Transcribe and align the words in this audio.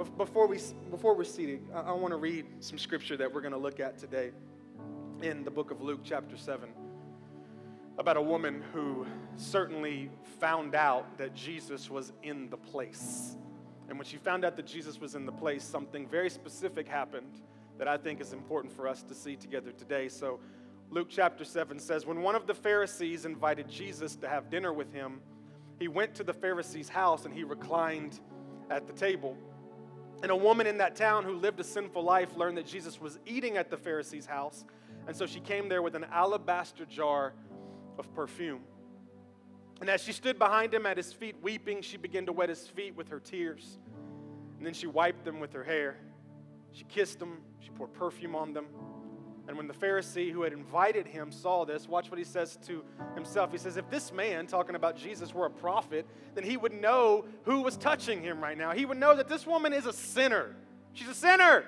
Bef- 0.00 0.16
Before, 0.16 0.46
we, 0.46 0.58
before 0.90 1.14
we're 1.14 1.24
seated, 1.24 1.60
I, 1.74 1.80
I 1.80 1.92
want 1.92 2.12
to 2.12 2.16
read 2.16 2.46
some 2.60 2.78
scripture 2.78 3.18
that 3.18 3.30
we're 3.30 3.42
going 3.42 3.52
to 3.52 3.58
look 3.58 3.80
at 3.80 3.98
today 3.98 4.30
in 5.20 5.44
the 5.44 5.50
book 5.50 5.70
of 5.70 5.82
Luke, 5.82 6.00
chapter 6.02 6.38
7, 6.38 6.70
about 7.98 8.16
a 8.16 8.22
woman 8.22 8.62
who 8.72 9.04
certainly 9.36 10.08
found 10.38 10.74
out 10.74 11.18
that 11.18 11.34
Jesus 11.34 11.90
was 11.90 12.14
in 12.22 12.48
the 12.48 12.56
place. 12.56 13.36
And 13.90 13.98
when 13.98 14.06
she 14.06 14.16
found 14.16 14.42
out 14.42 14.56
that 14.56 14.66
Jesus 14.66 14.98
was 14.98 15.14
in 15.14 15.26
the 15.26 15.32
place, 15.32 15.62
something 15.62 16.08
very 16.08 16.30
specific 16.30 16.88
happened 16.88 17.42
that 17.76 17.86
I 17.86 17.98
think 17.98 18.22
is 18.22 18.32
important 18.32 18.72
for 18.72 18.88
us 18.88 19.02
to 19.02 19.14
see 19.14 19.36
together 19.36 19.70
today. 19.70 20.08
So, 20.08 20.40
Luke 20.88 21.08
chapter 21.10 21.44
7 21.44 21.78
says 21.78 22.06
When 22.06 22.22
one 22.22 22.34
of 22.34 22.46
the 22.46 22.54
Pharisees 22.54 23.26
invited 23.26 23.68
Jesus 23.68 24.16
to 24.16 24.28
have 24.30 24.48
dinner 24.48 24.72
with 24.72 24.94
him, 24.94 25.20
he 25.78 25.88
went 25.88 26.14
to 26.14 26.24
the 26.24 26.32
Pharisee's 26.32 26.88
house 26.88 27.26
and 27.26 27.34
he 27.34 27.44
reclined 27.44 28.18
at 28.70 28.86
the 28.86 28.94
table. 28.94 29.36
And 30.22 30.30
a 30.30 30.36
woman 30.36 30.66
in 30.66 30.78
that 30.78 30.96
town 30.96 31.24
who 31.24 31.34
lived 31.34 31.60
a 31.60 31.64
sinful 31.64 32.02
life 32.02 32.36
learned 32.36 32.58
that 32.58 32.66
Jesus 32.66 33.00
was 33.00 33.18
eating 33.26 33.56
at 33.56 33.70
the 33.70 33.76
Pharisee's 33.76 34.26
house. 34.26 34.64
And 35.06 35.16
so 35.16 35.26
she 35.26 35.40
came 35.40 35.68
there 35.68 35.82
with 35.82 35.94
an 35.94 36.04
alabaster 36.12 36.84
jar 36.84 37.32
of 37.98 38.12
perfume. 38.14 38.60
And 39.80 39.88
as 39.88 40.02
she 40.02 40.12
stood 40.12 40.38
behind 40.38 40.74
him 40.74 40.84
at 40.84 40.98
his 40.98 41.12
feet 41.12 41.36
weeping, 41.42 41.80
she 41.80 41.96
began 41.96 42.26
to 42.26 42.32
wet 42.32 42.50
his 42.50 42.66
feet 42.66 42.94
with 42.94 43.08
her 43.08 43.18
tears. 43.18 43.78
And 44.58 44.66
then 44.66 44.74
she 44.74 44.86
wiped 44.86 45.24
them 45.24 45.40
with 45.40 45.54
her 45.54 45.64
hair. 45.64 45.96
She 46.72 46.84
kissed 46.84 47.18
them, 47.18 47.38
she 47.60 47.70
poured 47.70 47.94
perfume 47.94 48.36
on 48.36 48.52
them. 48.52 48.66
And 49.50 49.56
when 49.56 49.66
the 49.66 49.74
Pharisee 49.74 50.30
who 50.30 50.42
had 50.42 50.52
invited 50.52 51.08
him 51.08 51.32
saw 51.32 51.64
this, 51.64 51.88
watch 51.88 52.08
what 52.08 52.18
he 52.18 52.24
says 52.24 52.56
to 52.68 52.84
himself. 53.16 53.50
He 53.50 53.58
says, 53.58 53.76
If 53.76 53.90
this 53.90 54.12
man, 54.12 54.46
talking 54.46 54.76
about 54.76 54.96
Jesus, 54.96 55.34
were 55.34 55.46
a 55.46 55.50
prophet, 55.50 56.06
then 56.36 56.44
he 56.44 56.56
would 56.56 56.72
know 56.72 57.24
who 57.42 57.62
was 57.62 57.76
touching 57.76 58.22
him 58.22 58.40
right 58.40 58.56
now. 58.56 58.70
He 58.70 58.84
would 58.84 58.96
know 58.96 59.16
that 59.16 59.28
this 59.28 59.48
woman 59.48 59.72
is 59.72 59.86
a 59.86 59.92
sinner. 59.92 60.54
She's 60.92 61.08
a 61.08 61.14
sinner. 61.14 61.64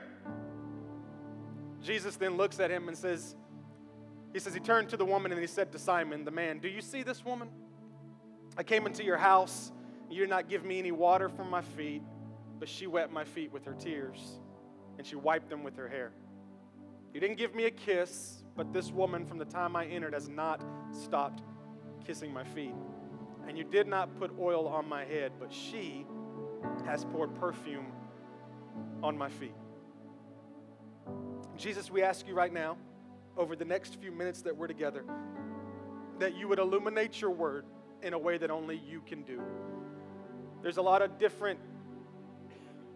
Jesus 1.82 2.14
then 2.14 2.36
looks 2.36 2.60
at 2.60 2.70
him 2.70 2.86
and 2.86 2.96
says, 2.96 3.34
He 4.32 4.38
says, 4.38 4.54
He 4.54 4.60
turned 4.60 4.88
to 4.90 4.96
the 4.96 5.04
woman 5.04 5.32
and 5.32 5.40
he 5.40 5.48
said 5.48 5.72
to 5.72 5.78
Simon, 5.80 6.24
the 6.24 6.30
man, 6.30 6.60
Do 6.60 6.68
you 6.68 6.82
see 6.82 7.02
this 7.02 7.24
woman? 7.24 7.48
I 8.56 8.62
came 8.62 8.86
into 8.86 9.02
your 9.02 9.16
house. 9.16 9.72
You 10.08 10.20
did 10.20 10.30
not 10.30 10.48
give 10.48 10.64
me 10.64 10.78
any 10.78 10.92
water 10.92 11.28
for 11.28 11.42
my 11.42 11.62
feet, 11.62 12.02
but 12.60 12.68
she 12.68 12.86
wet 12.86 13.10
my 13.10 13.24
feet 13.24 13.50
with 13.50 13.64
her 13.64 13.74
tears, 13.74 14.38
and 14.98 15.04
she 15.04 15.16
wiped 15.16 15.50
them 15.50 15.64
with 15.64 15.76
her 15.78 15.88
hair. 15.88 16.12
You 17.12 17.20
didn't 17.20 17.36
give 17.36 17.54
me 17.54 17.64
a 17.64 17.70
kiss, 17.70 18.42
but 18.56 18.72
this 18.72 18.90
woman 18.90 19.26
from 19.26 19.38
the 19.38 19.44
time 19.44 19.76
I 19.76 19.84
entered 19.86 20.14
has 20.14 20.28
not 20.28 20.62
stopped 20.90 21.42
kissing 22.06 22.32
my 22.32 22.44
feet. 22.44 22.74
And 23.46 23.58
you 23.58 23.64
did 23.64 23.86
not 23.86 24.18
put 24.18 24.30
oil 24.38 24.66
on 24.66 24.88
my 24.88 25.04
head, 25.04 25.32
but 25.38 25.52
she 25.52 26.06
has 26.86 27.04
poured 27.04 27.34
perfume 27.34 27.86
on 29.02 29.18
my 29.18 29.28
feet. 29.28 29.54
Jesus, 31.56 31.90
we 31.90 32.02
ask 32.02 32.26
you 32.26 32.34
right 32.34 32.52
now, 32.52 32.76
over 33.36 33.56
the 33.56 33.64
next 33.64 34.00
few 34.00 34.12
minutes 34.12 34.42
that 34.42 34.56
we're 34.56 34.66
together, 34.66 35.04
that 36.18 36.36
you 36.36 36.48
would 36.48 36.58
illuminate 36.58 37.20
your 37.20 37.30
word 37.30 37.64
in 38.02 38.14
a 38.14 38.18
way 38.18 38.38
that 38.38 38.50
only 38.50 38.76
you 38.88 39.02
can 39.06 39.22
do. 39.22 39.40
There's 40.62 40.76
a 40.76 40.82
lot 40.82 41.02
of 41.02 41.18
different 41.18 41.58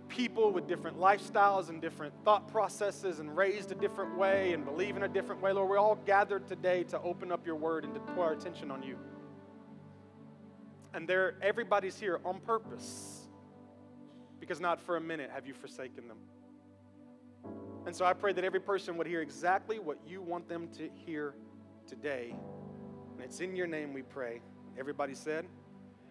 people 0.09 0.51
with 0.51 0.67
different 0.67 0.99
lifestyles 0.99 1.69
and 1.69 1.81
different 1.81 2.15
thought 2.25 2.49
processes 2.49 3.19
and 3.19 3.37
raised 3.37 3.73
a 3.73 3.75
different 3.75 4.17
way 4.17 4.53
and 4.53 4.65
believe 4.65 4.97
in 4.97 5.03
a 5.03 5.09
different 5.09 5.41
way. 5.43 5.53
Lord, 5.53 5.69
we're 5.69 5.79
all 5.79 5.97
gathered 6.07 6.47
today 6.47 6.85
to 6.85 7.01
open 7.01 7.33
up 7.33 7.47
your 7.47 7.57
word 7.57 7.85
and 7.85 7.95
to 7.95 8.01
put 8.01 8.19
our 8.19 8.33
attention 8.33 8.71
on 8.71 8.83
you. 8.83 8.97
And 10.95 11.09
there, 11.09 11.35
everybody's 11.43 11.99
here 11.99 12.21
on 12.25 12.41
purpose 12.41 13.27
because 14.41 14.61
not 14.61 14.81
for 14.81 14.97
a 14.97 15.01
minute 15.01 15.31
have 15.35 15.47
you 15.47 15.55
forsaken 15.55 16.09
them. 16.09 16.19
And 17.87 17.95
so 17.95 18.05
I 18.05 18.15
pray 18.15 18.33
that 18.33 18.45
every 18.45 18.61
person 18.61 18.97
would 18.97 19.07
hear 19.07 19.21
exactly 19.21 19.79
what 19.79 19.99
you 20.07 20.21
want 20.21 20.49
them 20.49 20.69
to 20.77 20.89
hear 21.07 21.35
today. 21.87 22.35
And 23.15 23.23
it's 23.23 23.41
in 23.41 23.55
your 23.55 23.67
name 23.67 23.93
we 23.93 24.03
pray. 24.03 24.41
Everybody 24.79 25.15
said, 25.15 25.47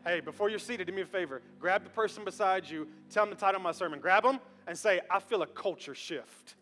Hey, 0.06 0.20
before 0.20 0.52
you're 0.52 0.60
seated, 0.60 0.86
do 0.86 0.94
me 0.94 1.02
a 1.02 1.06
favor. 1.06 1.42
Grab 1.60 1.84
the 1.84 1.90
person 1.90 2.24
beside 2.24 2.70
you, 2.70 2.88
tell 3.10 3.26
them 3.26 3.34
the 3.34 3.40
title 3.40 3.56
of 3.56 3.64
my 3.64 3.72
sermon. 3.72 4.00
Grab 4.00 4.22
them 4.22 4.40
and 4.68 4.78
say, 4.78 5.02
I 5.10 5.20
feel 5.20 5.42
a 5.42 5.48
culture 5.48 5.96
shift. 5.96 6.54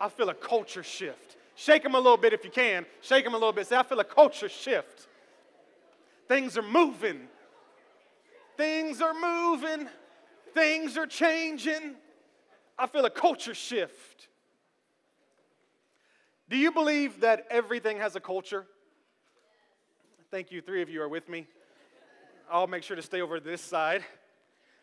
I 0.00 0.08
feel 0.08 0.30
a 0.30 0.34
culture 0.34 0.82
shift. 0.82 1.36
Shake 1.54 1.82
them 1.82 1.94
a 1.94 1.98
little 1.98 2.16
bit 2.16 2.32
if 2.32 2.42
you 2.42 2.50
can. 2.50 2.86
Shake 3.02 3.24
them 3.24 3.34
a 3.34 3.36
little 3.36 3.52
bit. 3.52 3.66
Say, 3.66 3.76
I 3.76 3.82
feel 3.82 4.00
a 4.00 4.04
culture 4.04 4.48
shift. 4.48 5.08
Things 6.26 6.56
are 6.56 6.62
moving. 6.62 7.28
Things 8.56 9.02
are 9.02 9.12
moving. 9.12 9.86
Things 10.54 10.96
are 10.96 11.06
changing. 11.06 11.96
I 12.78 12.86
feel 12.86 13.04
a 13.04 13.10
culture 13.10 13.54
shift. 13.54 14.28
Do 16.48 16.56
you 16.56 16.72
believe 16.72 17.20
that 17.20 17.46
everything 17.50 17.98
has 17.98 18.16
a 18.16 18.20
culture? 18.20 18.64
Thank 20.30 20.50
you. 20.50 20.62
Three 20.62 20.80
of 20.80 20.88
you 20.88 21.02
are 21.02 21.08
with 21.08 21.28
me. 21.28 21.46
I'll 22.52 22.66
make 22.66 22.82
sure 22.82 22.96
to 22.96 23.02
stay 23.02 23.22
over 23.22 23.40
this 23.40 23.62
side. 23.62 24.04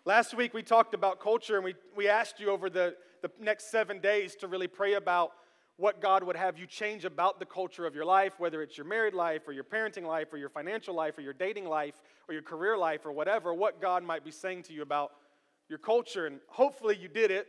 Last 0.04 0.34
week 0.34 0.56
we 0.56 0.64
talked 0.64 0.96
about 0.96 1.20
culture 1.20 1.56
and 1.56 1.64
we, 1.64 1.76
we 1.96 2.08
asked 2.08 2.40
you 2.40 2.50
over 2.50 2.68
the, 2.68 2.96
the 3.22 3.30
next 3.40 3.70
seven 3.70 4.00
days 4.00 4.36
to 4.38 4.48
really 4.48 4.66
pray 4.66 4.96
about 4.96 5.34
what 5.78 6.02
God 6.02 6.24
would 6.24 6.36
have 6.36 6.58
you 6.58 6.66
change 6.66 7.06
about 7.06 7.38
the 7.38 7.46
culture 7.46 7.86
of 7.86 7.94
your 7.94 8.06
life, 8.06 8.40
whether 8.40 8.64
it's 8.64 8.76
your 8.76 8.88
married 8.88 9.14
life 9.14 9.48
or 9.48 9.54
your 9.54 9.64
parenting 9.64 10.04
life 10.04 10.34
or 10.34 10.38
your 10.38 10.50
financial 10.50 10.96
life 10.96 11.16
or 11.20 11.22
your 11.22 11.34
dating 11.34 11.66
life 11.66 11.94
or 12.28 12.34
your 12.34 12.42
career 12.42 12.76
life 12.76 13.06
or 13.06 13.12
whatever, 13.12 13.54
what 13.54 13.80
God 13.80 14.04
might 14.04 14.26
be 14.26 14.32
saying 14.32 14.64
to 14.64 14.74
you 14.74 14.82
about 14.82 15.12
your 15.70 15.78
culture. 15.78 16.26
And 16.26 16.40
hopefully 16.48 16.98
you 17.00 17.08
did 17.08 17.30
it. 17.30 17.46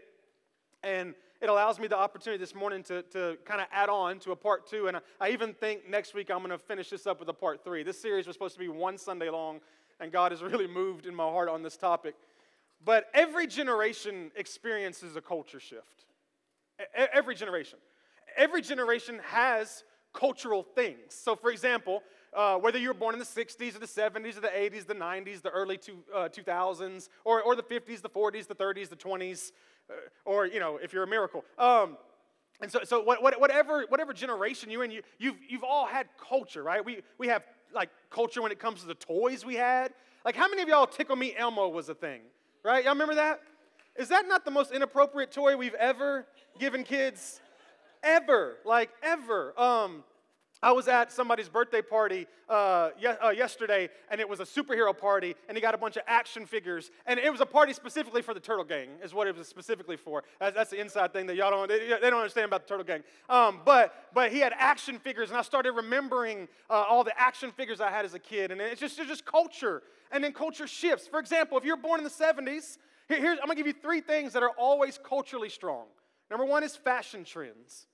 And 0.82 1.14
it 1.40 1.48
allows 1.48 1.80
me 1.80 1.86
the 1.86 1.96
opportunity 1.96 2.38
this 2.38 2.54
morning 2.54 2.82
to, 2.82 3.00
to 3.04 3.38
kind 3.46 3.62
of 3.62 3.68
add 3.72 3.88
on 3.88 4.18
to 4.20 4.32
a 4.32 4.36
part 4.36 4.68
two. 4.68 4.88
And 4.88 4.98
I, 4.98 5.00
I 5.18 5.30
even 5.30 5.54
think 5.54 5.88
next 5.88 6.12
week 6.12 6.30
I'm 6.30 6.40
going 6.40 6.50
to 6.50 6.58
finish 6.58 6.90
this 6.90 7.06
up 7.06 7.20
with 7.20 7.30
a 7.30 7.34
part 7.34 7.64
three. 7.64 7.82
This 7.82 7.98
series 7.98 8.26
was 8.26 8.36
supposed 8.36 8.54
to 8.54 8.60
be 8.60 8.68
one 8.68 8.98
Sunday 8.98 9.30
long, 9.30 9.60
and 10.00 10.10
God 10.10 10.32
has 10.32 10.42
really 10.42 10.66
moved 10.66 11.06
in 11.06 11.14
my 11.14 11.24
heart 11.24 11.48
on 11.48 11.62
this 11.62 11.76
topic. 11.76 12.14
But 12.84 13.08
every 13.12 13.46
generation 13.46 14.30
experiences 14.36 15.16
a 15.16 15.20
culture 15.20 15.60
shift. 15.60 16.06
Every 16.94 17.34
generation. 17.34 17.78
Every 18.36 18.62
generation 18.62 19.20
has 19.24 19.84
cultural 20.14 20.62
things. 20.62 20.96
So, 21.08 21.36
for 21.36 21.50
example, 21.50 22.02
uh, 22.32 22.56
whether 22.56 22.78
you 22.78 22.88
were 22.88 22.94
born 22.94 23.14
in 23.14 23.18
the 23.18 23.24
60s 23.24 23.76
or 23.76 23.80
the 23.80 23.86
70s 23.86 24.38
or 24.38 24.40
the 24.40 24.48
80s, 24.48 24.86
the 24.86 24.94
90s, 24.94 25.42
the 25.42 25.50
early 25.50 25.76
two, 25.76 25.98
uh, 26.14 26.28
2000s, 26.28 27.08
or, 27.24 27.42
or 27.42 27.54
the 27.54 27.62
50s, 27.62 28.00
the 28.00 28.08
40s, 28.08 28.46
the 28.46 28.54
30s, 28.54 28.88
the 28.88 28.96
20s, 28.96 29.52
uh, 29.90 29.94
or, 30.24 30.46
you 30.46 30.60
know, 30.60 30.78
if 30.82 30.92
you're 30.92 31.02
a 31.02 31.08
miracle. 31.08 31.44
Um, 31.58 31.96
and 32.60 32.70
so, 32.70 32.80
so 32.84 33.02
what, 33.02 33.22
what, 33.22 33.40
whatever, 33.40 33.84
whatever 33.88 34.12
generation 34.12 34.70
you're 34.70 34.84
in, 34.84 34.90
you, 34.90 35.02
you've, 35.18 35.36
you've 35.48 35.64
all 35.64 35.86
had 35.86 36.08
culture, 36.18 36.62
right? 36.62 36.84
We, 36.84 37.02
we 37.18 37.28
have, 37.28 37.42
like, 37.74 37.90
culture 38.10 38.42
when 38.42 38.52
it 38.52 38.58
comes 38.58 38.80
to 38.80 38.86
the 38.86 38.94
toys 38.94 39.44
we 39.44 39.54
had. 39.54 39.92
Like, 40.24 40.36
how 40.36 40.48
many 40.48 40.62
of 40.62 40.68
y'all 40.68 40.86
Tickle 40.86 41.16
Me 41.16 41.34
Elmo 41.36 41.68
was 41.68 41.88
a 41.88 41.94
thing, 41.94 42.20
right? 42.62 42.84
Y'all 42.84 42.92
remember 42.92 43.14
that? 43.14 43.40
Is 43.96 44.08
that 44.08 44.28
not 44.28 44.44
the 44.44 44.50
most 44.50 44.72
inappropriate 44.72 45.32
toy 45.32 45.56
we've 45.56 45.74
ever 45.74 46.26
given 46.58 46.84
kids? 46.84 47.40
Ever, 48.02 48.56
like, 48.64 48.90
ever. 49.02 49.58
Um, 49.60 50.04
I 50.62 50.72
was 50.72 50.88
at 50.88 51.10
somebody's 51.10 51.48
birthday 51.48 51.80
party 51.80 52.26
uh, 52.48 52.90
ye- 52.98 53.06
uh, 53.06 53.30
yesterday, 53.30 53.88
and 54.10 54.20
it 54.20 54.28
was 54.28 54.40
a 54.40 54.44
superhero 54.44 54.96
party, 54.96 55.34
and 55.48 55.56
he 55.56 55.62
got 55.62 55.74
a 55.74 55.78
bunch 55.78 55.96
of 55.96 56.02
action 56.06 56.44
figures, 56.44 56.90
and 57.06 57.18
it 57.18 57.30
was 57.32 57.40
a 57.40 57.46
party 57.46 57.72
specifically 57.72 58.20
for 58.20 58.34
the 58.34 58.40
Turtle 58.40 58.64
Gang, 58.64 58.88
is 59.02 59.14
what 59.14 59.26
it 59.26 59.36
was 59.36 59.48
specifically 59.48 59.96
for. 59.96 60.22
That's, 60.38 60.54
that's 60.54 60.70
the 60.70 60.80
inside 60.80 61.14
thing 61.14 61.26
that 61.26 61.36
y'all 61.36 61.50
don't 61.50 61.68
they, 61.68 61.78
they 61.88 62.10
don't 62.10 62.20
understand 62.20 62.46
about 62.46 62.66
the 62.66 62.68
Turtle 62.68 62.84
Gang. 62.84 63.02
Um, 63.30 63.60
but 63.64 63.94
but 64.12 64.32
he 64.32 64.40
had 64.40 64.52
action 64.56 64.98
figures, 64.98 65.30
and 65.30 65.38
I 65.38 65.42
started 65.42 65.72
remembering 65.72 66.46
uh, 66.68 66.84
all 66.88 67.04
the 67.04 67.18
action 67.18 67.52
figures 67.52 67.80
I 67.80 67.90
had 67.90 68.04
as 68.04 68.12
a 68.12 68.18
kid, 68.18 68.50
and 68.50 68.60
it's 68.60 68.80
just 68.80 68.98
it's 68.98 69.08
just 69.08 69.24
culture, 69.24 69.82
and 70.12 70.22
then 70.22 70.32
culture 70.32 70.66
shifts. 70.66 71.06
For 71.06 71.20
example, 71.20 71.56
if 71.56 71.64
you're 71.64 71.78
born 71.78 72.00
in 72.00 72.04
the 72.04 72.10
'70s, 72.10 72.76
here, 73.08 73.30
I'm 73.30 73.38
gonna 73.38 73.54
give 73.54 73.66
you 73.66 73.72
three 73.72 74.02
things 74.02 74.34
that 74.34 74.42
are 74.42 74.52
always 74.58 74.98
culturally 75.02 75.48
strong. 75.48 75.86
Number 76.30 76.44
one 76.44 76.62
is 76.62 76.76
fashion 76.76 77.24
trends. 77.24 77.86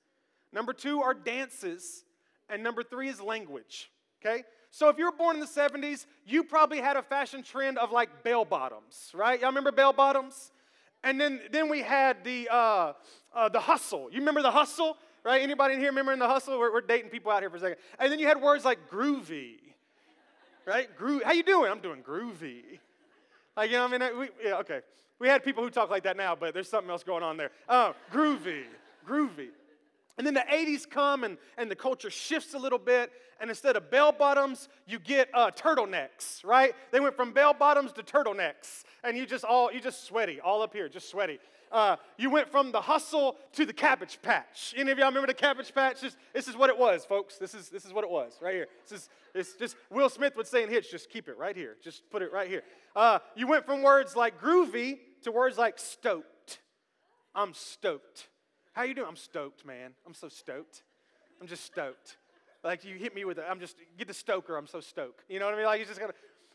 Number 0.53 0.73
two 0.73 1.01
are 1.01 1.15
dances. 1.15 2.03
And 2.49 2.63
number 2.63 2.83
three 2.83 3.09
is 3.09 3.21
language. 3.21 3.91
Okay? 4.25 4.45
So 4.71 4.89
if 4.89 4.99
you 4.99 5.07
were 5.07 5.13
born 5.13 5.37
in 5.37 5.41
the 5.41 5.47
70s, 5.47 6.07
you 6.27 6.45
probably 6.45 6.79
had 6.81 6.97
a 6.97 7.03
fashion 7.03 7.43
trend 7.43 7.79
of 7.79 7.93
like 7.93 8.23
bell 8.23 8.45
bottoms, 8.45 9.11
right? 9.15 9.41
Y'all 9.41 9.49
remember 9.49 9.73
bell 9.73 9.93
bottoms? 9.93 10.53
And 11.03 11.21
then, 11.21 11.41
then 11.53 11.69
we 11.69 11.83
had 11.83 12.25
the, 12.25 12.49
uh, 12.51 12.93
uh, 13.35 13.49
the 13.49 13.61
hustle. 13.61 14.09
You 14.11 14.19
remember 14.19 14.43
the 14.43 14.51
hustle? 14.51 14.97
Right? 15.25 15.43
Anybody 15.43 15.75
in 15.75 15.81
here 15.81 15.89
remembering 15.91 16.19
the 16.19 16.29
hustle? 16.29 16.59
We're, 16.59 16.73
we're 16.73 16.81
dating 16.81 17.11
people 17.11 17.33
out 17.33 17.43
here 17.43 17.51
for 17.51 17.57
a 17.57 17.61
second. 17.61 17.77
And 17.99 18.13
then 18.13 18.19
you 18.19 18.27
had 18.27 18.41
words 18.41 18.65
like 18.65 18.91
groovy, 18.91 19.55
right? 20.65 20.89
Gro- 20.97 21.21
How 21.25 21.33
you 21.33 21.43
doing? 21.43 21.71
I'm 21.71 21.81
doing 21.81 22.03
groovy. 22.03 22.79
Like, 23.57 23.71
you 23.71 23.77
know 23.77 23.89
what 23.89 24.03
I 24.03 24.11
mean? 24.11 24.19
We, 24.19 24.29
yeah, 24.45 24.59
okay. 24.59 24.81
We 25.19 25.29
had 25.29 25.43
people 25.43 25.63
who 25.65 25.71
talk 25.71 25.91
like 25.91 26.03
that 26.05 26.17
now, 26.17 26.37
but 26.37 26.53
there's 26.55 26.69
something 26.69 26.91
else 26.91 27.03
going 27.03 27.23
on 27.23 27.37
there. 27.37 27.51
Uh, 27.69 27.93
groovy, 28.13 28.65
groovy. 29.09 29.49
And 30.19 30.27
then 30.27 30.35
the 30.35 30.45
80s 30.51 30.89
come 30.89 31.25
and, 31.25 31.37
and 31.59 31.71
the 31.71 31.77
culture 31.77 32.11
shifts 32.11 32.55
a 32.55 32.59
little 32.59 32.79
bit. 32.79 33.11
And 33.39 33.51
instead 33.51 33.77
of 33.77 33.91
bell 33.91 34.13
bottoms, 34.13 34.69
you 34.87 34.99
get 34.99 35.29
uh, 35.35 35.51
turtlenecks, 35.51 36.43
right? 36.43 36.75
They 36.91 37.01
went 37.01 37.17
from 37.17 37.33
bell 37.33 37.53
bottoms 37.53 37.93
to 37.93 38.03
turtlenecks. 38.03 38.85
And 39.05 39.17
you 39.17 39.27
just 39.27 39.45
all, 39.45 39.71
you 39.71 39.81
just 39.81 40.05
sweaty, 40.05 40.41
all 40.41 40.63
up 40.63 40.73
here, 40.73 40.89
just 40.89 41.11
sweaty. 41.11 41.39
Uh, 41.71 41.97
you 42.17 42.31
went 42.31 42.51
from 42.51 42.73
the 42.73 42.81
hustle 42.81 43.37
to 43.53 43.67
the 43.67 43.73
cabbage 43.73 44.19
patch. 44.23 44.73
Any 44.77 44.91
of 44.91 44.99
y'all 44.99 45.09
remember 45.09 45.27
the 45.27 45.35
cabbage 45.35 45.75
patch? 45.75 46.01
This, 46.01 46.17
this 46.33 46.49
is 46.49 46.57
what 46.57 46.71
it 46.71 46.79
was, 46.79 47.05
folks. 47.05 47.37
This 47.37 47.55
is, 47.55 47.69
this 47.69 47.85
is 47.85 47.93
what 47.93 48.05
it 48.05 48.11
was 48.11 48.39
right 48.41 48.55
here. 48.55 48.69
This 48.89 49.01
is 49.01 49.09
it's 49.35 49.53
just, 49.53 49.77
Will 49.91 50.09
Smith 50.09 50.35
would 50.37 50.47
say 50.47 50.63
in 50.63 50.71
Hitch, 50.71 50.91
just 50.91 51.11
keep 51.11 51.29
it 51.29 51.37
right 51.37 51.55
here. 51.55 51.77
Just 51.83 52.09
put 52.11 52.23
it 52.23 52.33
right 52.33 52.49
here. 52.49 52.63
Uh, 52.95 53.19
you 53.35 53.47
went 53.47 53.67
from 53.67 53.83
words 53.83 54.17
like 54.17 54.41
groovy 54.41 54.99
to 55.23 55.33
words 55.33 55.59
like 55.59 55.79
stoked. 55.79 56.61
I'm 57.35 57.53
stoked. 57.53 58.29
How 58.77 58.83
you 58.83 58.93
doing? 58.93 59.09
I'm 59.09 59.17
stoked, 59.17 59.65
man. 59.65 59.93
I'm 60.07 60.13
so 60.13 60.29
stoked. 60.29 60.83
I'm 61.41 61.47
just 61.47 61.65
stoked. 61.65 62.19
Like 62.63 62.85
you 62.85 62.97
hit 62.97 63.15
me 63.15 63.25
with 63.25 63.39
it. 63.39 63.45
I'm 63.49 63.59
just 63.59 63.75
get 63.97 64.07
the 64.07 64.13
stoker. 64.13 64.55
I'm 64.55 64.67
so 64.67 64.81
stoked. 64.81 65.25
You 65.31 65.39
know 65.39 65.47
what 65.47 65.55
I 65.55 65.57
mean? 65.57 65.65
Like 65.65 65.81
you 65.81 65.87
just 65.87 65.99
gotta. 65.99 66.13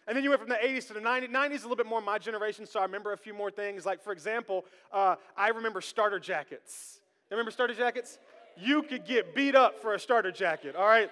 And 0.08 0.16
then 0.16 0.24
you 0.24 0.30
went 0.30 0.40
from 0.40 0.50
the 0.50 0.60
80s 0.64 0.86
to 0.90 0.94
the 0.94 1.00
90s. 1.00 1.32
90s 1.32 1.52
is 1.52 1.62
a 1.62 1.64
little 1.64 1.78
bit 1.78 1.88
more 1.88 2.00
my 2.00 2.20
generation, 2.20 2.68
so 2.68 2.80
I 2.80 2.84
remember 2.84 3.14
a 3.14 3.18
few 3.18 3.34
more 3.34 3.50
things. 3.50 3.88
Like 3.88 4.04
for 4.04 4.14
example, 4.14 4.66
uh, 4.94 5.16
I 5.36 5.48
remember 5.50 5.82
starter 5.82 6.20
jackets. 6.20 7.00
You 7.32 7.38
remember 7.38 7.50
starter 7.50 7.74
jackets? 7.74 8.20
You 8.56 8.84
could 8.84 9.04
get 9.04 9.34
beat 9.34 9.56
up 9.56 9.82
for 9.82 9.96
a 9.96 10.00
starter 10.00 10.32
jacket. 10.32 10.76
All 10.76 10.86
right, 10.86 11.10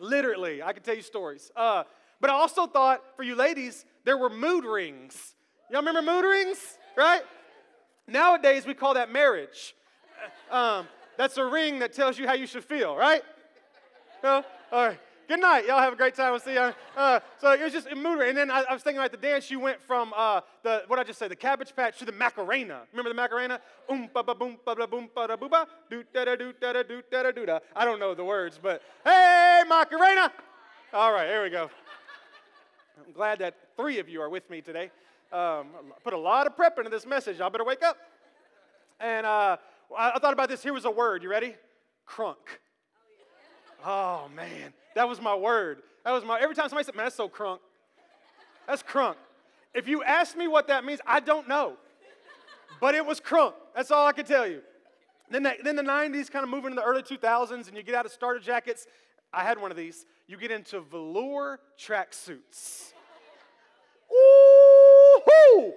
literally. 0.00 0.64
I 0.64 0.72
can 0.72 0.82
tell 0.82 0.96
you 0.96 1.02
stories. 1.02 1.52
Uh, 1.54 1.84
but 2.20 2.28
I 2.28 2.32
also 2.32 2.66
thought 2.66 3.04
for 3.14 3.22
you 3.22 3.36
ladies, 3.36 3.84
there 4.02 4.18
were 4.18 4.30
mood 4.30 4.64
rings. 4.64 5.36
Y'all 5.70 5.82
remember 5.82 6.02
mood 6.02 6.24
rings? 6.24 6.58
Right? 6.96 7.22
Nowadays 8.08 8.66
we 8.66 8.74
call 8.74 8.94
that 8.94 9.12
marriage. 9.12 9.76
Um, 10.50 10.88
that's 11.16 11.36
a 11.36 11.44
ring 11.44 11.78
that 11.78 11.92
tells 11.92 12.18
you 12.18 12.26
how 12.26 12.34
you 12.34 12.46
should 12.46 12.64
feel, 12.64 12.96
right? 12.96 13.22
No? 14.22 14.44
All 14.72 14.88
right. 14.88 14.98
Good 15.26 15.40
night. 15.40 15.66
Y'all 15.66 15.78
have 15.78 15.94
a 15.94 15.96
great 15.96 16.14
time. 16.14 16.32
We'll 16.32 16.40
see 16.40 16.52
you. 16.52 16.74
Uh, 16.94 17.20
so 17.40 17.52
it 17.52 17.62
was 17.62 17.72
just 17.72 17.86
a 17.86 17.94
mood. 17.94 18.20
And 18.20 18.36
then 18.36 18.50
I, 18.50 18.64
I, 18.68 18.74
was 18.74 18.82
thinking 18.82 18.98
about 18.98 19.10
the 19.10 19.16
dance. 19.16 19.50
You 19.50 19.58
went 19.58 19.80
from 19.80 20.12
uh, 20.14 20.42
the, 20.62 20.82
what 20.86 20.98
I 20.98 21.04
just 21.04 21.18
say, 21.18 21.28
the 21.28 21.36
Cabbage 21.36 21.74
Patch 21.74 21.98
to 22.00 22.04
the 22.04 22.12
Macarena. 22.12 22.82
Remember 22.92 23.08
the 23.08 23.14
Macarena? 23.14 23.58
Um, 23.88 24.10
ba 24.12 24.22
ba 24.22 24.34
boom, 24.34 24.58
ba 24.66 24.74
ba 24.74 24.86
boom, 24.86 25.08
ba 25.14 25.26
da 25.28 25.36
boo 25.36 25.48
ba, 25.48 25.66
do 25.88 26.04
da 26.12 26.24
do 26.36 26.52
da 26.60 26.82
do 26.82 27.02
da 27.10 27.30
do 27.30 27.46
da. 27.46 27.58
I 27.74 27.86
don't 27.86 27.98
know 27.98 28.14
the 28.14 28.24
words, 28.24 28.60
but 28.62 28.82
hey, 29.02 29.62
Macarena. 29.66 30.30
All 30.92 31.12
right, 31.12 31.26
here 31.26 31.42
we 31.42 31.48
go. 31.48 31.70
I'm 33.06 33.12
glad 33.12 33.38
that 33.38 33.54
three 33.76 33.98
of 33.98 34.08
you 34.10 34.20
are 34.20 34.28
with 34.28 34.48
me 34.50 34.60
today. 34.60 34.90
Um, 35.32 35.68
put 36.02 36.12
a 36.12 36.18
lot 36.18 36.46
of 36.46 36.54
prep 36.54 36.78
into 36.78 36.90
this 36.90 37.06
message. 37.06 37.38
Y'all 37.38 37.50
better 37.50 37.64
wake 37.64 37.82
up. 37.82 37.96
And 39.00 39.26
uh, 39.26 39.56
I 39.96 40.18
thought 40.18 40.32
about 40.32 40.48
this. 40.48 40.62
Here 40.62 40.72
was 40.72 40.84
a 40.84 40.90
word. 40.90 41.22
You 41.22 41.30
ready? 41.30 41.54
Crunk. 42.08 42.36
Oh, 43.84 44.28
man. 44.34 44.72
That 44.94 45.08
was 45.08 45.20
my 45.20 45.34
word. 45.34 45.82
That 46.04 46.12
was 46.12 46.24
my, 46.24 46.40
every 46.40 46.54
time 46.54 46.68
somebody 46.68 46.84
said, 46.84 46.94
man, 46.94 47.06
that's 47.06 47.16
so 47.16 47.28
crunk. 47.28 47.58
That's 48.66 48.82
crunk. 48.82 49.16
If 49.74 49.88
you 49.88 50.02
ask 50.02 50.36
me 50.36 50.48
what 50.48 50.68
that 50.68 50.84
means, 50.84 51.00
I 51.06 51.20
don't 51.20 51.48
know. 51.48 51.76
But 52.80 52.94
it 52.94 53.04
was 53.04 53.20
crunk. 53.20 53.54
That's 53.74 53.90
all 53.90 54.06
I 54.06 54.12
can 54.12 54.24
tell 54.24 54.46
you. 54.46 54.60
Then 55.30 55.42
the, 55.42 55.54
then 55.62 55.76
the 55.76 55.82
90s 55.82 56.30
kind 56.30 56.44
of 56.44 56.50
moving 56.50 56.72
into 56.72 56.76
the 56.76 56.86
early 56.86 57.02
2000s, 57.02 57.68
and 57.68 57.76
you 57.76 57.82
get 57.82 57.94
out 57.94 58.06
of 58.06 58.12
starter 58.12 58.40
jackets. 58.40 58.86
I 59.32 59.42
had 59.42 59.60
one 59.60 59.70
of 59.70 59.76
these. 59.76 60.06
You 60.26 60.36
get 60.36 60.50
into 60.50 60.80
velour 60.80 61.60
tracksuits. 61.78 62.92
Ooh! 64.12 65.72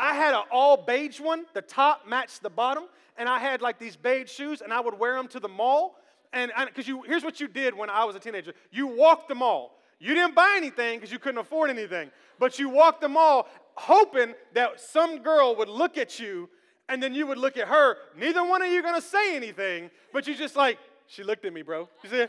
I 0.00 0.14
had 0.14 0.34
an 0.34 0.42
all 0.50 0.76
beige 0.76 1.20
one. 1.20 1.44
The 1.52 1.62
top 1.62 2.08
matched 2.08 2.42
the 2.42 2.50
bottom 2.50 2.84
and 3.20 3.28
I 3.28 3.38
had 3.38 3.60
like 3.60 3.78
these 3.78 3.96
beige 3.96 4.30
shoes, 4.30 4.62
and 4.62 4.72
I 4.72 4.80
would 4.80 4.98
wear 4.98 5.14
them 5.14 5.28
to 5.28 5.38
the 5.40 5.48
mall. 5.48 5.96
And 6.32 6.50
because 6.66 6.88
you, 6.88 7.02
here's 7.02 7.22
what 7.22 7.38
you 7.38 7.48
did 7.48 7.76
when 7.76 7.90
I 7.90 8.04
was 8.04 8.16
a 8.16 8.18
teenager: 8.18 8.54
you 8.72 8.86
walked 8.86 9.28
the 9.28 9.34
mall. 9.34 9.76
You 9.98 10.14
didn't 10.14 10.34
buy 10.34 10.54
anything 10.56 10.98
because 10.98 11.12
you 11.12 11.18
couldn't 11.18 11.38
afford 11.38 11.68
anything, 11.68 12.10
but 12.38 12.58
you 12.58 12.70
walked 12.70 13.02
the 13.02 13.08
mall 13.08 13.46
hoping 13.74 14.34
that 14.54 14.80
some 14.80 15.18
girl 15.18 15.54
would 15.56 15.68
look 15.68 15.98
at 15.98 16.18
you, 16.18 16.48
and 16.88 17.02
then 17.02 17.14
you 17.14 17.26
would 17.26 17.36
look 17.36 17.58
at 17.58 17.68
her. 17.68 17.96
Neither 18.16 18.42
one 18.42 18.62
of 18.62 18.70
you 18.70 18.82
gonna 18.82 19.02
say 19.02 19.36
anything, 19.36 19.90
but 20.14 20.26
you 20.26 20.34
just 20.34 20.56
like, 20.56 20.78
she 21.06 21.22
looked 21.22 21.44
at 21.44 21.52
me, 21.52 21.60
bro. 21.60 21.88
You 22.02 22.10
see? 22.10 22.26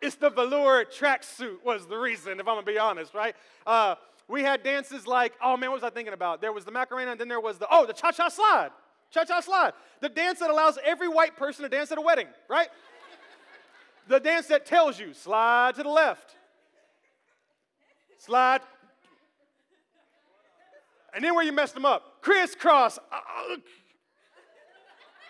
it's 0.00 0.16
the 0.16 0.30
velour 0.30 0.84
tracksuit 0.84 1.62
was 1.62 1.86
the 1.86 1.96
reason, 1.98 2.40
if 2.40 2.48
I'm 2.48 2.54
gonna 2.54 2.62
be 2.62 2.78
honest, 2.78 3.12
right? 3.12 3.34
Uh, 3.66 3.96
we 4.28 4.42
had 4.42 4.62
dances 4.62 5.06
like, 5.06 5.32
oh 5.42 5.56
man, 5.56 5.70
what 5.70 5.80
was 5.80 5.84
I 5.84 5.90
thinking 5.90 6.12
about? 6.12 6.40
There 6.40 6.52
was 6.52 6.64
the 6.64 6.70
Macarena, 6.70 7.12
and 7.12 7.20
then 7.20 7.28
there 7.28 7.40
was 7.40 7.58
the, 7.58 7.66
oh, 7.70 7.86
the 7.86 7.94
cha 7.94 8.12
cha 8.12 8.28
slide. 8.28 8.70
Cha 9.10 9.24
cha 9.24 9.40
slide. 9.40 9.72
The 10.00 10.10
dance 10.10 10.38
that 10.40 10.50
allows 10.50 10.78
every 10.84 11.08
white 11.08 11.36
person 11.36 11.62
to 11.62 11.68
dance 11.68 11.90
at 11.90 11.98
a 11.98 12.02
wedding, 12.02 12.28
right? 12.48 12.68
the 14.06 14.20
dance 14.20 14.46
that 14.46 14.66
tells 14.66 14.98
you 14.98 15.12
slide 15.14 15.74
to 15.76 15.82
the 15.82 15.88
left, 15.88 16.36
slide. 18.18 18.60
And 21.14 21.24
then 21.24 21.34
where 21.34 21.44
you 21.44 21.52
messed 21.52 21.74
them 21.74 21.86
up, 21.86 22.22
crisscross. 22.22 22.98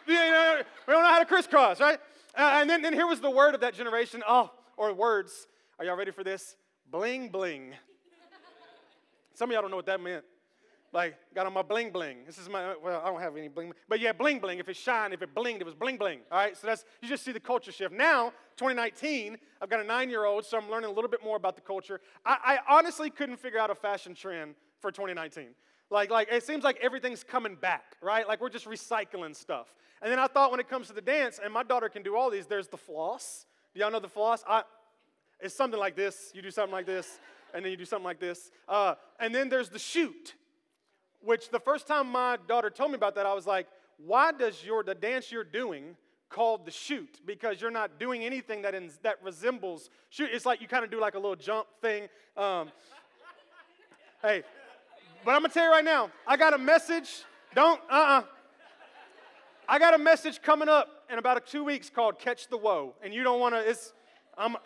We 0.08 0.14
don't 0.14 1.02
know 1.02 1.10
how 1.10 1.18
to 1.18 1.26
crisscross, 1.26 1.80
right? 1.80 1.98
Uh, 2.34 2.60
and 2.62 2.70
then, 2.70 2.80
then 2.80 2.94
here 2.94 3.06
was 3.06 3.20
the 3.20 3.30
word 3.30 3.54
of 3.54 3.60
that 3.60 3.74
generation. 3.74 4.22
Oh, 4.26 4.50
or 4.78 4.94
words. 4.94 5.46
Are 5.78 5.84
y'all 5.84 5.98
ready 5.98 6.12
for 6.12 6.24
this? 6.24 6.56
Bling 6.90 7.28
bling. 7.28 7.74
Some 9.38 9.50
of 9.50 9.54
y'all 9.54 9.62
don't 9.62 9.70
know 9.70 9.76
what 9.76 9.86
that 9.86 10.00
meant 10.00 10.24
like 10.92 11.16
got 11.34 11.46
on 11.46 11.52
my 11.52 11.62
bling 11.62 11.90
bling. 11.90 12.18
This 12.26 12.38
is 12.38 12.48
my 12.48 12.74
well, 12.82 13.00
I 13.04 13.08
don't 13.08 13.20
have 13.20 13.36
any 13.36 13.48
bling, 13.48 13.72
but 13.88 14.00
yeah, 14.00 14.12
bling 14.12 14.38
bling. 14.38 14.58
If 14.58 14.68
it 14.68 14.76
shined, 14.76 15.12
if 15.12 15.22
it 15.22 15.34
blinged, 15.34 15.60
it 15.60 15.64
was 15.64 15.74
bling 15.74 15.96
bling. 15.96 16.20
All 16.32 16.38
right, 16.38 16.56
so 16.56 16.66
that's 16.66 16.84
you 17.02 17.08
just 17.08 17.24
see 17.24 17.32
the 17.32 17.40
culture 17.40 17.70
shift. 17.72 17.94
Now, 17.94 18.32
2019, 18.56 19.36
I've 19.60 19.68
got 19.68 19.80
a 19.80 19.84
nine-year-old, 19.84 20.44
so 20.44 20.58
I'm 20.58 20.70
learning 20.70 20.90
a 20.90 20.92
little 20.92 21.10
bit 21.10 21.22
more 21.22 21.36
about 21.36 21.56
the 21.56 21.62
culture. 21.62 22.00
I, 22.24 22.58
I 22.68 22.76
honestly 22.76 23.10
couldn't 23.10 23.38
figure 23.38 23.58
out 23.58 23.70
a 23.70 23.74
fashion 23.74 24.14
trend 24.14 24.54
for 24.80 24.90
2019. 24.90 25.48
Like, 25.90 26.10
like 26.10 26.28
it 26.32 26.42
seems 26.42 26.64
like 26.64 26.78
everything's 26.82 27.22
coming 27.22 27.54
back, 27.54 27.96
right? 28.00 28.26
Like 28.26 28.40
we're 28.40 28.50
just 28.50 28.66
recycling 28.66 29.36
stuff. 29.36 29.74
And 30.00 30.10
then 30.10 30.18
I 30.18 30.26
thought 30.26 30.50
when 30.50 30.60
it 30.60 30.68
comes 30.68 30.88
to 30.88 30.94
the 30.94 31.00
dance, 31.00 31.38
and 31.42 31.52
my 31.52 31.62
daughter 31.62 31.88
can 31.88 32.02
do 32.02 32.16
all 32.16 32.30
these. 32.30 32.46
There's 32.46 32.68
the 32.68 32.76
floss. 32.76 33.46
Do 33.74 33.80
y'all 33.80 33.90
know 33.90 34.00
the 34.00 34.08
floss? 34.08 34.42
I, 34.48 34.62
it's 35.40 35.54
something 35.54 35.78
like 35.78 35.96
this. 35.96 36.32
You 36.34 36.42
do 36.42 36.50
something 36.50 36.72
like 36.72 36.86
this, 36.86 37.20
and 37.54 37.64
then 37.64 37.70
you 37.70 37.76
do 37.76 37.84
something 37.84 38.04
like 38.04 38.20
this. 38.20 38.50
Uh, 38.68 38.94
and 39.18 39.34
then 39.34 39.48
there's 39.48 39.68
the 39.68 39.78
shoot 39.78 40.34
which 41.20 41.50
the 41.50 41.60
first 41.60 41.86
time 41.86 42.10
my 42.10 42.38
daughter 42.46 42.70
told 42.70 42.90
me 42.90 42.96
about 42.96 43.14
that, 43.16 43.26
I 43.26 43.34
was 43.34 43.46
like, 43.46 43.66
why 43.96 44.32
does 44.32 44.64
your 44.64 44.82
the 44.82 44.94
dance 44.94 45.32
you're 45.32 45.44
doing 45.44 45.96
called 46.28 46.64
the 46.64 46.70
shoot? 46.70 47.20
Because 47.26 47.60
you're 47.60 47.70
not 47.70 47.98
doing 47.98 48.24
anything 48.24 48.62
that 48.62 48.74
in, 48.74 48.90
that 49.02 49.16
resembles 49.22 49.90
shoot. 50.10 50.30
It's 50.32 50.46
like 50.46 50.60
you 50.60 50.68
kind 50.68 50.84
of 50.84 50.90
do 50.90 51.00
like 51.00 51.14
a 51.14 51.18
little 51.18 51.36
jump 51.36 51.66
thing. 51.82 52.08
Um, 52.36 52.70
hey, 54.22 54.42
but 55.24 55.32
I'm 55.32 55.42
gonna 55.42 55.52
tell 55.52 55.64
you 55.64 55.70
right 55.70 55.84
now, 55.84 56.10
I 56.26 56.36
got 56.36 56.54
a 56.54 56.58
message. 56.58 57.24
Don't 57.54 57.80
uh-uh. 57.90 58.22
I 59.70 59.78
got 59.78 59.94
a 59.94 59.98
message 59.98 60.40
coming 60.40 60.68
up 60.68 60.88
in 61.10 61.18
about 61.18 61.44
two 61.46 61.64
weeks 61.64 61.90
called 61.90 62.18
"Catch 62.18 62.48
the 62.48 62.56
Woe," 62.56 62.94
and 63.02 63.12
you 63.12 63.24
don't 63.24 63.40
want 63.40 63.54
to. 63.54 63.60
It's 63.60 63.92
I'm 64.36 64.56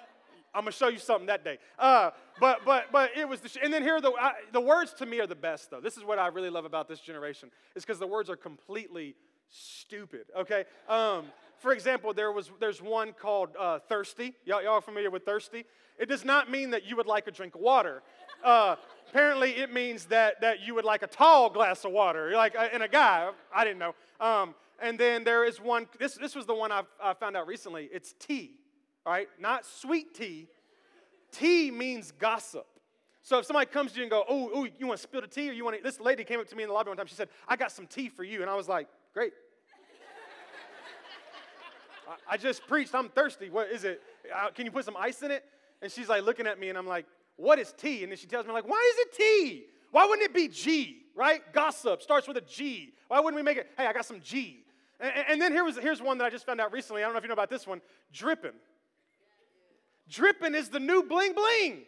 I'm 0.54 0.62
gonna 0.62 0.72
show 0.72 0.88
you 0.88 0.98
something 0.98 1.26
that 1.26 1.44
day. 1.44 1.58
Uh, 1.78 2.10
but 2.40 2.64
but 2.64 2.92
but 2.92 3.10
it 3.16 3.28
was 3.28 3.40
the 3.40 3.48
sh- 3.48 3.58
and 3.62 3.72
then 3.72 3.82
here 3.82 4.00
the 4.00 4.12
I, 4.12 4.32
the 4.52 4.60
words 4.60 4.92
to 4.94 5.06
me 5.06 5.20
are 5.20 5.26
the 5.26 5.34
best 5.34 5.70
though. 5.70 5.80
This 5.80 5.96
is 5.96 6.04
what 6.04 6.18
I 6.18 6.26
really 6.28 6.50
love 6.50 6.64
about 6.64 6.88
this 6.88 7.00
generation 7.00 7.50
is 7.74 7.84
because 7.84 7.98
the 7.98 8.06
words 8.06 8.28
are 8.28 8.36
completely 8.36 9.14
stupid. 9.48 10.26
Okay. 10.36 10.64
Um, 10.88 11.26
for 11.58 11.72
example, 11.72 12.12
there 12.12 12.32
was 12.32 12.50
there's 12.60 12.82
one 12.82 13.12
called 13.12 13.50
uh, 13.58 13.78
thirsty. 13.88 14.34
Y'all, 14.44 14.62
y'all 14.62 14.80
familiar 14.80 15.10
with 15.10 15.24
thirsty? 15.24 15.64
It 15.98 16.08
does 16.08 16.24
not 16.24 16.50
mean 16.50 16.70
that 16.70 16.84
you 16.84 16.96
would 16.96 17.06
like 17.06 17.26
a 17.28 17.30
drink 17.30 17.54
of 17.54 17.60
water. 17.60 18.02
Uh, 18.42 18.76
apparently, 19.08 19.52
it 19.52 19.72
means 19.72 20.06
that 20.06 20.40
that 20.40 20.60
you 20.60 20.74
would 20.74 20.84
like 20.84 21.02
a 21.02 21.06
tall 21.06 21.48
glass 21.48 21.84
of 21.84 21.92
water. 21.92 22.32
Like 22.32 22.54
in 22.54 22.82
uh, 22.82 22.86
a 22.86 22.88
guy. 22.88 23.30
I 23.54 23.64
didn't 23.64 23.78
know. 23.78 23.94
Um, 24.20 24.54
and 24.82 24.98
then 24.98 25.24
there 25.24 25.44
is 25.44 25.60
one. 25.60 25.86
This 25.98 26.14
this 26.14 26.34
was 26.34 26.44
the 26.44 26.54
one 26.54 26.72
I, 26.72 26.82
I 27.02 27.14
found 27.14 27.36
out 27.36 27.46
recently. 27.46 27.88
It's 27.92 28.14
tea 28.18 28.56
all 29.04 29.12
right? 29.12 29.28
Not 29.38 29.66
sweet 29.66 30.14
tea. 30.14 30.48
Tea 31.30 31.70
means 31.70 32.12
gossip. 32.12 32.66
So 33.22 33.38
if 33.38 33.46
somebody 33.46 33.66
comes 33.66 33.92
to 33.92 33.98
you 33.98 34.02
and 34.02 34.10
go, 34.10 34.24
oh, 34.28 34.50
oh, 34.52 34.64
you 34.64 34.86
want 34.86 34.98
to 34.98 35.02
spill 35.02 35.20
the 35.20 35.28
tea 35.28 35.48
or 35.48 35.52
you 35.52 35.64
want 35.64 35.76
to, 35.76 35.82
this 35.82 36.00
lady 36.00 36.24
came 36.24 36.40
up 36.40 36.48
to 36.48 36.56
me 36.56 36.64
in 36.64 36.68
the 36.68 36.74
lobby 36.74 36.88
one 36.88 36.96
time. 36.96 37.06
She 37.06 37.14
said, 37.14 37.28
I 37.46 37.56
got 37.56 37.70
some 37.70 37.86
tea 37.86 38.08
for 38.08 38.24
you. 38.24 38.42
And 38.42 38.50
I 38.50 38.54
was 38.54 38.68
like, 38.68 38.88
great. 39.14 39.32
I, 42.28 42.36
just 42.36 42.66
preached. 42.66 42.94
I'm 42.94 43.08
thirsty. 43.08 43.48
What 43.48 43.70
is 43.70 43.84
it? 43.84 44.02
Uh, 44.34 44.50
can 44.50 44.66
you 44.66 44.72
put 44.72 44.84
some 44.84 44.96
ice 44.96 45.22
in 45.22 45.30
it? 45.30 45.44
And 45.80 45.90
she's 45.90 46.08
like 46.08 46.24
looking 46.24 46.46
at 46.46 46.58
me 46.58 46.68
and 46.68 46.76
I'm 46.76 46.86
like, 46.86 47.06
what 47.36 47.58
is 47.58 47.72
tea? 47.72 48.02
And 48.02 48.12
then 48.12 48.18
she 48.18 48.26
tells 48.26 48.46
me 48.46 48.52
like, 48.52 48.68
why 48.68 48.92
is 48.92 49.06
it 49.06 49.16
tea? 49.16 49.64
Why 49.92 50.04
wouldn't 50.04 50.24
it 50.24 50.34
be 50.34 50.48
G, 50.48 50.98
right? 51.14 51.40
Gossip 51.52 52.02
starts 52.02 52.26
with 52.26 52.36
a 52.36 52.42
G. 52.42 52.92
Why 53.08 53.20
wouldn't 53.20 53.36
we 53.36 53.42
make 53.42 53.56
it, 53.56 53.70
hey, 53.76 53.86
I 53.86 53.92
got 53.92 54.04
some 54.04 54.20
G. 54.20 54.64
And, 55.00 55.12
and 55.30 55.42
then 55.42 55.52
here 55.52 55.64
was, 55.64 55.76
here's 55.78 56.02
one 56.02 56.18
that 56.18 56.24
I 56.24 56.30
just 56.30 56.44
found 56.44 56.60
out 56.60 56.72
recently. 56.72 57.02
I 57.02 57.06
don't 57.06 57.14
know 57.14 57.18
if 57.18 57.24
you 57.24 57.28
know 57.28 57.34
about 57.34 57.50
this 57.50 57.66
one. 57.66 57.80
Dripping. 58.12 58.52
Dripping 60.08 60.54
is 60.54 60.68
the 60.68 60.80
new 60.80 61.02
bling 61.02 61.32
bling. 61.32 61.82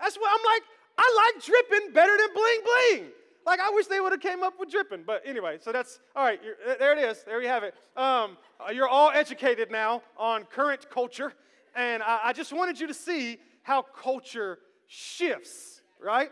That's 0.00 0.16
what 0.16 0.30
I'm 0.30 0.44
like, 0.52 0.62
I 0.96 1.32
like 1.34 1.44
dripping 1.44 1.92
better 1.92 2.16
than 2.16 2.28
bling 2.34 2.60
bling. 2.64 3.10
Like, 3.46 3.60
I 3.60 3.70
wish 3.70 3.86
they 3.86 3.98
would 3.98 4.12
have 4.12 4.20
came 4.20 4.42
up 4.42 4.54
with 4.60 4.70
dripping. 4.70 5.04
But 5.06 5.22
anyway, 5.24 5.56
so 5.60 5.72
that's, 5.72 6.00
all 6.14 6.22
right, 6.22 6.38
there 6.78 6.92
it 6.92 6.98
is. 6.98 7.24
There 7.24 7.40
you 7.40 7.48
have 7.48 7.62
it. 7.62 7.74
Um, 7.96 8.36
uh, 8.60 8.70
you're 8.72 8.88
all 8.88 9.10
educated 9.10 9.70
now 9.70 10.02
on 10.18 10.44
current 10.44 10.90
culture. 10.90 11.32
And 11.74 12.02
I, 12.02 12.20
I 12.24 12.32
just 12.34 12.52
wanted 12.52 12.78
you 12.78 12.86
to 12.88 12.94
see 12.94 13.38
how 13.62 13.82
culture 13.82 14.58
shifts, 14.86 15.80
right? 16.02 16.30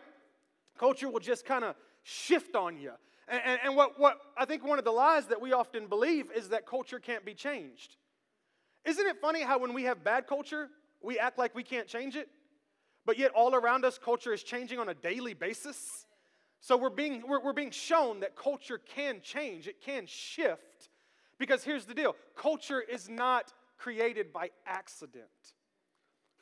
Culture 0.78 1.08
will 1.08 1.20
just 1.20 1.46
kind 1.46 1.64
of 1.64 1.74
shift 2.02 2.54
on 2.54 2.76
you. 2.76 2.92
And, 3.28 3.40
and, 3.44 3.60
and, 3.64 3.76
what, 3.76 3.98
what 3.98 4.18
I 4.36 4.44
think 4.44 4.62
one 4.64 4.78
of 4.78 4.84
the 4.84 4.92
lies 4.92 5.26
that 5.26 5.40
we 5.40 5.52
often 5.52 5.86
believe 5.86 6.30
is 6.32 6.50
that 6.50 6.66
culture 6.66 6.98
can't 6.98 7.24
be 7.24 7.34
changed. 7.34 7.96
Isn't 8.84 9.06
it 9.06 9.16
funny 9.22 9.42
how 9.42 9.58
when 9.58 9.72
we 9.72 9.84
have 9.84 10.04
bad 10.04 10.26
culture, 10.26 10.68
we 11.06 11.18
act 11.18 11.38
like 11.38 11.54
we 11.54 11.62
can't 11.62 11.86
change 11.86 12.16
it? 12.16 12.28
But 13.06 13.18
yet, 13.18 13.30
all 13.30 13.54
around 13.54 13.84
us, 13.84 13.98
culture 13.98 14.32
is 14.32 14.42
changing 14.42 14.80
on 14.80 14.88
a 14.88 14.94
daily 14.94 15.32
basis. 15.32 16.06
So 16.60 16.76
we're 16.76 16.90
being, 16.90 17.22
we're, 17.26 17.40
we're 17.40 17.52
being 17.52 17.70
shown 17.70 18.20
that 18.20 18.34
culture 18.34 18.78
can 18.78 19.20
change, 19.22 19.68
it 19.68 19.80
can 19.80 20.06
shift. 20.06 20.90
Because 21.38 21.62
here's 21.62 21.84
the 21.84 21.94
deal 21.94 22.16
culture 22.34 22.80
is 22.80 23.08
not 23.08 23.52
created 23.78 24.32
by 24.32 24.50
accident. 24.66 25.54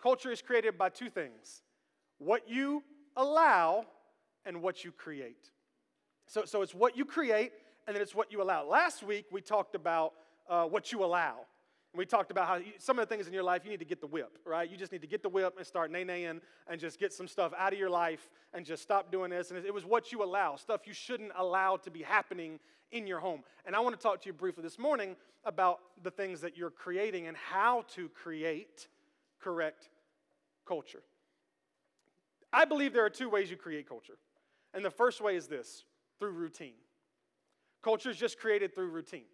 Culture 0.02 0.30
is 0.30 0.40
created 0.40 0.78
by 0.78 0.88
two 0.88 1.10
things 1.10 1.62
what 2.18 2.48
you 2.48 2.82
allow 3.16 3.84
and 4.46 4.62
what 4.62 4.84
you 4.84 4.92
create. 4.92 5.50
So, 6.26 6.44
so 6.46 6.62
it's 6.62 6.74
what 6.74 6.96
you 6.96 7.04
create 7.04 7.52
and 7.86 7.94
then 7.94 8.02
it's 8.02 8.14
what 8.14 8.32
you 8.32 8.40
allow. 8.40 8.64
Last 8.64 9.02
week 9.02 9.26
we 9.30 9.42
talked 9.42 9.74
about 9.74 10.12
uh, 10.48 10.64
what 10.64 10.90
you 10.92 11.04
allow. 11.04 11.40
And 11.94 11.98
we 12.00 12.06
talked 12.06 12.32
about 12.32 12.48
how 12.48 12.56
you, 12.56 12.72
some 12.78 12.98
of 12.98 13.08
the 13.08 13.14
things 13.14 13.28
in 13.28 13.32
your 13.32 13.44
life 13.44 13.62
you 13.64 13.70
need 13.70 13.78
to 13.78 13.84
get 13.84 14.00
the 14.00 14.08
whip, 14.08 14.36
right? 14.44 14.68
You 14.68 14.76
just 14.76 14.90
need 14.90 15.02
to 15.02 15.06
get 15.06 15.22
the 15.22 15.28
whip 15.28 15.54
and 15.56 15.64
start 15.64 15.92
nay-naying 15.92 16.40
and 16.66 16.80
just 16.80 16.98
get 16.98 17.12
some 17.12 17.28
stuff 17.28 17.52
out 17.56 17.72
of 17.72 17.78
your 17.78 17.88
life 17.88 18.28
and 18.52 18.66
just 18.66 18.82
stop 18.82 19.12
doing 19.12 19.30
this. 19.30 19.52
And 19.52 19.64
it 19.64 19.72
was 19.72 19.84
what 19.84 20.10
you 20.10 20.24
allow, 20.24 20.56
stuff 20.56 20.88
you 20.88 20.92
shouldn't 20.92 21.30
allow 21.36 21.76
to 21.76 21.92
be 21.92 22.02
happening 22.02 22.58
in 22.90 23.06
your 23.06 23.20
home. 23.20 23.44
And 23.64 23.76
I 23.76 23.80
want 23.80 23.94
to 23.94 24.02
talk 24.02 24.20
to 24.22 24.26
you 24.28 24.32
briefly 24.32 24.64
this 24.64 24.76
morning 24.76 25.14
about 25.44 25.78
the 26.02 26.10
things 26.10 26.40
that 26.40 26.56
you're 26.56 26.68
creating 26.68 27.28
and 27.28 27.36
how 27.36 27.84
to 27.94 28.08
create 28.08 28.88
correct 29.40 29.88
culture. 30.66 31.02
I 32.52 32.64
believe 32.64 32.92
there 32.92 33.04
are 33.04 33.10
two 33.10 33.30
ways 33.30 33.52
you 33.52 33.56
create 33.56 33.88
culture. 33.88 34.18
And 34.74 34.84
the 34.84 34.90
first 34.90 35.20
way 35.20 35.36
is 35.36 35.46
this 35.46 35.84
through 36.18 36.32
routine. 36.32 36.74
Culture 37.84 38.10
is 38.10 38.16
just 38.16 38.40
created 38.40 38.74
through 38.74 38.88
routine. 38.88 39.26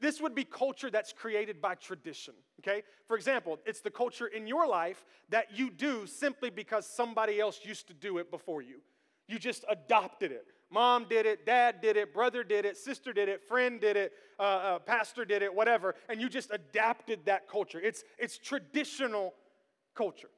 This 0.00 0.20
would 0.20 0.34
be 0.34 0.44
culture 0.44 0.90
that's 0.90 1.12
created 1.12 1.60
by 1.60 1.74
tradition, 1.74 2.34
okay? 2.60 2.82
For 3.06 3.16
example, 3.16 3.58
it's 3.66 3.80
the 3.80 3.90
culture 3.90 4.26
in 4.26 4.46
your 4.46 4.66
life 4.66 5.04
that 5.30 5.56
you 5.56 5.70
do 5.70 6.06
simply 6.06 6.50
because 6.50 6.86
somebody 6.86 7.40
else 7.40 7.60
used 7.64 7.88
to 7.88 7.94
do 7.94 8.18
it 8.18 8.30
before 8.30 8.62
you. 8.62 8.80
You 9.28 9.38
just 9.38 9.64
adopted 9.68 10.32
it. 10.32 10.46
Mom 10.70 11.06
did 11.08 11.26
it, 11.26 11.44
dad 11.44 11.80
did 11.82 11.96
it, 11.96 12.14
brother 12.14 12.42
did 12.42 12.64
it, 12.64 12.76
sister 12.76 13.12
did 13.12 13.28
it, 13.28 13.42
friend 13.42 13.80
did 13.80 13.96
it, 13.96 14.12
uh, 14.38 14.42
uh, 14.42 14.78
pastor 14.78 15.24
did 15.24 15.42
it, 15.42 15.54
whatever, 15.54 15.94
and 16.08 16.20
you 16.20 16.30
just 16.30 16.50
adapted 16.50 17.20
that 17.26 17.46
culture. 17.46 17.78
It's, 17.78 18.04
it's 18.18 18.38
traditional 18.38 19.34
culture. 19.94 20.30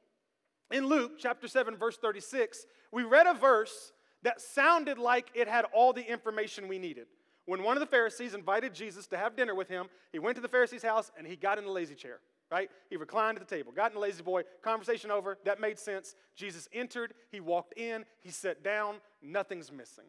In 0.71 0.87
Luke 0.87 1.13
chapter 1.19 1.47
7, 1.47 1.77
verse 1.77 1.97
36, 1.97 2.65
we 2.91 3.03
read 3.03 3.27
a 3.27 3.33
verse 3.33 3.93
that 4.23 4.41
sounded 4.41 4.97
like 4.97 5.29
it 5.35 5.47
had 5.47 5.65
all 5.73 5.93
the 5.93 6.01
information 6.01 6.67
we 6.67 6.79
needed. 6.79 7.07
When 7.45 7.63
one 7.63 7.77
of 7.77 7.81
the 7.81 7.87
Pharisees 7.87 8.33
invited 8.33 8.73
Jesus 8.73 9.07
to 9.07 9.17
have 9.17 9.35
dinner 9.35 9.53
with 9.53 9.67
him, 9.67 9.87
he 10.11 10.19
went 10.19 10.35
to 10.35 10.41
the 10.41 10.47
Pharisee's 10.47 10.83
house 10.83 11.11
and 11.17 11.27
he 11.27 11.35
got 11.35 11.57
in 11.57 11.65
the 11.65 11.71
lazy 11.71 11.95
chair, 11.95 12.19
right? 12.51 12.69
He 12.89 12.97
reclined 12.97 13.37
at 13.37 13.47
the 13.47 13.55
table, 13.55 13.71
got 13.71 13.91
in 13.91 13.95
the 13.95 13.99
La-Z-Boy, 13.99 14.43
conversation 14.63 15.11
over, 15.11 15.37
that 15.45 15.61
made 15.61 15.77
sense. 15.77 16.15
Jesus 16.35 16.67
entered, 16.73 17.13
he 17.31 17.39
walked 17.39 17.77
in, 17.77 18.05
he 18.21 18.31
sat 18.31 18.63
down, 18.63 18.95
nothing's 19.21 19.71
missing. 19.71 20.05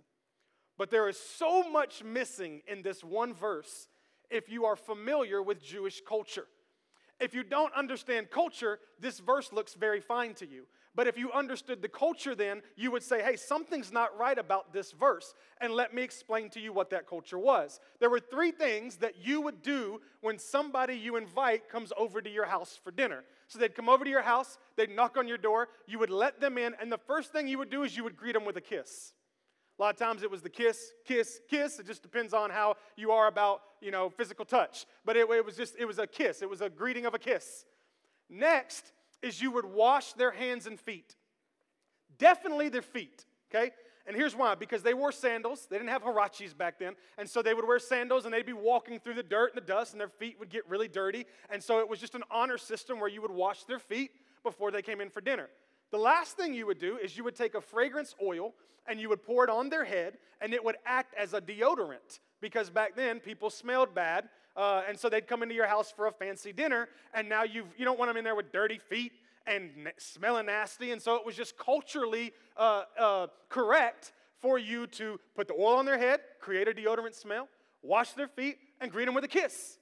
But 0.79 0.91
there 0.91 1.09
is 1.09 1.19
so 1.19 1.71
much 1.71 2.03
missing 2.03 2.63
in 2.67 2.83
this 2.83 3.05
one 3.05 3.35
verse 3.35 3.89
if 4.31 4.49
you 4.49 4.65
are 4.65 4.77
familiar 4.77 5.43
with 5.43 5.63
Jewish 5.63 6.01
culture. 6.07 6.47
If 7.19 7.35
you 7.35 7.43
don't 7.43 7.73
understand 7.75 8.31
culture, 8.31 8.79
this 9.01 9.21
verse 9.21 9.53
looks 9.53 9.75
very 9.75 10.01
fine 10.01 10.35
to 10.35 10.47
you. 10.47 10.67
But 10.97 11.07
if 11.07 11.19
you 11.19 11.31
understood 11.31 11.83
the 11.83 11.89
culture, 11.89 12.35
then 12.35 12.63
you 12.75 12.91
would 12.91 13.03
say, 13.03 13.23
hey, 13.23 13.37
something's 13.37 13.93
not 13.93 14.17
right 14.19 14.39
about 14.39 14.73
this 14.73 14.93
verse. 14.93 15.35
And 15.61 15.75
let 15.75 15.95
me 15.95 16.03
explain 16.03 16.49
to 16.51 16.61
you 16.61 16.73
what 16.73 16.89
that 16.91 17.07
culture 17.07 17.39
was. 17.39 17.81
There 18.01 18.09
were 18.09 18.19
three 18.19 18.51
things 18.51 18.97
that 18.97 19.15
you 19.23 19.43
would 19.43 19.63
do 19.63 20.01
when 20.23 20.39
somebody 20.39 20.95
you 20.95 21.17
invite 21.17 21.69
comes 21.69 21.93
over 21.99 22.23
to 22.23 22.31
your 22.31 22.47
house 22.47 22.81
for 22.83 22.91
dinner. 22.91 23.25
So 23.47 23.59
they'd 23.59 23.75
come 23.75 23.91
over 23.91 24.05
to 24.05 24.11
your 24.11 24.23
house, 24.23 24.59
they'd 24.77 24.91
knock 24.91 25.19
on 25.19 25.29
your 25.29 25.39
door, 25.39 25.69
you 25.87 25.99
would 25.99 26.11
let 26.11 26.41
them 26.41 26.59
in, 26.59 26.75
and 26.81 26.91
the 26.91 26.99
first 26.99 27.31
thing 27.31 27.47
you 27.47 27.59
would 27.59 27.71
do 27.71 27.85
is 27.85 27.97
you 27.97 28.03
would 28.03 28.17
greet 28.17 28.33
them 28.33 28.45
with 28.45 28.57
a 28.57 28.61
kiss. 28.61 29.13
A 29.79 29.83
lot 29.83 29.95
of 29.95 29.99
times 29.99 30.23
it 30.23 30.31
was 30.31 30.41
the 30.41 30.49
kiss, 30.49 30.93
kiss, 31.05 31.41
kiss. 31.49 31.79
It 31.79 31.87
just 31.87 32.03
depends 32.03 32.33
on 32.33 32.49
how 32.51 32.77
you 32.97 33.13
are 33.13 33.29
about, 33.29 33.61
you 33.83 33.91
know, 33.91 34.09
physical 34.09 34.47
touch. 34.47 34.87
But 35.05 35.17
it, 35.17 35.29
it 35.31 35.45
was 35.45 35.57
just, 35.57 35.75
it 35.79 35.85
was 35.85 35.99
a 35.99 36.07
kiss. 36.07 36.41
It 36.41 36.49
was 36.49 36.63
a 36.63 36.71
greeting 36.71 37.05
of 37.05 37.13
a 37.13 37.19
kiss. 37.19 37.67
Next 38.31 38.93
is 39.23 39.41
you 39.41 39.51
would 39.53 39.65
wash 39.65 40.13
their 40.15 40.31
hands 40.31 40.67
and 40.67 40.79
feet. 40.79 41.17
Definitely 42.19 42.69
their 42.69 42.83
feet, 42.83 43.25
okay? 43.51 43.73
And 44.07 44.15
here's 44.15 44.37
why 44.37 44.55
because 44.55 44.83
they 44.83 44.95
wore 44.95 45.13
sandals. 45.13 45.67
They 45.69 45.77
didn't 45.77 45.91
have 45.91 46.03
huaraches 46.03 46.57
back 46.57 46.79
then. 46.79 46.95
And 47.19 47.29
so 47.29 47.43
they 47.43 47.55
would 47.55 47.67
wear 47.67 47.79
sandals 47.79 48.25
and 48.25 48.33
they'd 48.33 48.47
be 48.47 48.53
walking 48.53 49.01
through 49.01 49.15
the 49.15 49.23
dirt 49.23 49.53
and 49.55 49.63
the 49.63 49.67
dust 49.67 49.93
and 49.93 50.01
their 50.01 50.09
feet 50.09 50.39
would 50.39 50.49
get 50.49 50.69
really 50.69 50.89
dirty. 50.89 51.27
And 51.51 51.63
so 51.63 51.81
it 51.81 51.89
was 51.89 51.99
just 51.99 52.15
an 52.15 52.23
honor 52.31 52.59
system 52.59 53.01
where 53.01 53.09
you 53.09 53.21
would 53.23 53.33
wash 53.33 53.65
their 53.65 53.81
feet 53.81 54.13
before 54.45 54.71
they 54.71 54.83
came 54.83 55.01
in 55.01 55.11
for 55.11 55.21
dinner. 55.21 55.49
The 55.93 55.99
last 55.99 56.37
thing 56.37 56.55
you 56.55 56.67
would 56.67 56.79
do 56.79 56.97
is 56.97 57.17
you 57.17 57.25
would 57.25 57.37
take 57.37 57.55
a 57.55 57.61
fragrance 57.61 58.15
oil 58.23 58.55
and 58.89 59.01
you 59.01 59.09
would 59.09 59.23
pour 59.23 59.45
it 59.45 59.51
on 59.51 59.69
their 59.69 59.85
head, 59.85 60.17
and 60.41 60.55
it 60.55 60.65
would 60.65 60.77
act 60.87 61.13
as 61.19 61.35
a 61.35 61.41
deodorant 61.41 62.21
because 62.41 62.71
back 62.71 62.95
then 62.95 63.19
people 63.19 63.51
smelled 63.51 63.95
bad. 63.95 64.29
Uh, 64.55 64.83
and 64.89 64.99
so 64.99 65.09
they'd 65.09 65.27
come 65.27 65.43
into 65.43 65.55
your 65.55 65.67
house 65.67 65.93
for 65.95 66.07
a 66.07 66.13
fancy 66.13 66.53
dinner, 66.53 66.89
and 67.13 67.29
now 67.29 67.43
you've, 67.43 67.67
you 67.77 67.85
don't 67.85 67.99
want 67.99 68.09
them 68.09 68.17
in 68.17 68.25
there 68.25 68.35
with 68.35 68.53
dirty 68.53 68.79
feet 68.79 69.13
and 69.47 69.71
n- 69.77 69.93
smelling 69.99 70.47
nasty. 70.47 70.93
And 70.93 71.03
so 71.03 71.17
it 71.17 71.27
was 71.27 71.37
just 71.37 71.59
culturally 71.59 72.33
uh, 72.57 72.85
uh, 72.99 73.27
correct 73.49 74.13
for 74.41 74.59
you 74.59 74.87
to 74.87 75.19
put 75.35 75.49
the 75.49 75.55
oil 75.55 75.77
on 75.77 75.85
their 75.85 75.99
head, 75.99 76.21
create 76.41 76.69
a 76.69 76.73
deodorant 76.73 77.15
smell, 77.15 77.49
wash 77.83 78.13
their 78.13 78.29
feet, 78.29 78.57
and 78.81 78.91
greet 78.91 79.05
them 79.07 79.15
with 79.15 79.25
a 79.25 79.29
kiss. 79.29 79.79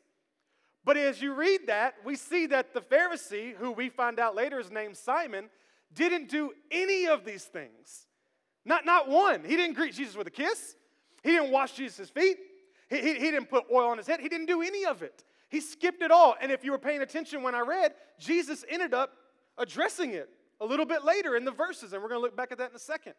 But 0.85 0.97
as 0.97 1.23
you 1.23 1.35
read 1.35 1.67
that, 1.67 1.95
we 2.05 2.17
see 2.17 2.47
that 2.47 2.75
the 2.75 2.81
Pharisee, 2.81 3.55
who 3.55 3.71
we 3.71 3.89
find 3.89 4.19
out 4.19 4.35
later 4.35 4.59
is 4.59 4.71
named 4.71 4.97
Simon, 4.97 5.49
didn't 5.95 6.29
do 6.29 6.53
any 6.71 7.07
of 7.07 7.25
these 7.25 7.45
things. 7.45 8.07
Not, 8.65 8.85
not 8.85 9.09
one. 9.09 9.45
He 9.45 9.57
didn't 9.57 9.75
greet 9.75 9.95
Jesus 9.95 10.17
with 10.17 10.27
a 10.27 10.31
kiss. 10.31 10.77
He 11.23 11.31
didn't 11.31 11.51
wash 11.51 11.73
Jesus' 11.73 12.11
feet. 12.11 12.37
He, 12.89 12.97
he, 13.01 13.15
he 13.15 13.31
didn't 13.31 13.47
put 13.47 13.65
oil 13.73 13.89
on 13.89 13.99
his 13.99 14.07
head. 14.07 14.21
He 14.21 14.29
didn't 14.29 14.47
do 14.47 14.63
any 14.63 14.85
of 14.85 15.03
it. 15.03 15.25
He 15.49 15.61
skipped 15.61 16.03
it 16.03 16.11
all. 16.11 16.35
And 16.41 16.51
if 16.51 16.65
you 16.65 16.73
were 16.73 16.79
paying 16.79 17.03
attention 17.03 17.43
when 17.43 17.55
I 17.55 17.61
read, 17.61 17.95
Jesus 18.19 18.65
ended 18.69 18.95
up 18.95 19.13
addressing 19.59 20.13
it 20.13 20.29
a 20.61 20.67
little 20.67 20.87
bit 20.87 21.05
later 21.05 21.37
in 21.37 21.45
the 21.45 21.53
verses. 21.53 21.93
And 21.93 22.03
we're 22.03 22.09
going 22.09 22.21
to 22.21 22.23
look 22.23 22.37
back 22.37 22.53
at 22.53 22.59
that 22.59 22.71
in 22.71 22.77
a 22.77 22.81
second. 22.81 23.15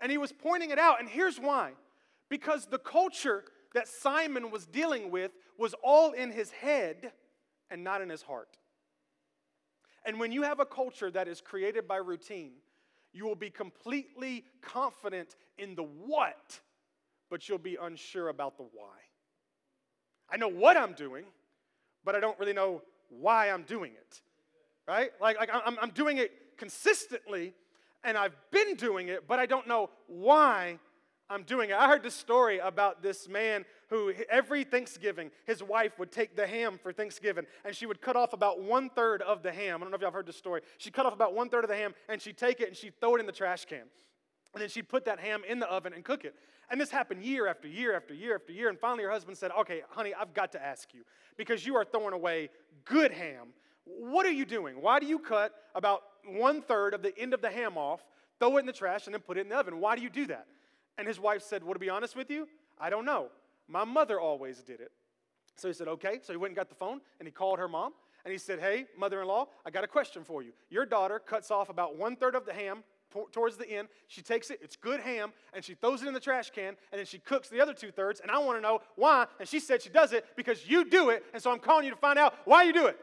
And 0.00 0.10
he 0.10 0.18
was 0.18 0.32
pointing 0.32 0.70
it 0.70 0.78
out. 0.78 1.00
And 1.00 1.08
here's 1.08 1.38
why 1.38 1.72
because 2.28 2.66
the 2.66 2.78
culture 2.78 3.44
that 3.74 3.86
Simon 3.88 4.50
was 4.50 4.66
dealing 4.66 5.10
with 5.10 5.32
was 5.58 5.74
all 5.82 6.12
in 6.12 6.30
his 6.30 6.50
head 6.50 7.12
and 7.70 7.84
not 7.84 8.00
in 8.00 8.08
his 8.08 8.22
heart. 8.22 8.58
And 10.04 10.18
when 10.18 10.32
you 10.32 10.42
have 10.42 10.60
a 10.60 10.66
culture 10.66 11.10
that 11.10 11.28
is 11.28 11.40
created 11.40 11.86
by 11.86 11.96
routine, 11.96 12.52
you 13.12 13.24
will 13.24 13.36
be 13.36 13.50
completely 13.50 14.44
confident 14.62 15.36
in 15.58 15.74
the 15.74 15.82
what, 15.82 16.60
but 17.30 17.48
you'll 17.48 17.58
be 17.58 17.76
unsure 17.80 18.28
about 18.28 18.56
the 18.56 18.64
why. 18.64 18.96
I 20.30 20.36
know 20.38 20.48
what 20.48 20.76
I'm 20.76 20.94
doing, 20.94 21.24
but 22.04 22.14
I 22.14 22.20
don't 22.20 22.38
really 22.38 22.54
know 22.54 22.82
why 23.10 23.50
I'm 23.50 23.62
doing 23.62 23.92
it. 23.92 24.22
Right? 24.88 25.10
Like, 25.20 25.38
like 25.38 25.50
I'm, 25.52 25.78
I'm 25.80 25.90
doing 25.90 26.18
it 26.18 26.32
consistently, 26.56 27.54
and 28.02 28.16
I've 28.16 28.34
been 28.50 28.74
doing 28.74 29.08
it, 29.08 29.28
but 29.28 29.38
I 29.38 29.46
don't 29.46 29.68
know 29.68 29.90
why 30.06 30.78
I'm 31.28 31.44
doing 31.44 31.70
it. 31.70 31.76
I 31.76 31.86
heard 31.86 32.02
this 32.02 32.14
story 32.14 32.58
about 32.58 33.02
this 33.02 33.28
man 33.28 33.64
who 33.92 34.10
every 34.30 34.64
Thanksgiving, 34.64 35.30
his 35.44 35.62
wife 35.62 35.98
would 35.98 36.10
take 36.10 36.34
the 36.34 36.46
ham 36.46 36.80
for 36.82 36.94
Thanksgiving 36.94 37.44
and 37.62 37.76
she 37.76 37.84
would 37.84 38.00
cut 38.00 38.16
off 38.16 38.32
about 38.32 38.62
one 38.62 38.88
third 38.88 39.20
of 39.20 39.42
the 39.42 39.52
ham. 39.52 39.76
I 39.76 39.84
don't 39.84 39.90
know 39.90 39.96
if 39.96 40.00
y'all 40.00 40.10
heard 40.10 40.24
this 40.24 40.36
story. 40.36 40.62
She'd 40.78 40.94
cut 40.94 41.04
off 41.04 41.12
about 41.12 41.34
one 41.34 41.50
third 41.50 41.62
of 41.62 41.68
the 41.68 41.76
ham 41.76 41.94
and 42.08 42.20
she'd 42.20 42.38
take 42.38 42.60
it 42.60 42.68
and 42.68 42.76
she'd 42.76 42.98
throw 43.00 43.16
it 43.16 43.20
in 43.20 43.26
the 43.26 43.32
trash 43.32 43.66
can. 43.66 43.82
And 44.54 44.62
then 44.62 44.70
she'd 44.70 44.88
put 44.88 45.04
that 45.04 45.20
ham 45.20 45.42
in 45.46 45.58
the 45.58 45.66
oven 45.70 45.92
and 45.92 46.02
cook 46.02 46.24
it. 46.24 46.34
And 46.70 46.80
this 46.80 46.90
happened 46.90 47.22
year 47.22 47.46
after 47.46 47.68
year 47.68 47.94
after 47.94 48.14
year 48.14 48.34
after 48.34 48.50
year. 48.50 48.70
And 48.70 48.78
finally, 48.78 49.04
her 49.04 49.10
husband 49.10 49.36
said, 49.36 49.50
Okay, 49.60 49.82
honey, 49.90 50.14
I've 50.18 50.32
got 50.32 50.52
to 50.52 50.64
ask 50.64 50.94
you 50.94 51.02
because 51.36 51.66
you 51.66 51.76
are 51.76 51.84
throwing 51.84 52.14
away 52.14 52.48
good 52.86 53.12
ham. 53.12 53.48
What 53.84 54.24
are 54.24 54.32
you 54.32 54.46
doing? 54.46 54.80
Why 54.80 55.00
do 55.00 55.06
you 55.06 55.18
cut 55.18 55.52
about 55.74 56.00
one 56.26 56.62
third 56.62 56.94
of 56.94 57.02
the 57.02 57.12
end 57.18 57.34
of 57.34 57.42
the 57.42 57.50
ham 57.50 57.76
off, 57.76 58.00
throw 58.38 58.56
it 58.56 58.60
in 58.60 58.66
the 58.66 58.72
trash, 58.72 59.06
and 59.06 59.12
then 59.12 59.20
put 59.20 59.36
it 59.36 59.42
in 59.42 59.50
the 59.50 59.56
oven? 59.56 59.80
Why 59.80 59.96
do 59.96 60.02
you 60.02 60.08
do 60.08 60.26
that? 60.28 60.46
And 60.96 61.06
his 61.06 61.20
wife 61.20 61.42
said, 61.42 61.62
Well, 61.62 61.74
to 61.74 61.78
be 61.80 61.90
honest 61.90 62.16
with 62.16 62.30
you, 62.30 62.48
I 62.80 62.88
don't 62.88 63.04
know. 63.04 63.28
My 63.68 63.84
mother 63.84 64.20
always 64.20 64.62
did 64.62 64.80
it. 64.80 64.92
So 65.56 65.68
he 65.68 65.74
said, 65.74 65.88
Okay. 65.88 66.20
So 66.22 66.32
he 66.32 66.36
went 66.36 66.50
and 66.50 66.56
got 66.56 66.68
the 66.68 66.74
phone 66.74 67.00
and 67.18 67.26
he 67.26 67.32
called 67.32 67.58
her 67.58 67.68
mom 67.68 67.92
and 68.24 68.32
he 68.32 68.38
said, 68.38 68.60
Hey, 68.60 68.86
mother 68.98 69.20
in 69.22 69.28
law, 69.28 69.48
I 69.66 69.70
got 69.70 69.84
a 69.84 69.88
question 69.88 70.24
for 70.24 70.42
you. 70.42 70.52
Your 70.70 70.86
daughter 70.86 71.18
cuts 71.18 71.50
off 71.50 71.68
about 71.68 71.96
one 71.96 72.16
third 72.16 72.34
of 72.34 72.46
the 72.46 72.52
ham, 72.52 72.84
towards 73.32 73.56
the 73.56 73.68
end. 73.68 73.88
She 74.08 74.22
takes 74.22 74.50
it, 74.50 74.58
it's 74.62 74.76
good 74.76 75.00
ham, 75.00 75.32
and 75.52 75.64
she 75.64 75.74
throws 75.74 76.02
it 76.02 76.08
in 76.08 76.14
the 76.14 76.20
trash 76.20 76.50
can, 76.50 76.76
and 76.90 76.98
then 76.98 77.06
she 77.06 77.18
cooks 77.18 77.48
the 77.48 77.60
other 77.60 77.74
two 77.74 77.90
thirds. 77.90 78.20
And 78.20 78.30
I 78.30 78.38
want 78.38 78.58
to 78.58 78.62
know 78.62 78.80
why. 78.96 79.26
And 79.38 79.48
she 79.48 79.60
said 79.60 79.82
she 79.82 79.90
does 79.90 80.12
it 80.12 80.24
because 80.36 80.66
you 80.66 80.84
do 80.88 81.10
it, 81.10 81.24
and 81.32 81.42
so 81.42 81.50
I'm 81.50 81.58
calling 81.58 81.84
you 81.84 81.90
to 81.90 81.96
find 81.96 82.18
out 82.18 82.34
why 82.44 82.62
you 82.64 82.72
do 82.72 82.86
it. 82.86 82.98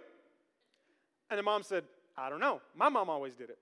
And 1.29 1.37
the 1.37 1.43
mom 1.43 1.63
said, 1.63 1.83
I 2.17 2.29
don't 2.29 2.39
know. 2.39 2.61
My 2.75 2.89
mom 2.89 3.09
always 3.09 3.35
did 3.35 3.49
it. 3.49 3.59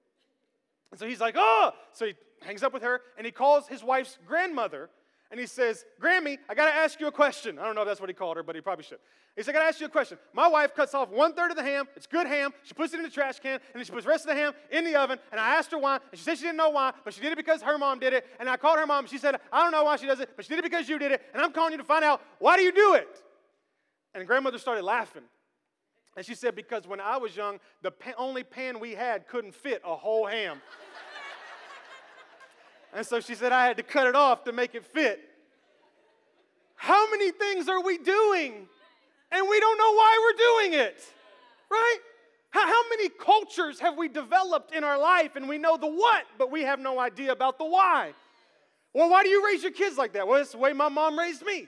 And 0.91 0.99
so 0.99 1.05
he's 1.05 1.19
like, 1.19 1.35
oh! 1.37 1.73
So 1.91 2.05
he 2.05 2.13
hangs 2.41 2.63
up 2.63 2.73
with 2.73 2.83
her, 2.83 3.01
and 3.17 3.25
he 3.25 3.31
calls 3.31 3.67
his 3.67 3.83
wife's 3.83 4.17
grandmother, 4.25 4.89
and 5.29 5.39
he 5.39 5.45
says, 5.45 5.83
Grammy, 6.01 6.37
I 6.49 6.55
got 6.55 6.65
to 6.65 6.73
ask 6.73 6.99
you 6.99 7.07
a 7.07 7.11
question. 7.11 7.59
I 7.59 7.65
don't 7.65 7.75
know 7.75 7.81
if 7.81 7.87
that's 7.87 7.99
what 7.99 8.09
he 8.09 8.13
called 8.13 8.37
her, 8.37 8.43
but 8.43 8.55
he 8.55 8.61
probably 8.61 8.83
should. 8.83 8.99
He 9.35 9.43
said, 9.43 9.51
I 9.51 9.59
got 9.59 9.63
to 9.63 9.67
ask 9.67 9.79
you 9.79 9.85
a 9.85 9.89
question. 9.89 10.17
My 10.33 10.47
wife 10.47 10.73
cuts 10.73 10.93
off 10.93 11.09
one 11.09 11.33
third 11.33 11.51
of 11.51 11.57
the 11.57 11.63
ham. 11.63 11.85
It's 11.95 12.07
good 12.07 12.25
ham. 12.25 12.51
She 12.63 12.73
puts 12.73 12.93
it 12.93 12.97
in 12.97 13.03
the 13.03 13.09
trash 13.09 13.39
can, 13.39 13.53
and 13.53 13.61
then 13.75 13.83
she 13.83 13.91
puts 13.91 14.05
the 14.05 14.09
rest 14.09 14.25
of 14.25 14.29
the 14.29 14.41
ham 14.41 14.53
in 14.71 14.83
the 14.83 14.95
oven. 14.95 15.19
And 15.31 15.39
I 15.39 15.55
asked 15.55 15.71
her 15.71 15.77
why, 15.77 15.95
and 15.95 16.17
she 16.17 16.23
said 16.23 16.37
she 16.37 16.43
didn't 16.43 16.57
know 16.57 16.69
why, 16.69 16.93
but 17.03 17.13
she 17.13 17.21
did 17.21 17.33
it 17.33 17.35
because 17.35 17.61
her 17.61 17.77
mom 17.77 17.99
did 17.99 18.13
it. 18.13 18.25
And 18.39 18.49
I 18.49 18.57
called 18.57 18.79
her 18.79 18.87
mom, 18.87 18.99
and 18.99 19.09
she 19.09 19.17
said, 19.17 19.35
I 19.51 19.61
don't 19.61 19.71
know 19.71 19.83
why 19.83 19.97
she 19.97 20.07
does 20.07 20.19
it, 20.19 20.29
but 20.35 20.45
she 20.45 20.49
did 20.49 20.59
it 20.59 20.63
because 20.63 20.89
you 20.89 20.97
did 20.97 21.11
it. 21.11 21.21
And 21.33 21.41
I'm 21.41 21.51
calling 21.51 21.73
you 21.73 21.77
to 21.77 21.83
find 21.83 22.03
out 22.03 22.21
why 22.39 22.57
do 22.57 22.63
you 22.63 22.71
do 22.71 22.93
it? 22.95 23.21
And 24.15 24.25
grandmother 24.25 24.57
started 24.57 24.83
laughing. 24.83 25.23
And 26.17 26.25
she 26.25 26.33
said, 26.33 26.55
Because 26.55 26.87
when 26.87 26.99
I 26.99 27.17
was 27.17 27.37
young, 27.37 27.59
the 27.83 27.91
pa- 27.91 28.13
only 28.17 28.43
pan 28.43 28.79
we 28.79 28.95
had 28.95 29.27
couldn't 29.27 29.53
fit 29.53 29.81
a 29.85 29.95
whole 29.95 30.25
ham. 30.25 30.61
And 32.93 33.05
so 33.05 33.19
she 33.19 33.35
said, 33.35 33.51
I 33.51 33.65
had 33.65 33.77
to 33.77 33.83
cut 33.83 34.07
it 34.07 34.15
off 34.15 34.43
to 34.45 34.51
make 34.51 34.75
it 34.75 34.85
fit. 34.85 35.19
How 36.75 37.09
many 37.09 37.31
things 37.31 37.67
are 37.67 37.81
we 37.81 37.97
doing 37.97 38.67
and 39.31 39.49
we 39.49 39.59
don't 39.59 39.77
know 39.77 39.93
why 39.93 40.19
we're 40.23 40.69
doing 40.69 40.79
it? 40.85 41.03
Right? 41.69 41.97
How, 42.49 42.89
many 42.89 43.09
cultures 43.09 43.79
have 43.81 43.97
we 43.97 44.07
developed 44.07 44.73
in 44.73 44.83
our 44.83 44.97
life 44.97 45.35
and 45.35 45.47
we 45.47 45.57
know 45.57 45.77
the 45.77 45.87
what, 45.87 46.23
but 46.37 46.49
we 46.49 46.61
have 46.61 46.79
no 46.79 46.99
idea 46.99 47.31
about 47.31 47.59
the 47.59 47.65
why? 47.65 48.13
Well, 48.93 49.09
why 49.09 49.23
do 49.23 49.29
you 49.29 49.45
raise 49.45 49.61
your 49.61 49.71
kids 49.71 49.97
like 49.97 50.13
that? 50.13 50.27
Well, 50.27 50.41
it's 50.41 50.53
the 50.53 50.57
way 50.57 50.73
my 50.73 50.89
mom 50.89 51.19
raised 51.19 51.45
me, 51.45 51.67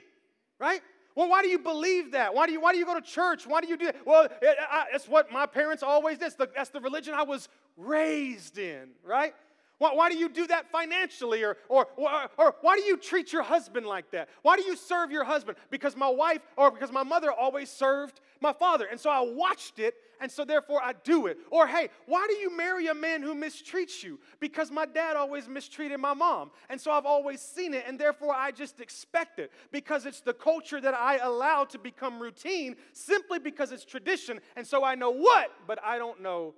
right? 0.58 0.80
Well, 1.14 1.28
why 1.28 1.42
do 1.42 1.48
you 1.48 1.58
believe 1.58 2.12
that? 2.12 2.34
Why 2.34 2.46
do 2.46 2.52
you, 2.52 2.60
why 2.60 2.72
do 2.72 2.78
you 2.78 2.86
go 2.86 2.94
to 2.94 3.00
church? 3.00 3.46
Why 3.46 3.60
do 3.60 3.68
you 3.68 3.76
do 3.76 3.86
that? 3.86 4.06
Well, 4.06 4.24
it, 4.24 4.56
I, 4.70 4.86
it's 4.94 5.06
what 5.06 5.30
my 5.30 5.46
parents 5.46 5.82
always 5.82 6.18
did. 6.18 6.24
That's 6.24 6.34
the, 6.36 6.48
that's 6.56 6.70
the 6.70 6.80
religion 6.80 7.14
I 7.14 7.22
was 7.22 7.48
raised 7.76 8.58
in, 8.58 8.88
right? 9.04 9.34
Why, 9.80 9.94
why 9.94 10.10
do 10.10 10.18
you 10.18 10.28
do 10.28 10.46
that 10.48 10.70
financially? 10.70 11.42
Or, 11.42 11.56
or, 11.70 11.88
or, 11.96 12.30
or 12.36 12.54
why 12.60 12.76
do 12.76 12.82
you 12.82 12.98
treat 12.98 13.32
your 13.32 13.42
husband 13.42 13.86
like 13.86 14.10
that? 14.10 14.28
Why 14.42 14.56
do 14.56 14.62
you 14.62 14.76
serve 14.76 15.10
your 15.10 15.24
husband? 15.24 15.56
Because 15.70 15.96
my 15.96 16.08
wife 16.10 16.42
or 16.58 16.70
because 16.70 16.92
my 16.92 17.02
mother 17.02 17.32
always 17.32 17.70
served 17.70 18.20
my 18.42 18.52
father. 18.52 18.84
And 18.84 19.00
so 19.00 19.08
I 19.08 19.20
watched 19.20 19.78
it, 19.78 19.94
and 20.20 20.30
so 20.30 20.44
therefore 20.44 20.82
I 20.82 20.92
do 21.02 21.28
it. 21.28 21.38
Or, 21.50 21.66
hey, 21.66 21.88
why 22.04 22.26
do 22.28 22.36
you 22.36 22.54
marry 22.54 22.88
a 22.88 22.94
man 22.94 23.22
who 23.22 23.34
mistreats 23.34 24.02
you? 24.02 24.20
Because 24.38 24.70
my 24.70 24.84
dad 24.84 25.16
always 25.16 25.48
mistreated 25.48 25.98
my 25.98 26.12
mom. 26.12 26.50
And 26.68 26.78
so 26.78 26.90
I've 26.90 27.06
always 27.06 27.40
seen 27.40 27.72
it, 27.72 27.84
and 27.86 27.98
therefore 27.98 28.34
I 28.34 28.50
just 28.50 28.80
expect 28.80 29.38
it. 29.38 29.50
Because 29.72 30.04
it's 30.04 30.20
the 30.20 30.34
culture 30.34 30.80
that 30.82 30.92
I 30.92 31.16
allow 31.16 31.64
to 31.64 31.78
become 31.78 32.20
routine 32.20 32.76
simply 32.92 33.38
because 33.38 33.72
it's 33.72 33.86
tradition. 33.86 34.40
And 34.56 34.66
so 34.66 34.84
I 34.84 34.94
know 34.94 35.10
what, 35.10 35.50
but 35.66 35.82
I 35.82 35.96
don't 35.96 36.20
know 36.20 36.52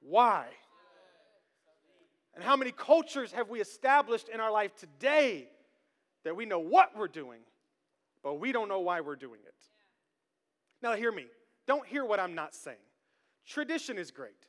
why. 0.00 0.48
And 2.38 2.46
how 2.46 2.54
many 2.54 2.70
cultures 2.70 3.32
have 3.32 3.48
we 3.48 3.60
established 3.60 4.28
in 4.28 4.38
our 4.38 4.52
life 4.52 4.72
today 4.76 5.48
that 6.22 6.36
we 6.36 6.46
know 6.46 6.60
what 6.60 6.96
we're 6.96 7.08
doing, 7.08 7.40
but 8.22 8.34
we 8.34 8.52
don't 8.52 8.68
know 8.68 8.78
why 8.78 9.00
we're 9.00 9.16
doing 9.16 9.40
it? 9.44 9.54
Now, 10.80 10.94
hear 10.94 11.10
me. 11.10 11.26
Don't 11.66 11.84
hear 11.84 12.04
what 12.04 12.20
I'm 12.20 12.36
not 12.36 12.54
saying. 12.54 12.76
Tradition 13.44 13.98
is 13.98 14.12
great. 14.12 14.46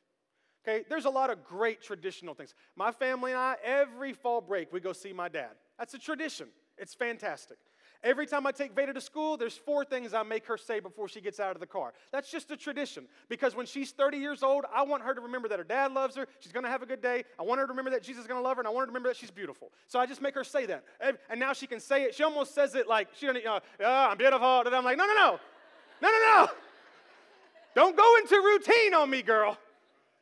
Okay, 0.63 0.86
there's 0.88 1.05
a 1.05 1.10
lot 1.10 1.31
of 1.31 1.43
great 1.43 1.81
traditional 1.81 2.36
things. 2.36 2.53
My 2.75 2.91
family 2.91 3.31
and 3.31 3.39
I, 3.39 3.55
every 3.63 4.13
fall 4.13 4.39
break, 4.39 4.72
we 4.72 4.79
go 4.79 4.93
see 4.93 5.12
my 5.12 5.27
dad. 5.27 5.53
That's 5.79 5.96
a 5.96 6.00
tradition. 6.00 6.50
It's 6.77 6.93
fantastic. 6.93 7.58
Every 8.01 8.25
time 8.25 8.48
I 8.48 8.51
take 8.51 8.74
Veda 8.74 8.94
to 8.94 9.01
school, 9.01 9.36
there's 9.36 9.58
four 9.58 9.84
things 9.84 10.13
I 10.13 10.24
make 10.24 10.46
her 10.46 10.58
say 10.58 10.79
before 10.79 11.10
she 11.10 11.20
gets 11.20 11.38
out 11.38 11.56
of 11.56 11.60
the 11.60 11.68
car. 11.68 11.94
That's 12.13 12.32
just 12.32 12.50
a 12.50 12.56
tradition 12.56 13.06
because 13.27 13.56
when 13.56 13.65
she's 13.65 13.91
30 13.91 14.18
years 14.18 14.41
old, 14.41 14.63
I 14.74 14.84
want 14.84 15.03
her 15.03 15.13
to 15.13 15.20
remember 15.20 15.50
that 15.50 15.60
her 15.60 15.65
dad 15.65 15.91
loves 15.91 16.15
her. 16.15 16.25
She's 16.39 16.53
going 16.53 16.63
to 16.63 16.70
have 16.70 16.82
a 16.82 16.86
good 16.86 17.01
day. 17.01 17.25
I 17.38 17.44
want 17.44 17.60
her 17.60 17.65
to 17.65 17.72
remember 17.72 17.91
that 17.91 18.01
Jesus 18.01 18.22
is 18.22 18.27
going 18.27 18.39
to 18.39 18.48
love 18.48 18.56
her, 18.56 18.62
and 18.62 18.68
I 18.68 18.72
want 18.72 18.84
her 18.84 18.86
to 18.86 18.91
remember 18.91 19.10
that 19.10 19.18
she's 19.18 19.32
beautiful. 19.32 19.72
So 19.88 20.00
I 20.00 20.06
just 20.06 20.22
make 20.22 20.34
her 20.36 20.46
say 20.46 20.65
that. 20.68 20.86
And 21.29 21.39
now 21.39 21.51
she 21.51 21.68
can 21.68 21.82
say 21.82 22.03
it. 22.03 22.15
She 22.15 22.24
almost 22.24 22.56
says 22.56 22.74
it 22.74 22.88
like, 22.88 23.10
she 23.18 23.25
doesn't, 23.25 23.46
uh, 23.46 23.60
yeah, 23.79 24.08
I'm 24.10 24.18
beautiful. 24.18 24.62
And 24.62 24.74
I'm 24.74 24.86
like, 24.86 24.98
no, 24.98 25.06
no, 25.06 25.13
no. 25.13 25.39
No, 26.01 26.10
no, 26.10 26.46
no. 26.46 26.48
Don't 27.75 27.98
go 27.98 28.16
into 28.22 28.35
routine 28.35 28.94
on 28.94 29.09
me, 29.09 29.22
girl. 29.22 29.57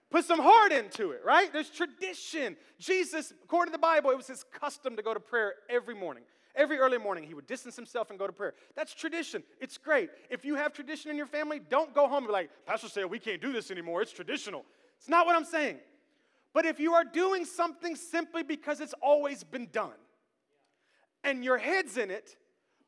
Put 0.09 0.25
some 0.25 0.39
heart 0.39 0.71
into 0.71 1.11
it, 1.11 1.21
right? 1.25 1.51
There's 1.51 1.69
tradition. 1.69 2.55
Jesus, 2.79 3.33
according 3.43 3.71
to 3.71 3.77
the 3.77 3.81
Bible, 3.81 4.09
it 4.11 4.17
was 4.17 4.27
his 4.27 4.45
custom 4.51 4.95
to 4.95 5.03
go 5.03 5.13
to 5.13 5.19
prayer 5.19 5.53
every 5.69 5.93
morning. 5.93 6.23
Every 6.57 6.79
early 6.79 6.97
morning, 6.97 7.23
he 7.23 7.35
would 7.35 7.45
distance 7.45 7.75
himself 7.75 8.09
and 8.09 8.17
go 8.17 8.25
to 8.25 8.33
prayer. 8.33 8.55
That's 8.75 8.93
tradition. 8.93 9.43
It's 9.61 9.77
great. 9.77 10.09
If 10.31 10.43
you 10.43 10.55
have 10.55 10.73
tradition 10.73 11.11
in 11.11 11.15
your 11.15 11.27
family, 11.27 11.61
don't 11.69 11.93
go 11.93 12.07
home 12.07 12.23
and 12.23 12.27
be 12.27 12.33
like, 12.33 12.49
Pastor 12.65 12.89
said 12.89 13.05
we 13.05 13.19
can't 13.19 13.39
do 13.39 13.53
this 13.53 13.69
anymore. 13.69 14.01
It's 14.01 14.11
traditional. 14.11 14.65
It's 14.97 15.07
not 15.07 15.27
what 15.27 15.35
I'm 15.35 15.45
saying. 15.45 15.77
But 16.53 16.65
if 16.65 16.79
you 16.79 16.93
are 16.95 17.03
doing 17.03 17.45
something 17.45 17.95
simply 17.95 18.41
because 18.41 18.81
it's 18.81 18.95
always 19.03 19.43
been 19.43 19.67
done, 19.71 19.91
and 21.23 21.43
your 21.43 21.59
head's 21.59 21.97
in 21.97 22.09
it, 22.09 22.35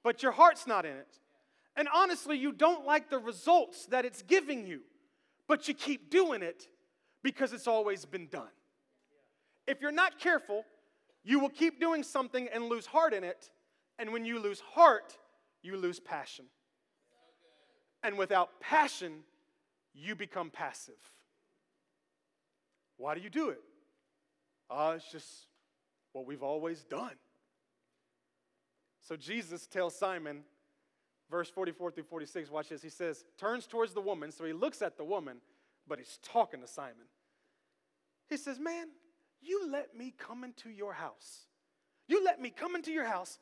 but 0.03 0.23
your 0.23 0.31
heart's 0.31 0.65
not 0.65 0.85
in 0.85 0.95
it, 0.95 1.19
and 1.75 1.87
honestly, 1.93 2.37
you 2.37 2.51
don't 2.51 2.87
like 2.87 3.11
the 3.11 3.19
results 3.19 3.85
that 3.87 4.03
it's 4.03 4.23
giving 4.23 4.65
you, 4.65 4.81
but 5.47 5.67
you 5.67 5.75
keep 5.75 6.09
doing 6.09 6.41
it 6.41 6.67
because 7.21 7.53
it's 7.53 7.67
always 7.67 8.05
been 8.05 8.27
done. 8.27 8.49
If 9.67 9.79
you're 9.79 9.91
not 9.91 10.17
careful, 10.17 10.65
you 11.23 11.39
will 11.39 11.49
keep 11.49 11.79
doing 11.79 12.01
something 12.01 12.49
and 12.51 12.65
lose 12.65 12.87
heart 12.87 13.13
in 13.13 13.23
it 13.23 13.51
and 13.99 14.11
when 14.13 14.25
you 14.25 14.39
lose 14.39 14.61
heart, 14.61 15.17
you 15.61 15.77
lose 15.77 15.99
passion. 15.99 16.45
And 18.01 18.17
without 18.17 18.59
passion, 18.61 19.23
you 19.93 20.15
become 20.15 20.49
passive. 20.49 20.95
Why 22.97 23.13
do 23.13 23.21
you 23.21 23.29
do 23.29 23.49
it? 23.49 23.61
Uh, 24.69 24.93
it's 24.95 25.11
just 25.11 25.27
what 26.13 26.25
we've 26.25 26.43
always 26.43 26.83
done. 26.83 27.15
So 29.01 29.15
Jesus 29.15 29.67
tells 29.67 29.95
Simon, 29.95 30.43
verse 31.29 31.49
44 31.49 31.91
through 31.91 32.03
46, 32.03 32.49
watch 32.51 32.69
this. 32.69 32.81
He 32.81 32.89
says, 32.89 33.25
turns 33.37 33.67
towards 33.67 33.93
the 33.93 34.01
woman. 34.01 34.31
So 34.31 34.45
he 34.45 34.53
looks 34.53 34.81
at 34.81 34.97
the 34.97 35.03
woman, 35.03 35.37
but 35.87 35.99
he's 35.99 36.19
talking 36.23 36.61
to 36.61 36.67
Simon. 36.67 37.07
He 38.29 38.37
says, 38.37 38.59
Man, 38.59 38.87
you 39.41 39.69
let 39.69 39.97
me 39.97 40.13
come 40.17 40.43
into 40.43 40.69
your 40.69 40.93
house. 40.93 41.47
You 42.07 42.23
let 42.23 42.39
me 42.39 42.49
come 42.49 42.75
into 42.75 42.91
your 42.91 43.05
house 43.05 43.39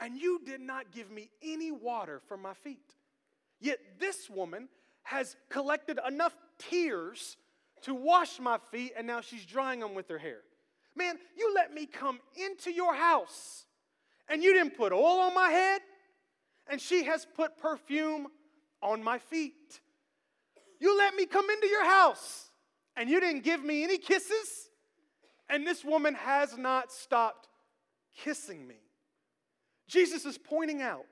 and 0.00 0.16
you 0.18 0.40
did 0.44 0.60
not 0.60 0.92
give 0.92 1.10
me 1.10 1.30
any 1.42 1.70
water 1.70 2.20
for 2.26 2.36
my 2.36 2.54
feet. 2.54 2.94
Yet 3.60 3.78
this 3.98 4.28
woman 4.28 4.68
has 5.04 5.36
collected 5.48 5.98
enough 6.06 6.34
tears 6.58 7.36
to 7.82 7.94
wash 7.94 8.40
my 8.40 8.58
feet, 8.70 8.92
and 8.96 9.06
now 9.06 9.20
she's 9.20 9.44
drying 9.44 9.80
them 9.80 9.94
with 9.94 10.08
her 10.08 10.18
hair. 10.18 10.40
Man, 10.96 11.18
you 11.36 11.54
let 11.54 11.72
me 11.72 11.86
come 11.86 12.20
into 12.34 12.72
your 12.72 12.94
house, 12.94 13.66
and 14.28 14.42
you 14.42 14.54
didn't 14.54 14.76
put 14.76 14.92
oil 14.92 15.20
on 15.20 15.34
my 15.34 15.50
head, 15.50 15.80
and 16.66 16.80
she 16.80 17.04
has 17.04 17.26
put 17.36 17.58
perfume 17.58 18.28
on 18.82 19.02
my 19.02 19.18
feet. 19.18 19.80
You 20.80 20.96
let 20.96 21.14
me 21.14 21.26
come 21.26 21.48
into 21.50 21.66
your 21.66 21.84
house, 21.84 22.50
and 22.96 23.10
you 23.10 23.20
didn't 23.20 23.44
give 23.44 23.62
me 23.62 23.84
any 23.84 23.98
kisses, 23.98 24.70
and 25.50 25.66
this 25.66 25.84
woman 25.84 26.14
has 26.14 26.56
not 26.56 26.90
stopped 26.92 27.48
kissing 28.16 28.66
me. 28.66 28.76
Jesus 29.94 30.24
is 30.24 30.36
pointing 30.36 30.82
out 30.82 31.06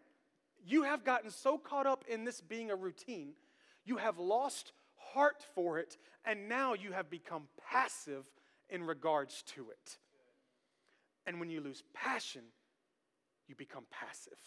you 0.66 0.82
have 0.82 1.04
gotten 1.04 1.30
so 1.30 1.56
caught 1.56 1.86
up 1.86 2.04
in 2.08 2.24
this 2.24 2.40
being 2.40 2.70
a 2.72 2.76
routine, 2.76 3.34
you 3.84 3.96
have 3.96 4.18
lost 4.18 4.72
heart 4.96 5.44
for 5.54 5.78
it, 5.78 5.98
and 6.24 6.48
now 6.48 6.74
you 6.74 6.90
have 6.90 7.08
become 7.08 7.44
passive 7.70 8.24
in 8.68 8.82
regards 8.82 9.42
to 9.54 9.70
it. 9.70 9.98
And 11.26 11.38
when 11.38 11.48
you 11.48 11.60
lose 11.60 11.84
passion, 11.94 12.42
you 13.46 13.54
become 13.54 13.84
passive. 13.90 14.38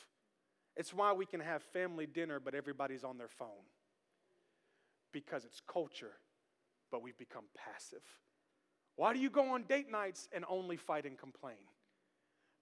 It's 0.76 0.94
why 0.94 1.14
we 1.14 1.26
can 1.26 1.40
have 1.40 1.64
family 1.64 2.06
dinner, 2.06 2.42
but 2.42 2.56
everybody's 2.56 3.06
on 3.06 3.18
their 3.18 3.30
phone. 3.30 3.66
Because 5.14 5.46
it's 5.46 5.62
culture, 5.66 6.12
but 6.92 7.02
we've 7.02 7.18
become 7.18 7.46
passive. 7.56 8.04
Why 8.98 9.14
do 9.14 9.20
you 9.20 9.30
go 9.30 9.54
on 9.54 9.64
date 9.64 9.90
nights 9.90 10.28
and 10.34 10.44
only 10.50 10.76
fight 10.76 11.06
and 11.06 11.18
complain? 11.18 11.56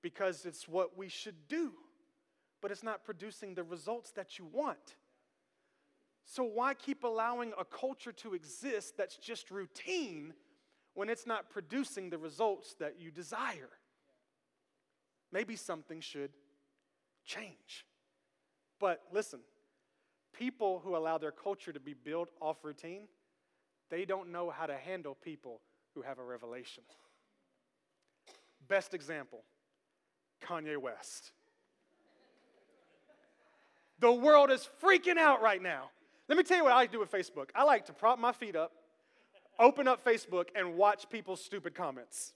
Because 0.04 0.46
it's 0.46 0.68
what 0.68 0.96
we 0.96 1.08
should 1.08 1.48
do, 1.48 1.72
but 2.62 2.70
it's 2.70 2.84
not 2.84 3.04
producing 3.04 3.56
the 3.56 3.64
results 3.64 4.12
that 4.12 4.38
you 4.38 4.46
want. 4.46 4.98
So, 6.26 6.44
why 6.44 6.74
keep 6.76 7.04
allowing 7.04 7.54
a 7.58 7.66
culture 7.66 8.12
to 8.12 8.34
exist 8.34 8.96
that's 8.98 9.18
just 9.18 9.50
routine 9.50 10.34
when 10.94 11.10
it's 11.10 11.26
not 11.26 11.50
producing 11.50 12.10
the 12.10 12.18
results 12.18 12.76
that 12.76 13.00
you 13.00 13.10
desire? 13.10 13.70
Maybe 15.32 15.56
something 15.56 16.00
should 16.00 16.32
change. 17.26 17.86
But 18.80 19.02
listen, 19.12 19.40
people 20.34 20.82
who 20.84 20.96
allow 20.96 21.18
their 21.18 21.32
culture 21.32 21.72
to 21.72 21.80
be 21.80 21.94
built 21.94 22.30
off 22.42 22.58
routine, 22.64 23.08
they 23.90 24.06
don't 24.06 24.32
know 24.32 24.50
how 24.50 24.66
to 24.66 24.76
handle 24.76 25.16
people 25.16 25.62
who 25.96 26.02
have 26.02 26.20
a 26.20 26.24
revelation. 26.24 26.84
Best 28.68 28.94
example 28.94 29.44
Kanye 30.44 30.78
West. 30.78 31.32
The 34.00 34.12
world 34.12 34.52
is 34.52 34.68
freaking 34.84 35.18
out 35.18 35.42
right 35.42 35.62
now. 35.62 35.90
Let 36.28 36.38
me 36.38 36.44
tell 36.44 36.58
you 36.58 36.64
what 36.64 36.74
I 36.74 36.76
like 36.76 36.92
do 36.92 37.00
with 37.00 37.12
Facebook. 37.12 37.50
I 37.56 37.64
like 37.64 37.86
to 37.86 37.94
prop 37.94 38.20
my 38.20 38.32
feet 38.32 38.56
up, 38.56 38.72
open 39.60 39.88
up 39.88 40.04
Facebook, 40.04 40.48
and 40.56 40.76
watch 40.76 41.10
people's 41.10 41.44
stupid 41.44 41.76
comments. 41.76 42.34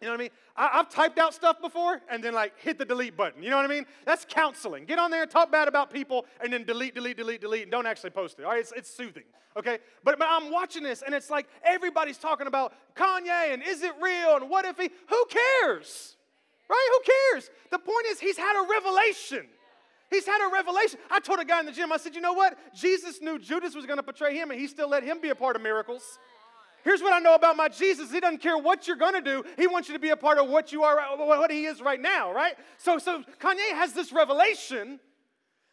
You 0.00 0.06
know 0.06 0.14
what 0.14 0.20
I 0.20 0.22
mean? 0.24 0.30
I, 0.56 0.68
have 0.72 0.88
typed 0.88 1.18
out 1.18 1.32
stuff 1.32 1.60
before 1.60 2.00
and 2.10 2.24
then 2.24 2.34
like 2.34 2.58
hit 2.58 2.76
the 2.76 2.84
delete 2.84 3.16
button. 3.16 3.40
You 3.40 3.50
know 3.50 3.56
what 3.56 3.64
I 3.64 3.68
mean? 3.68 3.86
That's 4.04 4.24
counseling. 4.28 4.84
Get 4.84 4.98
on 4.98 5.12
there, 5.12 5.22
and 5.22 5.30
talk 5.30 5.52
bad 5.52 5.68
about 5.68 5.92
people, 5.92 6.26
and 6.42 6.52
then 6.52 6.64
delete, 6.64 6.96
delete, 6.96 7.16
delete, 7.16 7.40
delete, 7.40 7.62
and 7.62 7.70
don't 7.70 7.86
actually 7.86 8.10
post 8.10 8.40
it. 8.40 8.44
All 8.44 8.50
right, 8.50 8.60
it's, 8.60 8.72
it's 8.72 8.90
soothing. 8.90 9.24
Okay, 9.56 9.78
but, 10.02 10.18
but 10.18 10.26
I'm 10.30 10.50
watching 10.50 10.82
this 10.82 11.02
and 11.02 11.14
it's 11.14 11.28
like 11.28 11.46
everybody's 11.62 12.16
talking 12.16 12.46
about 12.46 12.72
Kanye 12.96 13.52
and 13.52 13.62
is 13.62 13.82
it 13.82 13.92
real 14.00 14.36
and 14.36 14.48
what 14.48 14.64
if 14.64 14.78
he? 14.78 14.90
Who 15.08 15.26
cares? 15.26 16.16
Right? 16.68 16.88
Who 16.90 17.12
cares? 17.12 17.50
The 17.70 17.78
point 17.78 18.06
is 18.08 18.20
he's 18.20 18.36
had 18.36 18.62
a 18.62 18.66
revelation. 18.68 19.46
He's 20.10 20.26
had 20.26 20.46
a 20.46 20.52
revelation. 20.52 20.98
I 21.10 21.20
told 21.20 21.40
a 21.40 21.44
guy 21.44 21.60
in 21.60 21.66
the 21.66 21.72
gym, 21.72 21.90
I 21.90 21.96
said, 21.96 22.14
you 22.14 22.20
know 22.20 22.34
what? 22.34 22.56
Jesus 22.74 23.20
knew 23.22 23.38
Judas 23.38 23.74
was 23.74 23.86
going 23.86 23.96
to 23.96 24.02
betray 24.02 24.36
him, 24.36 24.50
and 24.50 24.60
he 24.60 24.66
still 24.66 24.88
let 24.88 25.02
him 25.02 25.20
be 25.20 25.30
a 25.30 25.34
part 25.34 25.56
of 25.56 25.62
miracles. 25.62 26.18
Here's 26.84 27.00
what 27.00 27.12
I 27.12 27.18
know 27.18 27.34
about 27.34 27.56
my 27.56 27.68
Jesus. 27.68 28.10
He 28.10 28.20
doesn't 28.20 28.42
care 28.42 28.58
what 28.58 28.86
you're 28.86 28.96
going 28.96 29.14
to 29.14 29.20
do. 29.20 29.44
He 29.56 29.66
wants 29.66 29.88
you 29.88 29.94
to 29.94 30.00
be 30.00 30.10
a 30.10 30.16
part 30.16 30.38
of 30.38 30.48
what 30.48 30.72
you 30.72 30.82
are, 30.82 30.98
what 31.16 31.50
he 31.50 31.64
is 31.64 31.80
right 31.80 32.00
now, 32.00 32.32
right? 32.32 32.54
So, 32.76 32.98
so 32.98 33.22
Kanye 33.40 33.72
has 33.72 33.92
this 33.92 34.12
revelation. 34.12 34.98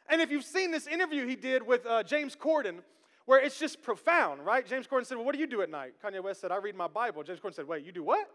And 0.07 0.21
if 0.21 0.31
you've 0.31 0.45
seen 0.45 0.71
this 0.71 0.87
interview 0.87 1.25
he 1.27 1.35
did 1.35 1.65
with 1.65 1.85
uh, 1.85 2.03
James 2.03 2.35
Corden, 2.35 2.79
where 3.25 3.39
it's 3.39 3.59
just 3.59 3.81
profound, 3.83 4.45
right? 4.45 4.65
James 4.65 4.87
Corden 4.87 5.05
said, 5.05 5.17
Well, 5.17 5.25
what 5.25 5.35
do 5.35 5.39
you 5.39 5.47
do 5.47 5.61
at 5.61 5.69
night? 5.69 5.93
Kanye 6.03 6.23
West 6.23 6.41
said, 6.41 6.51
I 6.51 6.57
read 6.57 6.75
my 6.75 6.87
Bible. 6.87 7.23
James 7.23 7.39
Corden 7.39 7.55
said, 7.55 7.67
Wait, 7.67 7.83
you 7.83 7.91
do 7.91 8.03
what? 8.03 8.27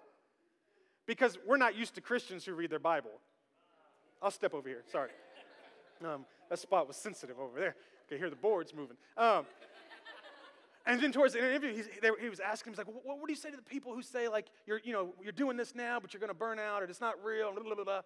Because 1.06 1.38
we're 1.46 1.56
not 1.56 1.76
used 1.76 1.94
to 1.96 2.00
Christians 2.00 2.44
who 2.44 2.54
read 2.54 2.70
their 2.70 2.78
Bible. 2.78 3.10
I'll 4.22 4.30
step 4.30 4.54
over 4.54 4.68
here. 4.68 4.82
Sorry. 4.90 5.10
Um, 6.04 6.24
that 6.48 6.58
spot 6.58 6.86
was 6.86 6.96
sensitive 6.96 7.38
over 7.38 7.58
there. 7.58 7.76
I 7.78 8.08
could 8.08 8.18
hear 8.18 8.30
the 8.30 8.36
boards 8.36 8.74
moving. 8.74 8.96
Um, 9.16 9.44
and 10.86 11.00
then 11.00 11.12
towards 11.12 11.32
the 11.32 11.38
interview, 11.38 11.82
they, 12.02 12.10
he 12.20 12.28
was 12.28 12.40
asking, 12.40 12.72
he's 12.72 12.78
like, 12.78 12.88
what, 12.88 13.18
what, 13.18 13.26
do 13.26 13.32
you 13.32 13.38
say 13.38 13.50
to 13.50 13.56
the 13.56 13.62
people 13.62 13.94
who 13.94 14.02
say, 14.02 14.28
like, 14.28 14.46
you're, 14.66 14.80
you 14.84 14.92
know, 14.92 15.14
you're 15.22 15.32
doing 15.32 15.56
this 15.56 15.74
now, 15.74 15.98
but 15.98 16.12
you're 16.12 16.20
going 16.20 16.28
to 16.28 16.34
burn 16.34 16.58
out, 16.58 16.82
or 16.82 16.84
it's 16.84 17.00
not 17.00 17.14
real, 17.24 17.52
blah, 17.52 17.62
blah, 17.62 17.74
blah, 17.74 17.84
blah. 17.84 18.00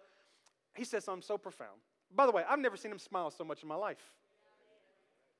He 0.75 0.85
said 0.85 1.03
something 1.03 1.21
so 1.21 1.37
profound. 1.37 1.79
By 2.15 2.25
the 2.25 2.31
way, 2.31 2.43
I've 2.49 2.59
never 2.59 2.77
seen 2.77 2.91
him 2.91 2.99
smile 2.99 3.31
so 3.31 3.43
much 3.43 3.63
in 3.63 3.69
my 3.69 3.75
life. 3.75 4.13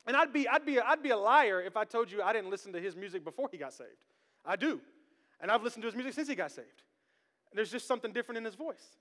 And 0.06 0.18
I'd 0.18 0.34
be, 0.34 0.48
I'd, 0.48 0.66
be, 0.66 0.80
I'd 0.80 1.04
be 1.04 1.12
a 1.12 1.18
liar 1.18 1.62
if 1.62 1.78
I 1.78 1.86
told 1.86 2.12
you 2.12 2.22
I 2.22 2.34
didn't 2.34 2.50
listen 2.50 2.74
to 2.74 2.82
his 2.82 2.96
music 2.96 3.24
before 3.24 3.48
he 3.52 3.58
got 3.58 3.74
saved. 3.74 3.90
I 4.46 4.56
do. 4.56 4.82
And 5.40 5.50
I've 5.50 5.64
listened 5.64 5.84
to 5.84 5.88
his 5.88 5.96
music 5.96 6.14
since 6.14 6.28
he 6.28 6.36
got 6.36 6.52
saved. 6.52 6.84
There's 7.54 7.72
just 7.72 7.88
something 7.88 8.12
different 8.12 8.38
in 8.38 8.46
his 8.46 8.56
voice. 8.56 8.98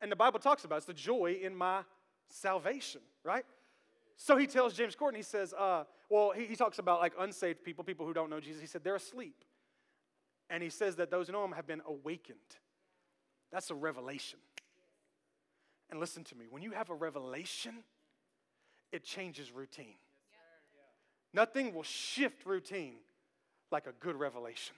And 0.00 0.12
the 0.12 0.16
Bible 0.16 0.38
talks 0.38 0.64
about 0.64 0.76
it. 0.76 0.78
it's 0.78 0.86
the 0.86 0.94
joy 0.94 1.38
in 1.42 1.54
my 1.54 1.82
salvation, 2.28 3.00
right? 3.24 3.44
So 4.16 4.36
he 4.36 4.46
tells 4.46 4.74
James 4.74 4.94
Corden, 4.94 5.16
he 5.16 5.22
says, 5.22 5.52
uh, 5.52 5.84
well, 6.08 6.30
he, 6.30 6.46
he 6.46 6.56
talks 6.56 6.78
about 6.78 7.00
like 7.00 7.12
unsaved 7.18 7.64
people, 7.64 7.84
people 7.84 8.06
who 8.06 8.14
don't 8.14 8.30
know 8.30 8.40
Jesus. 8.40 8.60
He 8.60 8.66
said, 8.66 8.84
they're 8.84 8.96
asleep. 8.96 9.44
And 10.48 10.62
he 10.62 10.70
says 10.70 10.96
that 10.96 11.10
those 11.10 11.26
who 11.26 11.32
know 11.32 11.44
him 11.44 11.52
have 11.52 11.66
been 11.66 11.82
awakened. 11.86 12.38
That's 13.52 13.70
a 13.70 13.74
revelation. 13.74 14.38
And 15.90 16.00
listen 16.00 16.24
to 16.24 16.34
me, 16.34 16.46
when 16.50 16.62
you 16.62 16.72
have 16.72 16.90
a 16.90 16.94
revelation, 16.94 17.74
it 18.92 19.04
changes 19.04 19.52
routine. 19.52 19.96
Nothing 21.32 21.74
will 21.74 21.82
shift 21.82 22.46
routine 22.46 22.94
like 23.70 23.86
a 23.86 23.92
good 23.92 24.16
revelation. 24.16 24.74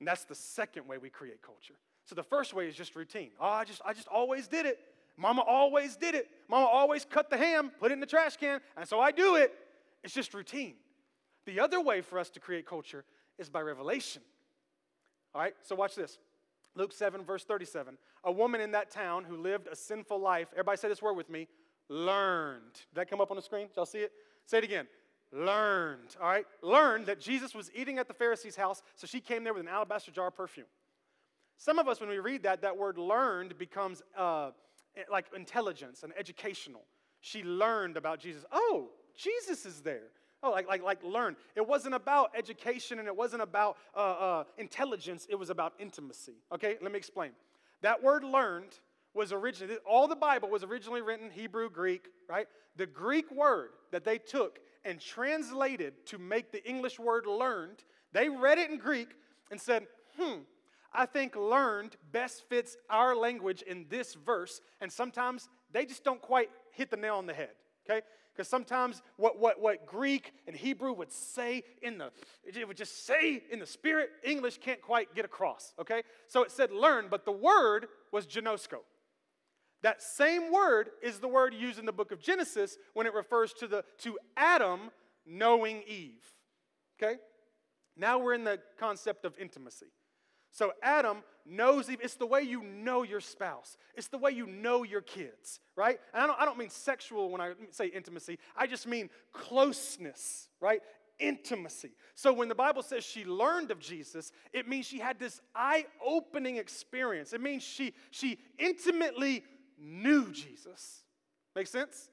And 0.00 0.08
that's 0.08 0.24
the 0.24 0.34
second 0.34 0.88
way 0.88 0.98
we 0.98 1.10
create 1.10 1.42
culture. 1.42 1.74
So 2.06 2.14
the 2.14 2.22
first 2.22 2.54
way 2.54 2.66
is 2.66 2.74
just 2.74 2.96
routine. 2.96 3.30
Oh, 3.38 3.46
I 3.46 3.64
just 3.64 3.80
I 3.84 3.92
just 3.92 4.08
always 4.08 4.48
did 4.48 4.66
it. 4.66 4.78
Mama 5.16 5.42
always 5.42 5.96
did 5.96 6.14
it. 6.14 6.28
Mama 6.48 6.66
always 6.66 7.04
cut 7.04 7.30
the 7.30 7.36
ham, 7.36 7.70
put 7.78 7.90
it 7.90 7.94
in 7.94 8.00
the 8.00 8.06
trash 8.06 8.36
can, 8.36 8.60
and 8.76 8.88
so 8.88 8.98
I 8.98 9.12
do 9.12 9.36
it. 9.36 9.52
It's 10.02 10.14
just 10.14 10.32
routine. 10.32 10.74
The 11.46 11.60
other 11.60 11.80
way 11.80 12.00
for 12.00 12.18
us 12.18 12.30
to 12.30 12.40
create 12.40 12.66
culture 12.66 13.04
is 13.38 13.50
by 13.50 13.60
revelation. 13.60 14.22
All 15.34 15.42
right, 15.42 15.54
so 15.62 15.76
watch 15.76 15.94
this. 15.94 16.18
Luke 16.74 16.92
7, 16.92 17.24
verse 17.24 17.44
37. 17.44 17.98
A 18.24 18.32
woman 18.32 18.60
in 18.60 18.72
that 18.72 18.90
town 18.90 19.24
who 19.24 19.36
lived 19.36 19.68
a 19.70 19.76
sinful 19.76 20.18
life, 20.18 20.48
everybody 20.52 20.78
say 20.78 20.88
this 20.88 21.02
word 21.02 21.14
with 21.14 21.28
me, 21.28 21.48
learned. 21.88 22.74
Did 22.74 22.94
that 22.94 23.10
come 23.10 23.20
up 23.20 23.30
on 23.30 23.36
the 23.36 23.42
screen? 23.42 23.66
Did 23.68 23.76
y'all 23.76 23.86
see 23.86 23.98
it? 23.98 24.12
Say 24.46 24.58
it 24.58 24.64
again. 24.64 24.86
Learned, 25.32 26.16
all 26.20 26.28
right? 26.28 26.46
Learned 26.62 27.06
that 27.06 27.20
Jesus 27.20 27.54
was 27.54 27.70
eating 27.74 27.98
at 27.98 28.08
the 28.08 28.14
Pharisee's 28.14 28.56
house, 28.56 28.82
so 28.96 29.06
she 29.06 29.20
came 29.20 29.44
there 29.44 29.54
with 29.54 29.62
an 29.62 29.68
alabaster 29.68 30.10
jar 30.10 30.28
of 30.28 30.36
perfume. 30.36 30.66
Some 31.56 31.78
of 31.78 31.88
us, 31.88 32.00
when 32.00 32.08
we 32.08 32.18
read 32.18 32.42
that, 32.44 32.62
that 32.62 32.76
word 32.76 32.98
learned 32.98 33.56
becomes 33.58 34.02
uh, 34.16 34.50
Eh, 34.96 35.02
like 35.10 35.26
intelligence 35.36 36.02
and 36.02 36.12
educational. 36.18 36.82
She 37.20 37.42
learned 37.42 37.96
about 37.96 38.18
Jesus. 38.18 38.44
Oh, 38.50 38.88
Jesus 39.16 39.64
is 39.66 39.80
there. 39.82 40.08
Oh, 40.42 40.50
like, 40.50 40.66
like, 40.66 40.82
like 40.82 41.04
learn. 41.04 41.36
It 41.54 41.66
wasn't 41.66 41.94
about 41.94 42.30
education 42.36 42.98
and 42.98 43.06
it 43.06 43.14
wasn't 43.14 43.42
about 43.42 43.76
uh, 43.94 43.98
uh, 43.98 44.44
intelligence, 44.56 45.26
it 45.28 45.34
was 45.34 45.50
about 45.50 45.74
intimacy. 45.78 46.36
Okay, 46.52 46.76
let 46.82 46.90
me 46.90 46.98
explain. 46.98 47.32
That 47.82 48.02
word 48.02 48.24
learned 48.24 48.78
was 49.14 49.32
originally, 49.32 49.76
all 49.86 50.08
the 50.08 50.16
Bible 50.16 50.48
was 50.48 50.64
originally 50.64 51.02
written 51.02 51.30
Hebrew, 51.30 51.68
Greek, 51.68 52.08
right? 52.28 52.46
The 52.76 52.86
Greek 52.86 53.30
word 53.30 53.70
that 53.92 54.04
they 54.04 54.18
took 54.18 54.60
and 54.84 55.00
translated 55.00 56.06
to 56.06 56.18
make 56.18 56.52
the 56.52 56.66
English 56.68 56.98
word 56.98 57.26
learned, 57.26 57.84
they 58.12 58.28
read 58.28 58.58
it 58.58 58.70
in 58.70 58.78
Greek 58.78 59.08
and 59.50 59.60
said, 59.60 59.86
hmm, 60.18 60.40
I 60.92 61.06
think 61.06 61.36
learned 61.36 61.96
best 62.12 62.48
fits 62.48 62.76
our 62.88 63.14
language 63.14 63.62
in 63.62 63.86
this 63.88 64.14
verse, 64.14 64.60
and 64.80 64.90
sometimes 64.90 65.48
they 65.72 65.86
just 65.86 66.04
don't 66.04 66.20
quite 66.20 66.50
hit 66.72 66.90
the 66.90 66.96
nail 66.96 67.16
on 67.16 67.26
the 67.26 67.34
head, 67.34 67.50
okay? 67.88 68.04
Because 68.34 68.48
sometimes 68.48 69.02
what, 69.16 69.38
what, 69.38 69.60
what 69.60 69.86
Greek 69.86 70.32
and 70.46 70.56
Hebrew 70.56 70.92
would 70.92 71.12
say 71.12 71.62
in 71.82 71.98
the, 71.98 72.10
it 72.44 72.66
would 72.66 72.76
just 72.76 73.06
say 73.06 73.42
in 73.50 73.58
the 73.58 73.66
spirit, 73.66 74.10
English 74.24 74.58
can't 74.58 74.80
quite 74.80 75.14
get 75.14 75.24
across, 75.24 75.74
okay? 75.78 76.02
So 76.26 76.42
it 76.42 76.50
said 76.50 76.72
learn, 76.72 77.06
but 77.10 77.24
the 77.24 77.32
word 77.32 77.86
was 78.12 78.26
ginosko. 78.26 78.78
That 79.82 80.02
same 80.02 80.52
word 80.52 80.90
is 81.02 81.20
the 81.20 81.28
word 81.28 81.54
used 81.54 81.78
in 81.78 81.86
the 81.86 81.92
book 81.92 82.12
of 82.12 82.20
Genesis 82.20 82.76
when 82.94 83.06
it 83.06 83.14
refers 83.14 83.52
to, 83.54 83.66
the, 83.66 83.84
to 83.98 84.18
Adam 84.36 84.90
knowing 85.26 85.82
Eve, 85.86 86.24
okay? 87.00 87.18
Now 87.96 88.18
we're 88.18 88.34
in 88.34 88.44
the 88.44 88.58
concept 88.78 89.24
of 89.24 89.38
intimacy. 89.38 89.86
So 90.50 90.72
Adam 90.82 91.18
knows 91.46 91.88
Eve. 91.88 92.00
it's 92.02 92.16
the 92.16 92.26
way 92.26 92.42
you 92.42 92.62
know 92.62 93.02
your 93.02 93.20
spouse. 93.20 93.76
It's 93.94 94.08
the 94.08 94.18
way 94.18 94.32
you 94.32 94.46
know 94.46 94.82
your 94.82 95.00
kids, 95.00 95.60
right? 95.76 95.98
And 96.12 96.22
I 96.22 96.26
don't, 96.26 96.40
I 96.40 96.44
don't 96.44 96.58
mean 96.58 96.70
sexual 96.70 97.30
when 97.30 97.40
I 97.40 97.52
say 97.70 97.86
intimacy. 97.86 98.38
I 98.56 98.66
just 98.66 98.86
mean 98.86 99.10
closeness, 99.32 100.48
right? 100.60 100.80
Intimacy. 101.18 101.92
So 102.14 102.32
when 102.32 102.48
the 102.48 102.54
Bible 102.54 102.82
says 102.82 103.04
she 103.04 103.24
learned 103.24 103.70
of 103.70 103.78
Jesus, 103.78 104.32
it 104.52 104.68
means 104.68 104.86
she 104.86 104.98
had 104.98 105.18
this 105.18 105.40
eye-opening 105.54 106.56
experience. 106.56 107.32
It 107.32 107.40
means 107.40 107.62
she, 107.62 107.94
she 108.10 108.38
intimately 108.58 109.44
knew 109.80 110.30
Jesus. 110.30 111.02
Make 111.56 111.66
sense? 111.66 112.10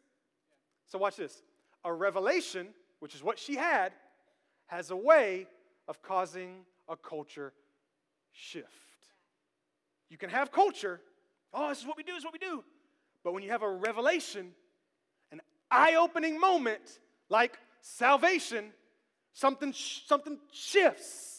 So 0.88 0.97
watch 0.97 1.17
this. 1.17 1.43
A 1.84 1.93
revelation, 1.93 2.67
which 2.99 3.13
is 3.13 3.23
what 3.23 3.38
she 3.38 3.56
had, 3.56 3.93
has 4.67 4.91
a 4.91 4.95
way 4.95 5.47
of 5.88 6.01
causing 6.01 6.65
a 6.89 6.95
culture 6.95 7.53
shift. 8.32 8.67
You 10.10 10.17
can 10.17 10.30
have 10.30 10.51
culture. 10.51 11.01
Oh, 11.53 11.69
this 11.69 11.80
is 11.80 11.86
what 11.86 11.97
we 11.97 12.03
do, 12.03 12.13
this 12.13 12.19
is 12.19 12.25
what 12.25 12.34
we 12.34 12.39
do. 12.39 12.63
But 13.23 13.34
when 13.34 13.43
you 13.43 13.49
have 13.51 13.63
a 13.63 13.69
revelation, 13.69 14.51
an 15.32 15.41
eye 15.69 15.95
opening 15.95 16.39
moment 16.39 16.99
like 17.30 17.58
salvation, 17.82 18.71
something, 19.34 19.73
something 19.73 20.38
shifts 20.51 21.38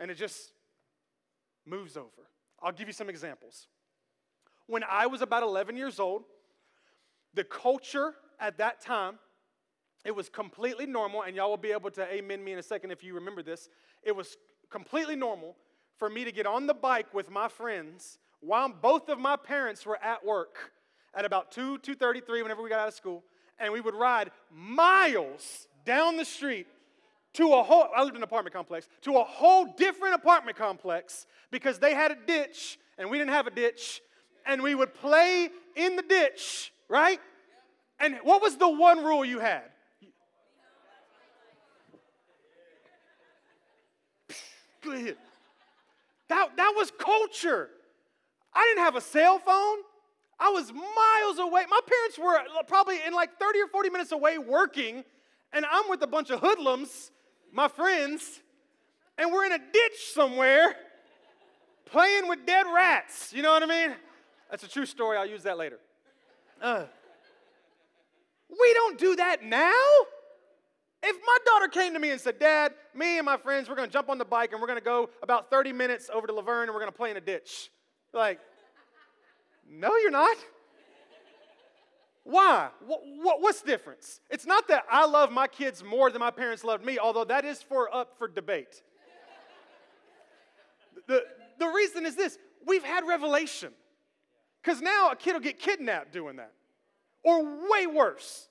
and 0.00 0.10
it 0.10 0.14
just 0.14 0.52
moves 1.66 1.96
over. 1.96 2.08
I'll 2.62 2.72
give 2.72 2.88
you 2.88 2.92
some 2.92 3.08
examples. 3.08 3.66
When 4.68 4.84
I 4.88 5.06
was 5.06 5.22
about 5.22 5.42
11 5.42 5.76
years 5.76 5.98
old, 5.98 6.22
the 7.34 7.42
culture 7.42 8.14
at 8.38 8.58
that 8.58 8.80
time, 8.80 9.18
it 10.04 10.14
was 10.14 10.28
completely 10.28 10.86
normal, 10.86 11.22
and 11.22 11.34
y'all 11.34 11.50
will 11.50 11.56
be 11.56 11.72
able 11.72 11.90
to 11.90 12.02
amen 12.04 12.44
me 12.44 12.52
in 12.52 12.58
a 12.58 12.62
second 12.62 12.92
if 12.92 13.02
you 13.02 13.14
remember 13.14 13.42
this. 13.42 13.68
It 14.02 14.14
was 14.14 14.36
completely 14.70 15.16
normal 15.16 15.56
for 15.96 16.08
me 16.08 16.24
to 16.24 16.32
get 16.32 16.46
on 16.46 16.66
the 16.66 16.74
bike 16.74 17.12
with 17.12 17.30
my 17.30 17.48
friends 17.48 18.18
while 18.40 18.68
both 18.68 19.08
of 19.08 19.18
my 19.18 19.36
parents 19.36 19.84
were 19.84 19.98
at 20.02 20.24
work 20.24 20.72
at 21.14 21.24
about 21.24 21.50
2 21.50 21.78
2.33 21.78 22.42
whenever 22.42 22.62
we 22.62 22.68
got 22.68 22.78
out 22.78 22.88
of 22.88 22.94
school 22.94 23.24
and 23.58 23.72
we 23.72 23.80
would 23.80 23.94
ride 23.94 24.30
miles 24.50 25.66
down 25.84 26.16
the 26.16 26.24
street 26.24 26.66
to 27.32 27.52
a 27.54 27.62
whole 27.62 27.88
i 27.96 28.02
lived 28.02 28.14
in 28.14 28.18
an 28.18 28.22
apartment 28.22 28.54
complex 28.54 28.88
to 29.02 29.16
a 29.16 29.24
whole 29.24 29.74
different 29.76 30.14
apartment 30.14 30.56
complex 30.56 31.26
because 31.50 31.78
they 31.78 31.94
had 31.94 32.12
a 32.12 32.16
ditch 32.26 32.78
and 32.96 33.10
we 33.10 33.18
didn't 33.18 33.32
have 33.32 33.46
a 33.46 33.50
ditch 33.50 34.00
and 34.48 34.62
we 34.62 34.74
would 34.74 34.94
play 34.94 35.48
in 35.76 35.94
the 35.94 36.02
ditch 36.02 36.72
right 36.88 37.20
and 38.00 38.16
what 38.24 38.42
was 38.42 38.56
the 38.56 38.68
one 38.68 39.04
rule 39.04 39.24
you 39.24 39.38
had 39.38 39.62
That, 46.28 46.56
that 46.56 46.74
was 46.76 46.92
culture. 46.98 47.70
I 48.54 48.62
didn't 48.64 48.84
have 48.84 48.96
a 48.96 49.00
cell 49.00 49.38
phone. 49.38 49.78
I 50.38 50.50
was 50.50 50.72
miles 50.72 51.38
away. 51.38 51.64
My 51.68 51.80
parents 51.86 52.18
were 52.18 52.38
probably 52.66 52.98
in 53.06 53.12
like 53.12 53.38
30 53.38 53.60
or 53.60 53.68
40 53.68 53.90
minutes 53.90 54.12
away 54.12 54.38
working, 54.38 55.04
and 55.52 55.64
I'm 55.70 55.88
with 55.88 56.02
a 56.02 56.06
bunch 56.06 56.30
of 56.30 56.40
hoodlums, 56.40 57.10
my 57.52 57.66
friends, 57.66 58.40
and 59.16 59.32
we're 59.32 59.46
in 59.46 59.52
a 59.52 59.58
ditch 59.58 60.12
somewhere 60.14 60.76
playing 61.86 62.28
with 62.28 62.46
dead 62.46 62.66
rats. 62.72 63.32
You 63.32 63.42
know 63.42 63.52
what 63.52 63.62
I 63.62 63.66
mean? 63.66 63.96
That's 64.50 64.64
a 64.64 64.68
true 64.68 64.86
story. 64.86 65.16
I'll 65.16 65.26
use 65.26 65.42
that 65.42 65.58
later. 65.58 65.78
Uh, 66.60 66.84
we 68.48 68.72
don't 68.74 68.98
do 68.98 69.16
that 69.16 69.44
now. 69.44 69.72
If 71.02 71.16
my 71.24 71.36
daughter 71.46 71.68
came 71.68 71.92
to 71.92 72.00
me 72.00 72.10
and 72.10 72.20
said, 72.20 72.40
Dad, 72.40 72.72
me 72.94 73.18
and 73.18 73.26
my 73.26 73.36
friends, 73.36 73.68
we're 73.68 73.76
going 73.76 73.88
to 73.88 73.92
jump 73.92 74.08
on 74.08 74.18
the 74.18 74.24
bike 74.24 74.52
and 74.52 74.60
we're 74.60 74.66
going 74.66 74.78
to 74.78 74.84
go 74.84 75.10
about 75.22 75.48
30 75.50 75.72
minutes 75.72 76.10
over 76.12 76.26
to 76.26 76.32
La 76.32 76.42
Vergne 76.42 76.68
and 76.68 76.72
we're 76.72 76.80
going 76.80 76.90
to 76.90 76.96
play 76.96 77.10
in 77.10 77.16
a 77.16 77.20
ditch. 77.20 77.70
Like, 78.12 78.40
no, 79.70 79.96
you're 79.96 80.10
not. 80.10 80.36
Why? 82.24 82.68
What, 82.84 83.40
what's 83.40 83.60
the 83.62 83.68
difference? 83.68 84.20
It's 84.28 84.44
not 84.44 84.68
that 84.68 84.84
I 84.90 85.06
love 85.06 85.30
my 85.30 85.46
kids 85.46 85.84
more 85.84 86.10
than 86.10 86.20
my 86.20 86.30
parents 86.30 86.64
loved 86.64 86.84
me, 86.84 86.98
although 86.98 87.24
that 87.24 87.44
is 87.44 87.62
for 87.62 87.94
up 87.94 88.18
for 88.18 88.28
debate. 88.28 88.82
the, 91.06 91.24
the 91.58 91.66
reason 91.66 92.04
is 92.04 92.16
this 92.16 92.38
we've 92.66 92.84
had 92.84 93.06
revelation. 93.06 93.72
Because 94.68 94.82
now 94.82 95.08
a 95.10 95.16
kid 95.16 95.32
will 95.32 95.40
get 95.40 95.58
kidnapped 95.58 96.12
doing 96.12 96.36
that, 96.36 96.52
or 97.22 97.42
way 97.42 97.86
worse. 97.86 98.48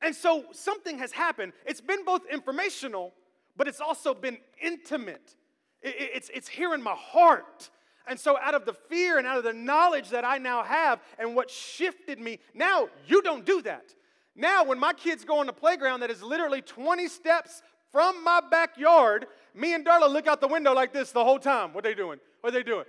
And 0.00 0.14
so 0.14 0.46
something 0.52 0.98
has 0.98 1.12
happened. 1.12 1.52
It's 1.66 1.82
been 1.82 2.06
both 2.06 2.22
informational, 2.32 3.12
but 3.54 3.68
it's 3.68 3.78
also 3.78 4.14
been 4.14 4.38
intimate. 4.62 5.36
It's, 5.82 6.30
it's 6.32 6.48
here 6.48 6.72
in 6.72 6.82
my 6.82 6.94
heart. 6.94 7.68
And 8.08 8.18
so, 8.18 8.38
out 8.40 8.54
of 8.54 8.64
the 8.64 8.72
fear 8.72 9.18
and 9.18 9.26
out 9.26 9.36
of 9.36 9.44
the 9.44 9.52
knowledge 9.52 10.08
that 10.08 10.24
I 10.24 10.38
now 10.38 10.62
have 10.62 11.00
and 11.18 11.36
what 11.36 11.50
shifted 11.50 12.18
me, 12.18 12.38
now 12.54 12.88
you 13.06 13.20
don't 13.20 13.44
do 13.44 13.60
that. 13.60 13.94
Now, 14.34 14.64
when 14.64 14.78
my 14.78 14.94
kids 14.94 15.22
go 15.26 15.40
on 15.40 15.46
the 15.46 15.52
playground 15.52 16.00
that 16.00 16.10
is 16.10 16.22
literally 16.22 16.62
20 16.62 17.08
steps 17.08 17.62
from 17.92 18.24
my 18.24 18.40
backyard, 18.50 19.26
me 19.54 19.74
and 19.74 19.84
Darla 19.84 20.10
look 20.10 20.28
out 20.28 20.40
the 20.40 20.48
window 20.48 20.72
like 20.72 20.94
this 20.94 21.12
the 21.12 21.22
whole 21.22 21.38
time. 21.38 21.74
What 21.74 21.84
are 21.84 21.90
they 21.90 21.94
doing? 21.94 22.20
What 22.40 22.54
are 22.54 22.56
they 22.56 22.62
doing? 22.62 22.86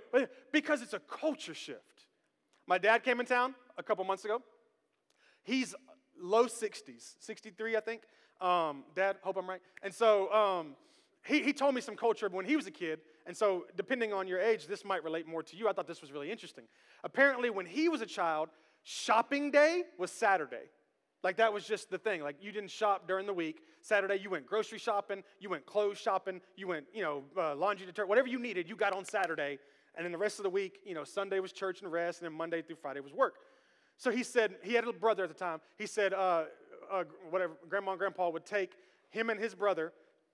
Because 0.50 0.80
it's 0.80 0.94
a 0.94 1.00
culture 1.00 1.52
shift. 1.52 1.97
My 2.68 2.76
dad 2.76 3.02
came 3.02 3.18
in 3.18 3.24
town 3.24 3.54
a 3.78 3.82
couple 3.82 4.04
months 4.04 4.26
ago. 4.26 4.42
He's 5.42 5.74
low 6.20 6.44
60s, 6.44 7.14
63, 7.18 7.76
I 7.78 7.80
think. 7.80 8.02
Um, 8.42 8.84
dad, 8.94 9.16
hope 9.22 9.38
I'm 9.38 9.48
right. 9.48 9.62
And 9.82 9.92
so 9.92 10.30
um, 10.30 10.76
he, 11.26 11.42
he 11.42 11.54
told 11.54 11.74
me 11.74 11.80
some 11.80 11.96
culture 11.96 12.28
when 12.28 12.44
he 12.44 12.56
was 12.56 12.66
a 12.66 12.70
kid. 12.70 13.00
And 13.26 13.34
so, 13.34 13.64
depending 13.74 14.12
on 14.12 14.28
your 14.28 14.38
age, 14.38 14.66
this 14.66 14.84
might 14.84 15.02
relate 15.02 15.26
more 15.26 15.42
to 15.42 15.56
you. 15.56 15.66
I 15.68 15.72
thought 15.72 15.86
this 15.86 16.02
was 16.02 16.12
really 16.12 16.30
interesting. 16.30 16.64
Apparently, 17.04 17.48
when 17.48 17.64
he 17.64 17.88
was 17.88 18.02
a 18.02 18.06
child, 18.06 18.50
shopping 18.82 19.50
day 19.50 19.84
was 19.98 20.10
Saturday. 20.10 20.68
Like 21.22 21.38
that 21.38 21.52
was 21.52 21.66
just 21.66 21.90
the 21.90 21.98
thing. 21.98 22.22
Like 22.22 22.36
you 22.40 22.52
didn't 22.52 22.70
shop 22.70 23.08
during 23.08 23.26
the 23.26 23.34
week. 23.34 23.62
Saturday 23.80 24.16
you 24.16 24.30
went 24.30 24.46
grocery 24.46 24.78
shopping, 24.78 25.24
you 25.40 25.50
went 25.50 25.66
clothes 25.66 25.98
shopping, 25.98 26.40
you 26.56 26.68
went, 26.68 26.86
you 26.92 27.02
know, 27.02 27.24
uh, 27.36 27.54
laundry 27.54 27.86
detergent, 27.86 28.08
whatever 28.08 28.28
you 28.28 28.38
needed, 28.38 28.68
you 28.68 28.76
got 28.76 28.92
on 28.92 29.04
Saturday. 29.04 29.58
And 29.98 30.04
then 30.04 30.12
the 30.12 30.18
rest 30.18 30.38
of 30.38 30.44
the 30.44 30.50
week, 30.50 30.78
you 30.86 30.94
know, 30.94 31.02
Sunday 31.02 31.40
was 31.40 31.52
church 31.52 31.82
and 31.82 31.90
rest, 31.90 32.20
and 32.20 32.30
then 32.30 32.38
Monday 32.38 32.62
through 32.62 32.76
Friday 32.76 33.00
was 33.00 33.12
work. 33.12 33.34
So 33.96 34.12
he 34.12 34.22
said, 34.22 34.54
he 34.62 34.74
had 34.74 34.84
a 34.84 34.92
brother 34.92 35.24
at 35.24 35.28
the 35.28 35.34
time. 35.34 35.60
He 35.76 35.86
said, 35.86 36.14
uh, 36.14 36.44
uh, 36.90 37.02
whatever, 37.30 37.54
grandma 37.68 37.90
and 37.90 37.98
grandpa 37.98 38.30
would 38.30 38.46
take 38.46 38.74
him 39.10 39.28
and 39.28 39.40
his 39.40 39.56
brother 39.56 39.92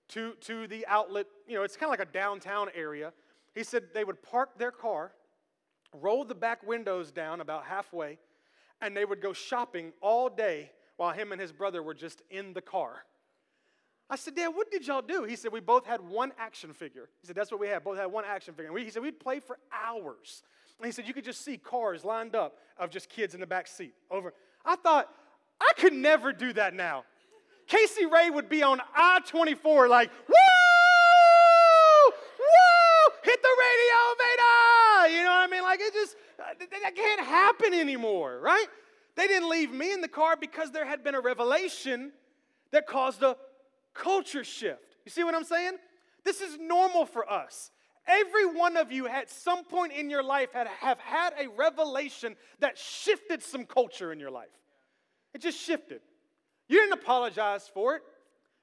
to, 0.09 0.33
to 0.41 0.67
the 0.67 0.85
outlet, 0.85 1.25
you 1.47 1.55
know, 1.55 1.63
it's 1.63 1.75
kind 1.75 1.91
of 1.91 1.99
like 1.99 2.07
a 2.07 2.11
downtown 2.11 2.69
area. 2.75 3.11
He 3.55 3.63
said 3.63 3.85
they 3.91 4.03
would 4.03 4.21
park 4.21 4.59
their 4.59 4.71
car, 4.71 5.13
roll 5.99 6.23
the 6.23 6.35
back 6.35 6.65
windows 6.65 7.11
down 7.11 7.41
about 7.41 7.65
halfway, 7.65 8.19
and 8.81 8.95
they 8.95 9.03
would 9.03 9.19
go 9.19 9.33
shopping 9.33 9.93
all 9.99 10.29
day 10.29 10.71
while 10.97 11.11
him 11.11 11.31
and 11.31 11.41
his 11.41 11.51
brother 11.51 11.81
were 11.81 11.95
just 11.95 12.21
in 12.29 12.53
the 12.53 12.61
car. 12.61 13.05
I 14.09 14.15
said, 14.15 14.35
Dad, 14.35 14.49
what 14.49 14.69
did 14.69 14.85
y'all 14.85 15.01
do? 15.01 15.23
He 15.23 15.35
said, 15.35 15.51
We 15.51 15.59
both 15.59 15.85
had 15.85 16.01
one 16.01 16.31
action 16.37 16.73
figure. 16.73 17.09
He 17.21 17.27
said, 17.27 17.35
That's 17.35 17.51
what 17.51 17.59
we 17.59 17.67
had. 17.67 17.83
Both 17.83 17.97
had 17.97 18.05
one 18.07 18.23
action 18.25 18.53
figure. 18.53 18.67
And 18.67 18.75
we, 18.75 18.83
he 18.83 18.91
said, 18.91 19.01
We'd 19.01 19.19
play 19.19 19.39
for 19.39 19.57
hours. 19.71 20.43
And 20.79 20.85
he 20.85 20.91
said, 20.91 21.07
You 21.07 21.13
could 21.13 21.25
just 21.25 21.43
see 21.43 21.57
cars 21.57 22.05
lined 22.05 22.35
up 22.35 22.57
of 22.77 22.91
just 22.91 23.09
kids 23.09 23.33
in 23.33 23.39
the 23.39 23.47
back 23.47 23.67
seat 23.67 23.93
over. 24.11 24.33
I 24.63 24.75
thought, 24.75 25.09
I 25.59 25.71
could 25.77 25.93
never 25.93 26.33
do 26.33 26.53
that 26.53 26.73
now. 26.73 27.05
Casey 27.67 28.05
Ray 28.05 28.29
would 28.29 28.47
be 28.47 28.61
on 28.61 28.79
I 28.95 29.21
24, 29.25 29.87
like, 29.87 30.11
Woo! 30.27 30.35
Woo! 32.39 33.15
Hit 33.23 33.41
the 33.41 33.55
radio, 33.59 33.97
Veda! 34.19 35.17
You 35.17 35.23
know 35.23 35.31
what 35.31 35.43
I 35.43 35.47
mean? 35.49 35.63
Like, 35.63 35.79
it 35.81 35.93
just, 35.93 36.15
uh, 36.39 36.43
that 36.83 36.95
can't 36.95 37.21
happen 37.21 37.73
anymore, 37.73 38.39
right? 38.39 38.67
They 39.15 39.27
didn't 39.27 39.49
leave 39.49 39.71
me 39.71 39.93
in 39.93 40.01
the 40.01 40.07
car 40.07 40.35
because 40.39 40.71
there 40.71 40.85
had 40.85 41.03
been 41.03 41.15
a 41.15 41.21
revelation 41.21 42.11
that 42.71 42.85
caused 42.85 43.23
a 43.23 43.37
culture 43.95 44.43
shift. 44.43 44.97
You 45.05 45.09
see 45.09 45.23
what 45.23 45.33
I'm 45.33 45.43
saying? 45.43 45.77
This 46.23 46.41
is 46.41 46.59
normal 46.59 47.05
for 47.05 47.27
us. 47.27 47.71
Every 48.07 48.45
one 48.45 48.77
of 48.77 48.91
you 48.91 49.07
at 49.07 49.31
some 49.31 49.63
point 49.63 49.93
in 49.93 50.11
your 50.11 50.21
life 50.21 50.49
had, 50.53 50.67
have 50.67 50.99
had 50.99 51.33
a 51.39 51.47
revelation 51.49 52.35
that 52.59 52.77
shifted 52.77 53.41
some 53.41 53.65
culture 53.65 54.11
in 54.11 54.19
your 54.19 54.29
life. 54.29 54.49
It 55.33 55.41
just 55.41 55.59
shifted. 55.59 56.01
You 56.67 56.79
didn't 56.79 56.93
apologize 56.93 57.69
for 57.73 57.95
it, 57.95 58.03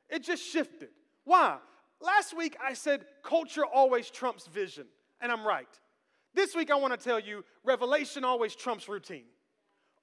it 0.08 0.22
just 0.22 0.44
shifted. 0.44 0.90
Why? 1.24 1.56
Last 2.00 2.36
week 2.36 2.56
I 2.62 2.74
said 2.74 3.04
culture 3.22 3.64
always 3.64 4.10
trumps 4.10 4.46
vision, 4.46 4.86
and 5.20 5.32
I'm 5.32 5.46
right. 5.46 5.68
This 6.34 6.54
week 6.54 6.70
I 6.70 6.76
want 6.76 6.98
to 6.98 7.02
tell 7.02 7.20
you 7.20 7.44
revelation 7.64 8.24
always 8.24 8.54
trumps 8.54 8.88
routine. 8.88 9.24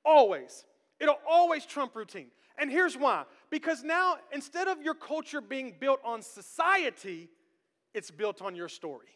Always. 0.06 0.66
It'll 1.00 1.20
always 1.30 1.66
trump 1.66 1.96
routine. 1.96 2.28
And 2.60 2.70
here's 2.70 2.98
why 2.98 3.24
because 3.50 3.84
now, 3.84 4.18
instead 4.34 4.68
of 4.68 4.82
your 4.82 4.94
culture 4.94 5.42
being 5.42 5.76
built 5.80 6.00
on 6.04 6.22
society, 6.22 7.30
it's 7.94 8.12
built 8.12 8.42
on 8.42 8.56
your 8.56 8.70
story. 8.70 9.08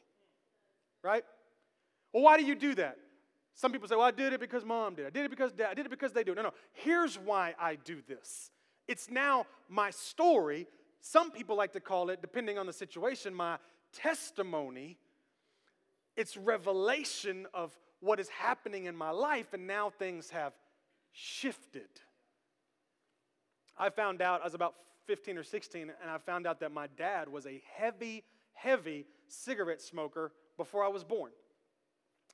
Right? 1.03 1.23
Well, 2.13 2.23
why 2.23 2.37
do 2.37 2.45
you 2.45 2.55
do 2.55 2.75
that? 2.75 2.97
Some 3.55 3.71
people 3.71 3.87
say, 3.87 3.95
well, 3.95 4.05
I 4.05 4.11
did 4.11 4.33
it 4.33 4.39
because 4.39 4.65
mom 4.65 4.95
did. 4.95 5.05
I 5.05 5.09
did 5.09 5.25
it 5.25 5.29
because 5.29 5.51
dad. 5.51 5.69
I 5.69 5.73
did 5.73 5.85
it 5.85 5.89
because 5.89 6.13
they 6.13 6.23
do. 6.23 6.33
No, 6.33 6.41
no. 6.41 6.53
Here's 6.71 7.19
why 7.19 7.53
I 7.59 7.75
do 7.75 8.01
this. 8.07 8.49
It's 8.87 9.09
now 9.09 9.45
my 9.69 9.91
story. 9.91 10.67
Some 11.01 11.31
people 11.31 11.55
like 11.55 11.73
to 11.73 11.79
call 11.79 12.09
it, 12.09 12.21
depending 12.21 12.57
on 12.57 12.65
the 12.65 12.73
situation, 12.73 13.33
my 13.33 13.57
testimony. 13.93 14.97
It's 16.15 16.37
revelation 16.37 17.47
of 17.53 17.77
what 17.99 18.19
is 18.19 18.29
happening 18.29 18.85
in 18.85 18.95
my 18.95 19.11
life, 19.11 19.53
and 19.53 19.67
now 19.67 19.89
things 19.89 20.29
have 20.31 20.53
shifted. 21.11 21.89
I 23.77 23.89
found 23.89 24.21
out, 24.21 24.41
I 24.41 24.45
was 24.45 24.53
about 24.53 24.75
15 25.05 25.37
or 25.37 25.43
16, 25.43 25.81
and 25.81 26.11
I 26.11 26.17
found 26.17 26.47
out 26.47 26.59
that 26.61 26.71
my 26.71 26.87
dad 26.97 27.27
was 27.27 27.45
a 27.45 27.61
heavy, 27.75 28.23
heavy 28.53 29.05
cigarette 29.27 29.81
smoker 29.81 30.31
before 30.57 30.83
I 30.83 30.87
was 30.87 31.03
born. 31.03 31.31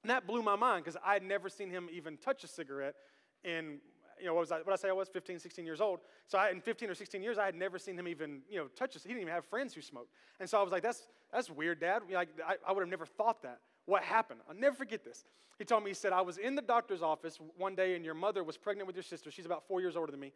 And 0.03 0.09
that 0.09 0.27
blew 0.27 0.41
my 0.41 0.55
mind 0.55 0.85
because 0.85 0.99
I 1.05 1.13
had 1.13 1.23
never 1.23 1.49
seen 1.49 1.69
him 1.69 1.89
even 1.91 2.17
touch 2.17 2.43
a 2.43 2.47
cigarette 2.47 2.95
in, 3.43 3.79
you 4.19 4.25
know, 4.25 4.33
what 4.33 4.41
was 4.41 4.51
I, 4.51 4.57
what 4.59 4.71
I 4.71 4.75
say 4.75 4.89
I 4.89 4.93
was, 4.93 5.09
15, 5.09 5.39
16 5.39 5.65
years 5.65 5.81
old. 5.81 5.99
So 6.27 6.37
I, 6.37 6.49
in 6.51 6.61
15 6.61 6.89
or 6.89 6.95
16 6.95 7.21
years, 7.21 7.37
I 7.37 7.45
had 7.45 7.55
never 7.55 7.77
seen 7.77 7.97
him 7.97 8.07
even, 8.07 8.41
you 8.49 8.59
know, 8.59 8.67
touch 8.67 8.95
a, 8.95 8.99
he 8.99 9.09
didn't 9.09 9.21
even 9.21 9.33
have 9.33 9.45
friends 9.45 9.73
who 9.73 9.81
smoked. 9.81 10.11
And 10.39 10.49
so 10.49 10.59
I 10.59 10.63
was 10.63 10.71
like, 10.71 10.83
that's, 10.83 11.07
that's 11.33 11.49
weird, 11.49 11.79
Dad. 11.79 12.03
Like, 12.11 12.29
I, 12.47 12.55
I 12.67 12.71
would 12.71 12.81
have 12.81 12.89
never 12.89 13.05
thought 13.05 13.41
that. 13.43 13.59
What 13.89 14.03
happened? 14.03 14.41
I'll 14.47 14.55
never 14.55 14.75
forget 14.75 15.03
this. 15.03 15.25
He 15.57 15.65
told 15.65 15.83
me, 15.83 15.89
he 15.89 15.95
said, 15.95 16.13
I 16.13 16.21
was 16.21 16.37
in 16.37 16.53
the 16.53 16.61
doctor's 16.61 17.01
office 17.01 17.39
one 17.57 17.73
day 17.73 17.95
and 17.95 18.05
your 18.05 18.13
mother 18.13 18.43
was 18.43 18.55
pregnant 18.55 18.85
with 18.85 18.95
your 18.95 19.01
sister. 19.01 19.31
She's 19.31 19.47
about 19.47 19.67
four 19.67 19.81
years 19.81 19.95
older 19.97 20.11
than 20.11 20.19
me. 20.19 20.31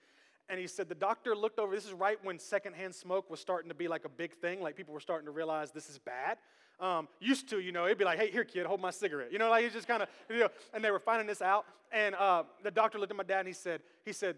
And 0.50 0.60
he 0.60 0.66
said, 0.66 0.90
the 0.90 0.96
doctor 0.96 1.36
looked 1.36 1.60
over, 1.60 1.76
this 1.76 1.86
is 1.86 1.94
right 1.94 2.18
when 2.24 2.40
secondhand 2.40 2.96
smoke 2.96 3.30
was 3.30 3.40
starting 3.40 3.70
to 3.70 3.76
be 3.76 3.88
like 3.88 4.06
a 4.06 4.10
big 4.10 4.34
thing, 4.34 4.60
like 4.60 4.76
people 4.76 4.92
were 4.92 5.00
starting 5.00 5.26
to 5.28 5.32
realize 5.32 5.72
this 5.72 5.88
is 5.88 6.00
bad. 6.00 6.40
Um, 6.80 7.08
used 7.20 7.48
to, 7.52 7.60
you 7.60 7.72
know, 7.72 7.86
it'd 7.86 8.00
be 8.00 8.06
like, 8.06 8.18
hey, 8.18 8.32
here, 8.32 8.44
kid, 8.44 8.66
hold 8.66 8.82
my 8.82 8.90
cigarette. 8.90 9.32
You 9.32 9.38
know, 9.38 9.52
like 9.52 9.64
he's 9.64 9.74
just 9.74 9.88
kind 9.88 10.02
of, 10.02 10.10
you 10.32 10.40
know, 10.40 10.50
and 10.74 10.84
they 10.84 10.90
were 10.90 11.00
finding 11.00 11.28
this 11.28 11.44
out. 11.44 11.66
And 11.92 12.16
uh, 12.16 12.44
the 12.64 12.72
doctor 12.72 12.98
looked 12.98 13.12
at 13.12 13.18
my 13.18 13.24
dad 13.24 13.42
and 13.42 13.48
he 13.48 13.54
said, 13.54 13.82
he 14.04 14.14
said, 14.14 14.36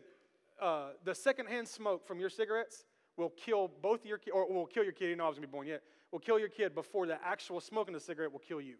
uh, 0.62 0.90
the 1.06 1.16
secondhand 1.16 1.70
smoke 1.70 2.06
from 2.06 2.20
your 2.20 2.30
cigarettes 2.30 2.84
will 3.16 3.32
kill 3.38 3.72
both 3.82 4.06
your, 4.06 4.20
or 4.34 4.54
will 4.54 4.66
kill 4.66 4.84
your 4.84 4.92
kid, 4.92 5.10
you 5.10 5.16
know 5.16 5.24
I 5.24 5.30
was 5.30 5.38
gonna 5.38 5.48
be 5.48 5.52
born 5.52 5.68
yet, 5.68 5.84
will 6.12 6.20
kill 6.20 6.38
your 6.38 6.50
kid 6.50 6.76
before 6.76 7.08
the 7.08 7.18
actual 7.26 7.62
smoking 7.62 7.94
the 7.94 8.00
cigarette 8.02 8.34
will 8.34 8.40
kill 8.40 8.60
you. 8.60 8.76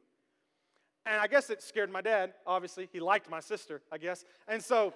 And 1.06 1.22
I 1.22 1.28
guess 1.28 1.50
it 1.50 1.62
scared 1.62 1.92
my 1.92 2.02
dad, 2.02 2.34
obviously. 2.48 2.90
He 2.92 3.00
liked 3.00 3.30
my 3.30 3.40
sister, 3.40 3.82
I 3.92 3.98
guess. 3.98 4.26
And 4.48 4.62
so 4.62 4.94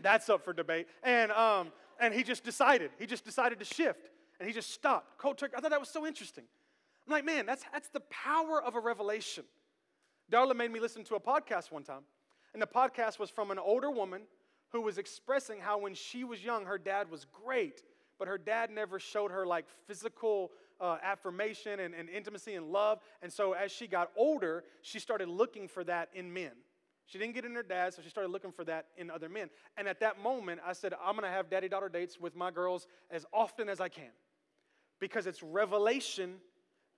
that's 0.00 0.28
up 0.28 0.44
for 0.44 0.52
debate. 0.52 0.86
And, 1.02 1.32
um, 1.32 1.72
and 2.00 2.12
he 2.12 2.22
just 2.22 2.44
decided. 2.44 2.90
He 2.98 3.06
just 3.06 3.24
decided 3.24 3.58
to 3.58 3.64
shift. 3.64 4.10
And 4.38 4.46
he 4.46 4.54
just 4.54 4.70
stopped. 4.70 5.18
Cold 5.18 5.38
turkey. 5.38 5.54
I 5.56 5.60
thought 5.60 5.70
that 5.70 5.80
was 5.80 5.88
so 5.88 6.06
interesting. 6.06 6.44
I'm 7.06 7.12
like, 7.12 7.24
man, 7.24 7.46
that's, 7.46 7.64
that's 7.72 7.88
the 7.88 8.02
power 8.10 8.62
of 8.62 8.74
a 8.74 8.80
revelation. 8.80 9.44
Darla 10.30 10.54
made 10.54 10.70
me 10.70 10.78
listen 10.78 11.04
to 11.04 11.14
a 11.14 11.20
podcast 11.20 11.72
one 11.72 11.82
time. 11.82 12.02
And 12.52 12.62
the 12.62 12.66
podcast 12.66 13.18
was 13.18 13.30
from 13.30 13.50
an 13.50 13.58
older 13.58 13.90
woman 13.90 14.22
who 14.70 14.82
was 14.82 14.98
expressing 14.98 15.60
how 15.60 15.78
when 15.78 15.94
she 15.94 16.24
was 16.24 16.44
young, 16.44 16.66
her 16.66 16.78
dad 16.78 17.10
was 17.10 17.26
great, 17.44 17.82
but 18.18 18.28
her 18.28 18.38
dad 18.38 18.70
never 18.70 18.98
showed 18.98 19.30
her 19.30 19.46
like 19.46 19.64
physical 19.86 20.50
uh, 20.80 20.96
affirmation 21.02 21.80
and, 21.80 21.94
and 21.94 22.08
intimacy 22.08 22.54
and 22.54 22.66
love. 22.72 23.00
And 23.22 23.32
so 23.32 23.52
as 23.52 23.72
she 23.72 23.86
got 23.86 24.10
older, 24.16 24.64
she 24.82 24.98
started 24.98 25.28
looking 25.28 25.68
for 25.68 25.84
that 25.84 26.08
in 26.14 26.32
men. 26.32 26.52
She 27.06 27.18
didn't 27.18 27.34
get 27.34 27.46
in 27.46 27.54
her 27.54 27.62
dad, 27.62 27.94
so 27.94 28.02
she 28.02 28.10
started 28.10 28.30
looking 28.30 28.52
for 28.52 28.64
that 28.64 28.86
in 28.98 29.10
other 29.10 29.30
men. 29.30 29.48
And 29.78 29.88
at 29.88 30.00
that 30.00 30.22
moment, 30.22 30.60
I 30.64 30.74
said, 30.74 30.92
I'm 31.02 31.14
gonna 31.14 31.30
have 31.30 31.48
daddy 31.48 31.68
daughter 31.68 31.88
dates 31.88 32.20
with 32.20 32.36
my 32.36 32.50
girls 32.50 32.86
as 33.10 33.24
often 33.32 33.68
as 33.68 33.80
I 33.80 33.88
can 33.88 34.10
because 35.00 35.26
it's 35.26 35.42
revelation 35.42 36.34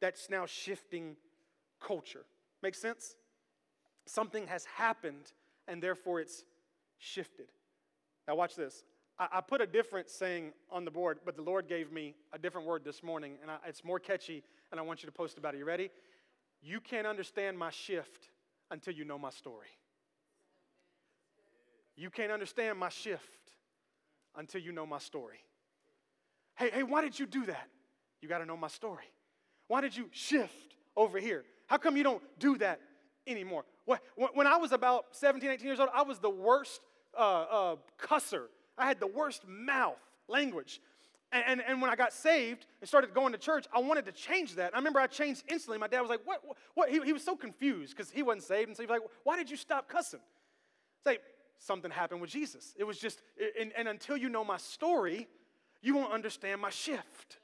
that's 0.00 0.28
now 0.28 0.46
shifting 0.46 1.16
culture. 1.80 2.24
Make 2.62 2.74
sense? 2.74 3.14
Something 4.06 4.46
has 4.48 4.64
happened, 4.64 5.32
and 5.68 5.82
therefore 5.82 6.20
it's 6.20 6.44
shifted. 6.98 7.46
Now, 8.26 8.34
watch 8.34 8.56
this. 8.56 8.84
I, 9.20 9.42
put 9.42 9.60
a 9.60 9.66
different 9.66 10.08
saying 10.08 10.52
on 10.70 10.86
the 10.86 10.90
board, 10.90 11.18
but 11.26 11.36
the 11.36 11.42
Lord 11.42 11.68
gave 11.68 11.92
me 11.92 12.14
a 12.32 12.38
different 12.38 12.66
word 12.66 12.84
this 12.84 13.02
morning, 13.02 13.34
and 13.42 13.50
I, 13.50 13.58
it's 13.66 13.84
more 13.84 13.98
catchy, 13.98 14.42
and 14.70 14.80
I 14.80 14.82
want 14.82 15.02
you 15.02 15.06
to 15.06 15.12
post 15.12 15.36
about 15.36 15.54
it. 15.54 15.58
You 15.58 15.66
ready? 15.66 15.90
You 16.62 16.80
can't 16.80 17.06
understand 17.06 17.58
my 17.58 17.70
shift 17.70 18.30
until 18.70 18.94
you 18.94 19.04
know 19.04 19.18
my 19.18 19.28
story. 19.28 19.68
You 21.96 22.08
can't 22.08 22.32
understand 22.32 22.78
my 22.78 22.88
shift 22.88 23.52
until 24.36 24.62
you 24.62 24.72
know 24.72 24.86
my 24.86 24.98
story. 24.98 25.44
Hey, 26.56 26.70
hey, 26.72 26.82
why 26.82 27.02
did 27.02 27.18
you 27.18 27.26
do 27.26 27.44
that? 27.44 27.68
You 28.22 28.28
got 28.28 28.38
to 28.38 28.46
know 28.46 28.56
my 28.56 28.68
story. 28.68 29.04
Why 29.68 29.82
did 29.82 29.94
you 29.94 30.08
shift 30.12 30.76
over 30.96 31.18
here? 31.18 31.44
How 31.66 31.76
come 31.76 31.96
you 31.96 32.02
don't 32.02 32.22
do 32.38 32.56
that 32.58 32.80
anymore? 33.26 33.64
When 34.16 34.46
I 34.46 34.56
was 34.56 34.72
about 34.72 35.06
17, 35.12 35.50
18 35.50 35.66
years 35.66 35.78
old, 35.78 35.90
I 35.92 36.02
was 36.02 36.18
the 36.20 36.30
worst 36.30 36.80
uh, 37.18 37.20
uh, 37.20 37.76
cusser. 38.00 38.46
I 38.80 38.86
had 38.86 39.00
the 39.00 39.06
worst 39.06 39.46
mouth 39.46 39.98
language. 40.28 40.80
And, 41.32 41.44
and, 41.46 41.62
and, 41.66 41.80
when 41.80 41.90
I 41.90 41.96
got 41.96 42.12
saved 42.12 42.66
and 42.80 42.88
started 42.88 43.14
going 43.14 43.30
to 43.32 43.38
church, 43.38 43.66
I 43.72 43.78
wanted 43.78 44.04
to 44.06 44.12
change 44.12 44.56
that. 44.56 44.74
I 44.74 44.78
remember 44.78 44.98
I 44.98 45.06
changed 45.06 45.44
instantly. 45.48 45.78
My 45.78 45.86
dad 45.86 46.00
was 46.00 46.10
like, 46.10 46.22
What? 46.24 46.42
what? 46.74 46.90
He, 46.90 47.00
he 47.04 47.12
was 47.12 47.22
so 47.22 47.36
confused 47.36 47.96
because 47.96 48.10
he 48.10 48.22
wasn't 48.22 48.42
saved. 48.42 48.68
And 48.68 48.76
so 48.76 48.82
he 48.82 48.86
was 48.86 49.00
like, 49.00 49.08
Why 49.22 49.36
did 49.36 49.48
you 49.48 49.56
stop 49.56 49.88
cussing? 49.88 50.18
It's 50.18 51.06
like, 51.06 51.20
something 51.60 51.90
happened 51.90 52.20
with 52.20 52.30
Jesus. 52.30 52.74
It 52.76 52.84
was 52.84 52.98
just, 52.98 53.20
and, 53.58 53.72
and 53.76 53.86
until 53.86 54.16
you 54.16 54.28
know 54.28 54.42
my 54.44 54.56
story, 54.56 55.28
you 55.82 55.94
won't 55.94 56.12
understand 56.12 56.60
my 56.60 56.70
shift. 56.70 57.38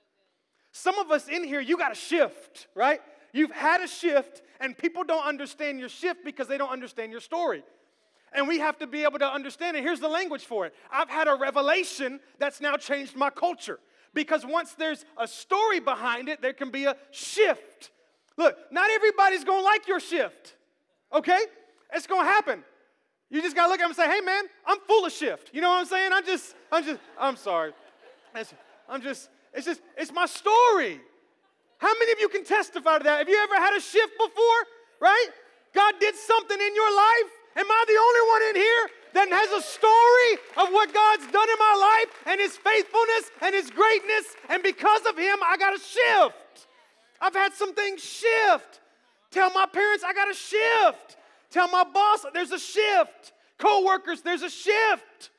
Some 0.73 0.99
of 0.99 1.11
us 1.11 1.29
in 1.29 1.45
here, 1.45 1.61
you 1.61 1.77
got 1.77 1.93
a 1.93 1.95
shift, 1.95 2.67
right? 2.75 3.01
You've 3.33 3.53
had 3.53 3.83
a 3.83 3.87
shift, 3.87 4.43
and 4.61 4.77
people 4.77 5.05
don't 5.05 5.25
understand 5.25 5.79
your 5.79 5.89
shift 5.89 6.25
because 6.25 6.49
they 6.49 6.59
don't 6.59 6.71
understand 6.71 7.13
your 7.13 7.21
story. 7.21 7.63
And 8.33 8.47
we 8.49 8.59
have 8.59 8.79
to 8.79 8.87
be 8.87 9.05
able 9.05 9.19
to 9.19 9.31
understand 9.31 9.77
it. 9.77 9.83
Here's 9.83 10.01
the 10.01 10.09
language 10.09 10.45
for 10.45 10.67
it 10.67 10.75
I've 10.91 11.09
had 11.09 11.29
a 11.29 11.35
revelation 11.35 12.21
that's 12.39 12.61
now 12.61 12.77
changed 12.77 13.17
my 13.17 13.31
culture. 13.31 13.79
Because 14.15 14.47
once 14.47 14.73
there's 14.73 15.05
a 15.19 15.29
story 15.29 15.79
behind 15.79 16.29
it, 16.29 16.41
there 16.41 16.55
can 16.55 16.71
be 16.71 16.85
a 16.85 16.97
shift. 17.11 17.91
Look, 18.39 18.57
not 18.71 18.91
everybody's 18.91 19.45
gonna 19.45 19.63
like 19.63 19.87
your 19.87 20.01
shift, 20.01 20.57
okay? 21.13 21.41
It's 21.93 22.07
gonna 22.07 22.25
happen. 22.29 22.65
You 23.31 23.43
just 23.43 23.55
gotta 23.55 23.69
look 23.69 23.81
at 23.81 23.83
them 23.83 23.91
and 23.91 23.97
say, 23.97 24.11
hey 24.11 24.21
man, 24.21 24.45
I'm 24.67 24.79
full 24.87 25.05
of 25.05 25.13
shift. 25.13 25.51
You 25.53 25.61
know 25.61 25.69
what 25.69 25.81
I'm 25.81 25.87
saying? 25.87 26.13
I'm 26.13 26.25
just, 26.25 26.55
I'm 26.73 26.85
just, 26.85 27.01
I'm 27.19 27.37
sorry. 27.37 27.73
I'm 28.89 29.03
just, 29.03 29.29
it's 29.53 29.67
just, 29.67 29.81
it's 29.97 30.13
my 30.13 30.27
story. 30.27 31.01
How 31.79 31.93
many 31.99 32.13
of 32.13 32.21
you 32.21 32.29
can 32.29 32.45
testify 32.45 32.99
to 32.99 33.05
that? 33.05 33.19
Have 33.19 33.29
you 33.29 33.39
ever 33.43 33.57
had 33.57 33.77
a 33.77 33.81
shift 33.81 34.13
before? 34.17 34.61
Right? 35.01 35.29
God 35.75 35.95
did 36.01 36.15
something 36.15 36.59
in 36.59 36.75
your 36.75 36.97
life. 36.97 37.33
Am 37.57 37.65
I 37.71 37.85
the 37.89 37.97
only 37.97 38.23
one 38.29 38.43
in 38.51 38.57
here 38.57 38.89
that 39.15 39.29
has 39.33 39.51
a 39.51 39.63
story 39.65 40.33
of 40.59 40.73
what 40.75 40.93
God's 40.93 41.27
done 41.33 41.49
in 41.49 41.59
my 41.59 42.05
life 42.05 42.23
and 42.27 42.41
His 42.41 42.57
faithfulness 42.57 43.31
and 43.41 43.55
His 43.55 43.71
greatness? 43.71 44.37
And 44.51 44.63
because 44.63 45.07
of 45.07 45.17
Him, 45.17 45.39
I 45.43 45.57
got 45.57 45.75
a 45.75 45.81
shift. 45.81 46.69
I've 47.19 47.35
had 47.35 47.55
some 47.55 47.75
things 47.75 48.05
shift. 48.05 48.81
Tell 49.31 49.51
my 49.53 49.65
parents 49.65 50.05
I 50.05 50.13
got 50.13 50.31
a 50.31 50.35
shift. 50.35 51.17
Tell 51.51 51.69
my 51.69 51.85
boss 51.85 52.27
there's 52.35 52.53
a 52.53 52.59
shift. 52.59 53.33
Co-workers, 53.57 54.21
there's 54.21 54.43
a 54.43 54.51
shift. 54.51 55.31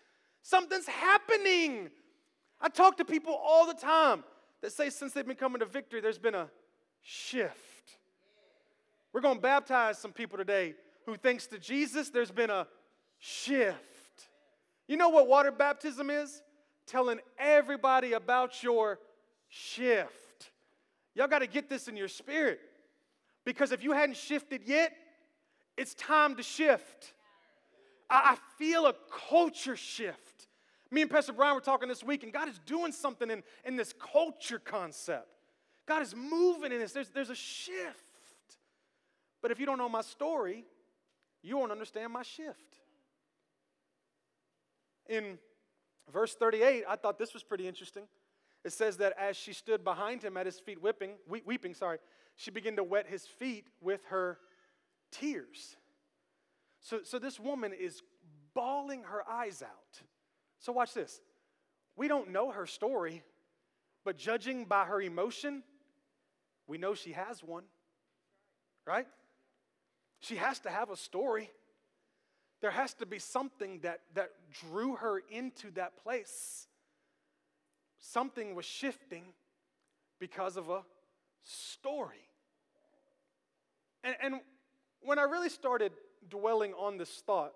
Something's 0.42 0.88
happening. 0.88 1.90
I 2.60 2.70
talk 2.70 2.98
to 2.98 3.06
people 3.06 3.34
all 3.34 3.68
the 3.68 3.76
time 3.76 4.24
that 4.62 4.72
say 4.72 4.90
since 4.90 5.14
they've 5.14 5.28
been 5.28 5.36
coming 5.36 5.60
to 5.60 5.68
victory, 5.68 6.02
there's 6.02 6.18
been 6.18 6.34
a 6.34 6.50
shift. 7.04 7.56
We're 9.14 9.22
going 9.22 9.36
to 9.36 9.42
baptize 9.42 10.00
some 10.00 10.14
people 10.14 10.40
today 10.40 10.74
who, 11.08 11.16
thanks 11.16 11.48
to 11.48 11.58
Jesus, 11.58 12.10
there's 12.10 12.32
been 12.32 12.52
a 12.52 12.68
shift. 13.18 13.76
You 14.88 14.98
know 14.98 15.10
what 15.10 15.28
water 15.28 15.52
baptism 15.52 16.10
is? 16.10 16.44
Telling 16.86 17.20
everybody 17.40 18.14
about 18.14 18.62
your 18.62 19.00
shift. 19.48 20.52
Y'all 21.16 21.28
got 21.28 21.40
to 21.40 21.48
get 21.48 21.70
this 21.70 21.88
in 21.88 21.96
your 21.96 22.10
spirit. 22.10 22.60
Because 23.46 23.72
if 23.72 23.84
you 23.84 23.94
hadn't 23.94 24.18
shifted 24.18 24.62
yet, 24.66 24.92
it's 25.78 25.94
time 25.96 26.36
to 26.36 26.44
shift. 26.44 27.14
I 28.10 28.38
feel 28.58 28.86
a 28.86 28.94
culture 29.30 29.76
shift. 29.78 30.48
Me 30.92 31.02
and 31.02 31.12
Pastor 31.12 31.34
Brian 31.34 31.56
were 31.56 31.62
talking 31.62 31.88
this 31.88 32.04
week, 32.04 32.24
and 32.24 32.34
God 32.34 32.50
is 32.50 32.60
doing 32.66 32.92
something 32.92 33.30
in, 33.30 33.44
in 33.66 33.78
this 33.78 33.94
culture 33.94 34.60
concept. 34.60 35.28
God 35.86 36.02
is 36.02 36.14
moving 36.16 36.74
in 36.74 36.80
this. 36.80 36.92
There's, 36.92 37.10
there's 37.10 37.30
a 37.30 37.36
shift. 37.36 37.98
But 39.42 39.52
if 39.52 39.60
you 39.60 39.66
don't 39.66 39.78
know 39.78 39.90
my 39.90 40.02
story, 40.02 40.66
you 41.48 41.58
won't 41.58 41.72
understand 41.72 42.12
my 42.12 42.24
shift. 42.24 42.80
In 45.08 45.38
verse 46.12 46.36
38, 46.36 46.84
I 46.88 46.96
thought 46.98 47.18
this 47.18 47.34
was 47.34 47.44
pretty 47.44 47.68
interesting. 47.68 48.04
It 48.66 48.74
says 48.74 48.98
that 48.98 49.14
as 49.18 49.38
she 49.38 49.54
stood 49.54 49.84
behind 49.84 50.22
him 50.22 50.36
at 50.36 50.46
his 50.46 50.60
feet, 50.60 50.82
whipping, 50.82 51.12
weeping, 51.28 51.74
sorry, 51.74 52.00
she 52.36 52.52
began 52.52 52.76
to 52.76 52.84
wet 52.84 53.08
his 53.08 53.26
feet 53.26 53.68
with 53.82 54.02
her 54.10 54.40
tears. 55.12 55.78
So, 56.82 57.00
so 57.04 57.18
this 57.18 57.40
woman 57.40 57.72
is 57.72 58.02
bawling 58.54 59.04
her 59.04 59.24
eyes 59.30 59.62
out. 59.62 60.02
So, 60.60 60.74
watch 60.74 60.94
this. 60.94 61.22
We 61.96 62.08
don't 62.08 62.32
know 62.32 62.52
her 62.52 62.66
story, 62.66 63.24
but 64.04 64.18
judging 64.18 64.66
by 64.66 64.86
her 64.86 65.02
emotion, 65.02 65.64
we 66.68 66.78
know 66.78 66.94
she 66.94 67.14
has 67.14 67.42
one, 67.42 67.64
right? 68.86 69.08
She 70.20 70.36
has 70.36 70.60
to 70.60 70.70
have 70.70 70.90
a 70.90 70.98
story. 70.98 71.50
There 72.62 72.72
has 72.72 72.94
to 72.96 73.06
be 73.06 73.20
something 73.20 73.80
that, 73.82 74.02
that 74.16 74.32
drew 74.52 74.96
her 74.96 75.22
into 75.30 75.72
that 75.72 76.04
place. 76.04 76.68
Something 78.00 78.56
was 78.56 78.66
shifting 78.66 79.26
because 80.20 80.58
of 80.58 80.70
a 80.70 80.84
story. 81.44 82.28
And, 84.04 84.16
and 84.22 84.36
when 85.02 85.20
I 85.20 85.24
really 85.24 85.50
started 85.50 85.92
dwelling 86.30 86.74
on 86.74 86.98
this 86.98 87.22
thought, 87.26 87.54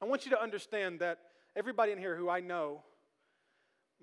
I 0.00 0.04
want 0.04 0.24
you 0.24 0.30
to 0.32 0.42
understand 0.42 1.00
that 1.00 1.18
everybody 1.54 1.92
in 1.92 1.98
here 1.98 2.16
who 2.16 2.28
I 2.28 2.40
know 2.40 2.82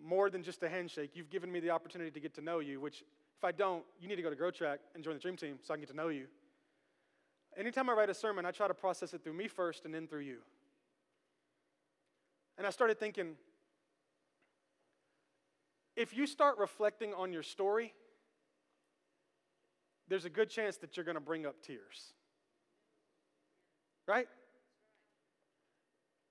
more 0.01 0.29
than 0.29 0.41
just 0.41 0.63
a 0.63 0.69
handshake, 0.69 1.11
you've 1.13 1.29
given 1.29 1.51
me 1.51 1.59
the 1.59 1.69
opportunity 1.69 2.11
to 2.11 2.19
get 2.19 2.33
to 2.35 2.41
know 2.41 2.59
you, 2.59 2.79
which 2.79 3.03
if 3.37 3.43
I 3.43 3.51
don't, 3.51 3.83
you 3.99 4.07
need 4.07 4.15
to 4.15 4.21
go 4.21 4.29
to 4.29 4.35
Grow 4.35 4.51
Track 4.51 4.79
and 4.95 5.03
join 5.03 5.15
the 5.15 5.19
Dream 5.19 5.35
Team 5.35 5.59
so 5.61 5.73
I 5.73 5.77
can 5.77 5.81
get 5.81 5.89
to 5.89 5.95
know 5.95 6.07
you. 6.07 6.27
Anytime 7.57 7.89
I 7.89 7.93
write 7.93 8.09
a 8.09 8.13
sermon, 8.13 8.45
I 8.45 8.51
try 8.51 8.67
to 8.67 8.73
process 8.73 9.13
it 9.13 9.23
through 9.23 9.33
me 9.33 9.47
first 9.47 9.85
and 9.85 9.93
then 9.93 10.07
through 10.07 10.21
you. 10.21 10.39
And 12.57 12.65
I 12.65 12.69
started 12.69 12.99
thinking 12.99 13.35
if 15.95 16.15
you 16.15 16.25
start 16.25 16.57
reflecting 16.57 17.13
on 17.13 17.31
your 17.31 17.43
story, 17.43 17.93
there's 20.07 20.25
a 20.25 20.29
good 20.29 20.49
chance 20.49 20.77
that 20.77 20.97
you're 20.97 21.03
going 21.03 21.15
to 21.15 21.21
bring 21.21 21.45
up 21.45 21.61
tears. 21.61 22.13
Right? 24.07 24.27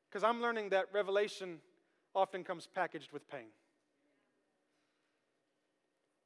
Because 0.08 0.24
I'm 0.24 0.42
learning 0.42 0.70
that 0.70 0.86
revelation 0.92 1.58
often 2.14 2.44
comes 2.44 2.66
packaged 2.66 3.12
with 3.12 3.28
pain. 3.30 3.48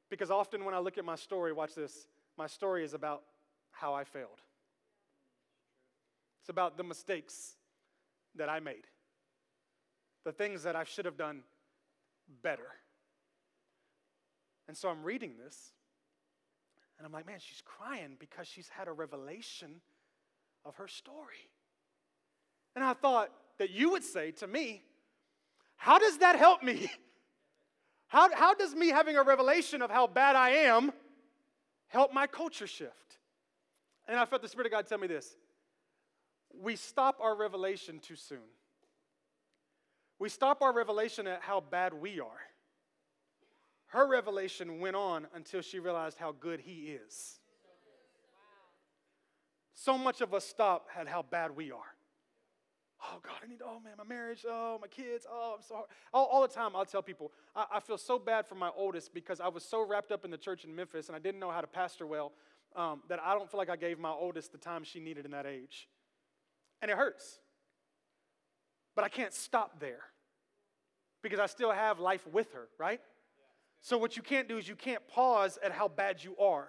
Because 0.09 0.31
often 0.31 0.65
when 0.65 0.73
I 0.73 0.79
look 0.79 0.97
at 0.97 1.05
my 1.05 1.15
story, 1.15 1.53
watch 1.53 1.75
this, 1.75 2.07
my 2.37 2.47
story 2.47 2.83
is 2.83 2.93
about 2.93 3.23
how 3.71 3.93
I 3.93 4.03
failed. 4.03 4.41
It's 6.47 6.49
about 6.49 6.77
the 6.77 6.83
mistakes 6.85 7.57
that 8.35 8.47
I 8.47 8.61
made, 8.61 8.87
the 10.23 10.31
things 10.31 10.63
that 10.63 10.77
I 10.77 10.85
should 10.85 11.03
have 11.03 11.17
done 11.17 11.41
better. 12.41 12.69
And 14.69 14.77
so 14.77 14.87
I'm 14.87 15.03
reading 15.03 15.33
this, 15.43 15.73
and 16.97 17.05
I'm 17.05 17.11
like, 17.11 17.27
man, 17.27 17.39
she's 17.39 17.61
crying 17.65 18.15
because 18.17 18.47
she's 18.47 18.69
had 18.69 18.87
a 18.87 18.93
revelation 18.93 19.81
of 20.63 20.77
her 20.77 20.87
story. 20.87 21.49
And 22.75 22.83
I 22.85 22.93
thought, 22.93 23.29
that 23.57 23.71
you 23.71 23.91
would 23.91 24.05
say 24.05 24.31
to 24.31 24.47
me, 24.47 24.83
How 25.75 25.99
does 25.99 26.19
that 26.19 26.37
help 26.37 26.63
me? 26.63 26.89
How, 28.09 28.33
how 28.33 28.53
does 28.53 28.73
me 28.73 28.87
having 28.87 29.17
a 29.17 29.23
revelation 29.23 29.81
of 29.81 29.91
how 29.91 30.07
bad 30.07 30.37
I 30.37 30.51
am 30.51 30.93
help 31.89 32.13
my 32.13 32.25
culture 32.25 32.65
shift? 32.65 33.17
And 34.07 34.17
I 34.17 34.23
felt 34.23 34.41
the 34.41 34.47
Spirit 34.47 34.67
of 34.67 34.71
God 34.71 34.87
tell 34.87 34.97
me 34.97 35.07
this 35.07 35.35
we 36.61 36.75
stop 36.75 37.19
our 37.21 37.35
revelation 37.35 37.99
too 37.99 38.15
soon. 38.15 38.39
We 40.19 40.29
stop 40.29 40.61
our 40.61 40.73
revelation 40.73 41.27
at 41.27 41.41
how 41.41 41.61
bad 41.61 41.93
we 41.93 42.19
are. 42.19 42.41
her 43.91 44.05
revelation 44.05 44.81
went 44.81 44.97
on 44.97 45.27
until 45.33 45.61
she 45.61 45.79
realized 45.79 46.17
how 46.17 46.33
good 46.33 46.59
he 46.59 46.97
is. 47.07 47.39
So 49.75 49.97
much 49.97 50.19
of 50.19 50.33
us 50.33 50.43
stop 50.43 50.87
at 50.99 51.07
how 51.07 51.21
bad 51.21 51.55
we 51.55 51.71
are. 51.71 51.95
Oh 53.03 53.19
God, 53.21 53.35
I 53.43 53.47
need, 53.47 53.61
oh 53.63 53.79
man, 53.79 53.93
my 53.97 54.03
marriage, 54.03 54.43
oh, 54.47 54.79
my 54.81 54.87
kids, 54.87 55.25
oh, 55.31 55.53
I'm 55.57 55.61
sorry. 55.61 55.83
All, 56.13 56.25
all 56.25 56.41
the 56.41 56.47
time, 56.47 56.75
I'll 56.75 56.83
tell 56.83 57.03
people, 57.03 57.31
I, 57.55 57.65
I, 57.75 57.79
feel 57.79 57.97
so 57.97 58.17
bad 58.17 58.47
for 58.47 58.55
my 58.55 58.71
oldest 58.75 59.13
because 59.13 59.39
I 59.39 59.47
was 59.47 59.63
so 59.63 59.85
wrapped 59.85 60.11
up 60.11 60.25
in 60.25 60.31
the 60.31 60.37
church 60.37 60.65
in 60.65 60.75
Memphis 60.75 61.07
and 61.07 61.15
I 61.15 61.19
didn't 61.19 61.39
know 61.39 61.51
how 61.51 61.61
to 61.61 61.67
pastor 61.67 62.07
well 62.07 62.33
um, 62.75 63.03
that 63.07 63.19
I 63.23 63.33
don't 63.35 63.49
feel 63.49 63.59
like 63.59 63.69
I 63.69 63.75
gave 63.75 63.99
my 63.99 64.09
oldest 64.11 64.51
the 64.51 64.57
time 64.57 64.83
she 64.83 64.99
needed 64.99 65.25
in 65.25 65.31
that 65.31 65.45
age. 65.45 65.87
And 66.81 66.91
it 66.91 66.97
hurts. 66.97 67.39
But 68.95 69.05
I 69.05 69.09
can't 69.09 69.33
stop 69.33 69.79
there 69.79 69.99
because 71.21 71.39
I 71.39 71.45
still 71.45 71.71
have 71.71 71.99
life 71.99 72.25
with 72.27 72.51
her, 72.53 72.67
right? 72.77 73.01
So, 73.81 73.97
what 73.97 74.17
you 74.17 74.23
can't 74.23 74.47
do 74.47 74.57
is 74.57 74.67
you 74.67 74.75
can't 74.75 75.07
pause 75.07 75.59
at 75.63 75.71
how 75.71 75.87
bad 75.87 76.23
you 76.23 76.35
are. 76.37 76.67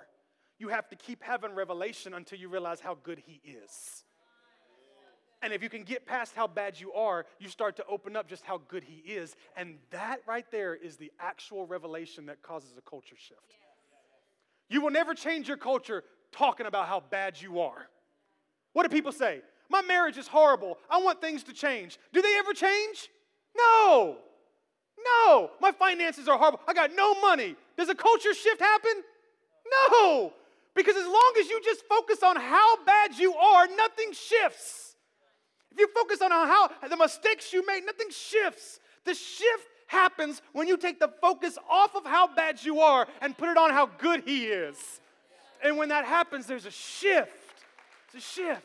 You 0.59 0.69
have 0.69 0.89
to 0.89 0.97
keep 0.97 1.23
having 1.23 1.55
revelation 1.55 2.15
until 2.15 2.39
you 2.39 2.49
realize 2.49 2.81
how 2.81 2.99
good 3.03 3.23
He 3.25 3.41
is. 3.45 4.05
And 5.41 5.53
if 5.53 5.63
you 5.63 5.69
can 5.69 5.85
get 5.85 6.05
past 6.05 6.35
how 6.35 6.49
bad 6.49 6.81
you 6.81 6.93
are, 6.93 7.25
you 7.39 7.49
start 7.49 7.77
to 7.77 7.85
open 7.87 8.17
up 8.17 8.29
just 8.29 8.45
how 8.45 8.61
good 8.69 8.83
He 8.83 8.97
is. 9.13 9.37
And 9.57 9.77
that 9.91 10.21
right 10.27 10.47
there 10.51 10.75
is 10.75 10.97
the 10.97 11.13
actual 11.21 11.67
revelation 11.67 12.27
that 12.27 12.43
causes 12.43 12.71
a 12.77 12.83
culture 12.83 13.17
shift. 13.17 13.55
You 14.69 14.81
will 14.81 14.91
never 14.91 15.15
change 15.15 15.49
your 15.49 15.57
culture 15.57 16.03
talking 16.33 16.67
about 16.67 16.89
how 16.89 17.01
bad 17.01 17.41
you 17.41 17.61
are. 17.61 17.89
What 18.73 18.83
do 18.83 18.95
people 18.95 19.13
say? 19.13 19.41
My 19.71 19.83
marriage 19.83 20.17
is 20.17 20.27
horrible. 20.27 20.79
I 20.91 20.99
want 20.99 21.21
things 21.21 21.43
to 21.45 21.53
change. 21.53 21.99
Do 22.13 22.23
they 22.23 22.35
ever 22.39 22.53
change? 22.53 23.09
No. 23.57 24.17
No. 25.05 25.51
My 25.61 25.73
finances 25.73 26.29
are 26.29 26.39
horrible. 26.39 26.61
I 26.67 26.75
got 26.75 26.91
no 26.95 27.21
money. 27.21 27.55
Does 27.77 27.89
a 27.89 27.95
culture 27.95 28.35
shift 28.35 28.61
happen? 28.61 29.03
No. 29.91 30.33
Because 30.75 30.97
as 30.97 31.07
long 31.07 31.33
as 31.39 31.49
you 31.49 31.61
just 31.63 31.85
focus 31.87 32.23
on 32.23 32.37
how 32.37 32.85
bad 32.85 33.19
you 33.19 33.35
are, 33.35 33.67
nothing 33.77 34.13
shifts. 34.13 34.97
If 35.71 35.79
you 35.79 35.89
focus 35.95 36.23
on 36.23 36.31
how 36.31 36.71
the 36.89 36.97
mistakes 36.97 37.53
you 37.53 37.67
made, 37.67 37.85
nothing 37.85 38.11
shifts. 38.11 38.81
The 39.05 39.15
shift 39.15 39.67
happens 39.87 40.41
when 40.53 40.69
you 40.69 40.77
take 40.77 41.01
the 41.01 41.09
focus 41.21 41.59
off 41.69 41.95
of 41.95 42.05
how 42.05 42.35
bad 42.35 42.63
you 42.63 42.81
are 42.81 43.07
and 43.21 43.37
put 43.37 43.49
it 43.49 43.57
on 43.57 43.71
how 43.71 43.87
good 43.87 44.23
He 44.25 44.47
is. 44.47 45.01
And 45.63 45.77
when 45.77 45.89
that 45.89 46.05
happens, 46.05 46.47
there's 46.47 46.67
a 46.67 46.71
shift. 46.71 47.33
It's 48.07 48.25
a 48.25 48.29
shift. 48.29 48.63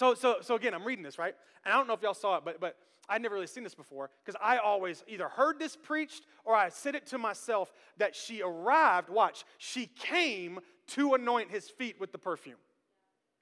So, 0.00 0.14
so, 0.14 0.36
so 0.40 0.54
again, 0.54 0.72
I'm 0.72 0.84
reading 0.84 1.04
this, 1.04 1.18
right? 1.18 1.34
And 1.62 1.74
I 1.74 1.76
don't 1.76 1.86
know 1.86 1.92
if 1.92 2.00
y'all 2.00 2.14
saw 2.14 2.38
it, 2.38 2.42
but, 2.42 2.58
but 2.58 2.76
I'd 3.06 3.20
never 3.20 3.34
really 3.34 3.46
seen 3.46 3.62
this 3.62 3.74
before 3.74 4.08
because 4.24 4.34
I 4.42 4.56
always 4.56 5.04
either 5.06 5.28
heard 5.28 5.58
this 5.58 5.76
preached 5.76 6.22
or 6.46 6.54
I 6.54 6.70
said 6.70 6.94
it 6.94 7.06
to 7.08 7.18
myself 7.18 7.70
that 7.98 8.16
she 8.16 8.40
arrived, 8.40 9.10
watch, 9.10 9.44
she 9.58 9.84
came 9.84 10.60
to 10.94 11.12
anoint 11.12 11.50
his 11.50 11.68
feet 11.68 12.00
with 12.00 12.12
the 12.12 12.18
perfume. 12.18 12.56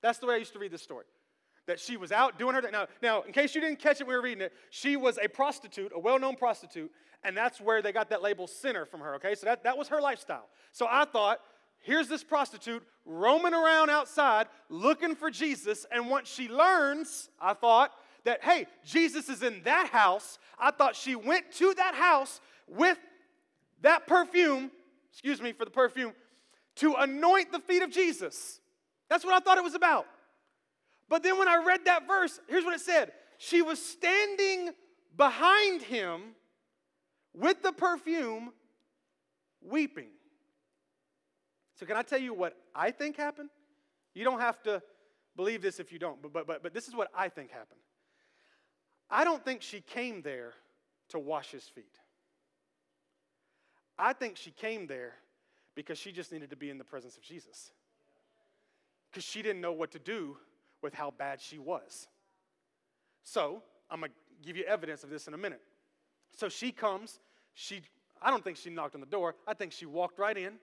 That's 0.02 0.18
the 0.18 0.26
way 0.26 0.34
I 0.34 0.38
used 0.38 0.52
to 0.54 0.59
read 0.59 0.72
this 0.72 0.82
story. 0.82 1.04
That 1.68 1.78
she 1.78 1.96
was 1.96 2.11
out 2.11 2.40
doing 2.40 2.56
her 2.56 2.61
thing. 2.61 2.72
Now, 2.72 2.88
now, 3.00 3.22
in 3.22 3.32
case 3.32 3.54
you 3.54 3.61
didn't 3.61 3.78
catch 3.78 4.00
it 4.00 4.09
we 4.09 4.16
were 4.16 4.22
reading 4.22 4.42
it, 4.42 4.52
she 4.70 4.96
was 4.96 5.16
a 5.22 5.28
prostitute, 5.28 5.92
a 5.94 6.00
well 6.00 6.18
known 6.18 6.34
prostitute, 6.34 6.90
and 7.22 7.36
that's 7.36 7.61
where 7.61 7.82
they 7.82 7.92
got 7.92 8.11
that 8.11 8.20
label 8.20 8.48
sinner 8.48 8.84
from 8.84 8.98
her, 8.98 9.14
okay? 9.14 9.36
So 9.36 9.46
that, 9.46 9.62
that 9.62 9.78
was 9.78 9.86
her 9.86 10.00
lifestyle. 10.00 10.48
So 10.72 10.88
I 10.90 11.04
thought, 11.04 11.38
here's 11.81 12.09
this 12.09 12.24
prostitute 12.24 12.83
roaming 13.05 13.55
around 13.55 13.91
outside 13.91 14.47
looking 14.68 15.14
for 15.14 15.31
Jesus, 15.31 15.87
and 15.91 16.11
once 16.11 16.29
she 16.29 16.49
learns, 16.49 17.29
I 17.41 17.55
thought, 17.55 17.93
that, 18.24 18.45
hey, 18.45 18.66
Jesus 18.85 19.29
is 19.29 19.43
in 19.43 19.62
that 19.64 19.89
house. 19.89 20.39
I 20.59 20.70
thought 20.70 20.95
she 20.95 21.14
went 21.14 21.51
to 21.53 21.72
that 21.74 21.95
house 21.95 22.41
with 22.66 22.99
that 23.81 24.07
perfume, 24.07 24.70
excuse 25.11 25.41
me 25.41 25.53
for 25.53 25.64
the 25.64 25.70
perfume, 25.70 26.12
to 26.76 26.95
anoint 26.95 27.53
the 27.53 27.61
feet 27.61 27.83
of 27.83 27.91
Jesus. 27.91 28.61
That's 29.09 29.24
what 29.24 29.35
I 29.35 29.41
thought 29.41 29.57
it 29.57 29.64
was 29.64 29.74
about. 29.74 30.07
But 31.09 31.22
then 31.22 31.39
when 31.39 31.49
I 31.49 31.62
read 31.64 31.87
that 31.87 32.07
verse, 32.07 32.39
here's 32.49 32.64
what 32.64 32.74
it 32.74 32.81
said 32.81 33.12
She 33.39 33.62
was 33.62 33.83
standing 33.83 34.70
behind 35.16 35.83
him 35.83 36.35
with 37.35 37.62
the 37.62 37.72
perfume, 37.72 38.53
weeping. 39.62 40.09
So, 41.79 41.87
can 41.87 41.97
I 41.97 42.03
tell 42.03 42.20
you 42.20 42.35
what 42.35 42.55
I 42.74 42.91
think 42.91 43.16
happened? 43.16 43.51
You 44.14 44.24
don't 44.24 44.41
have 44.41 44.62
to 44.64 44.83
believe 45.37 45.62
this 45.62 45.79
if 45.79 45.93
you 45.93 45.99
don't, 45.99 46.20
but, 46.20 46.47
but, 46.47 46.62
but, 46.62 46.74
this 46.74 46.89
is 46.89 46.97
what 46.97 47.09
I 47.16 47.29
think 47.29 47.51
happened. 47.51 47.81
I 49.09 49.22
don't 49.22 49.45
think 49.45 49.62
she 49.62 49.81
came 49.81 50.22
there 50.22 50.55
to 51.11 51.18
wash 51.18 51.51
his 51.53 51.62
feet. 51.64 51.85
I 53.97 54.12
think 54.12 54.37
she 54.37 54.51
came 54.51 54.87
there 54.89 55.14
because 55.76 55.99
she 55.99 56.11
just 56.11 56.33
needed 56.33 56.51
to 56.51 56.57
be 56.57 56.68
in 56.68 56.79
the 56.79 56.85
presence 56.85 57.16
of 57.16 57.22
Jesus. 57.22 57.70
Because 59.11 59.24
she 59.24 59.41
didn't 59.43 59.61
know 59.61 59.72
what 59.72 59.93
to 59.93 59.99
do 60.01 60.37
with 60.83 60.95
how 60.95 61.12
bad 61.12 61.41
she 61.41 61.59
was. 61.59 62.09
So, 63.22 63.62
I'm 63.89 64.01
going 64.01 64.11
to 64.11 64.47
give 64.47 64.57
you 64.57 64.64
evidence 64.64 65.05
of 65.05 65.11
this 65.11 65.29
in 65.29 65.35
a 65.35 65.39
minute. 65.39 65.61
So 66.37 66.49
she 66.49 66.72
comes, 66.72 67.20
she 67.55 67.83
I 68.20 68.31
don't 68.31 68.43
think 68.43 68.57
she 68.57 68.70
knocked 68.70 68.95
on 68.95 69.01
the 69.01 69.07
door. 69.07 69.37
I 69.47 69.55
think 69.55 69.72
she 69.72 69.87
walked 69.87 70.18
right 70.18 70.37
in. 70.37 70.55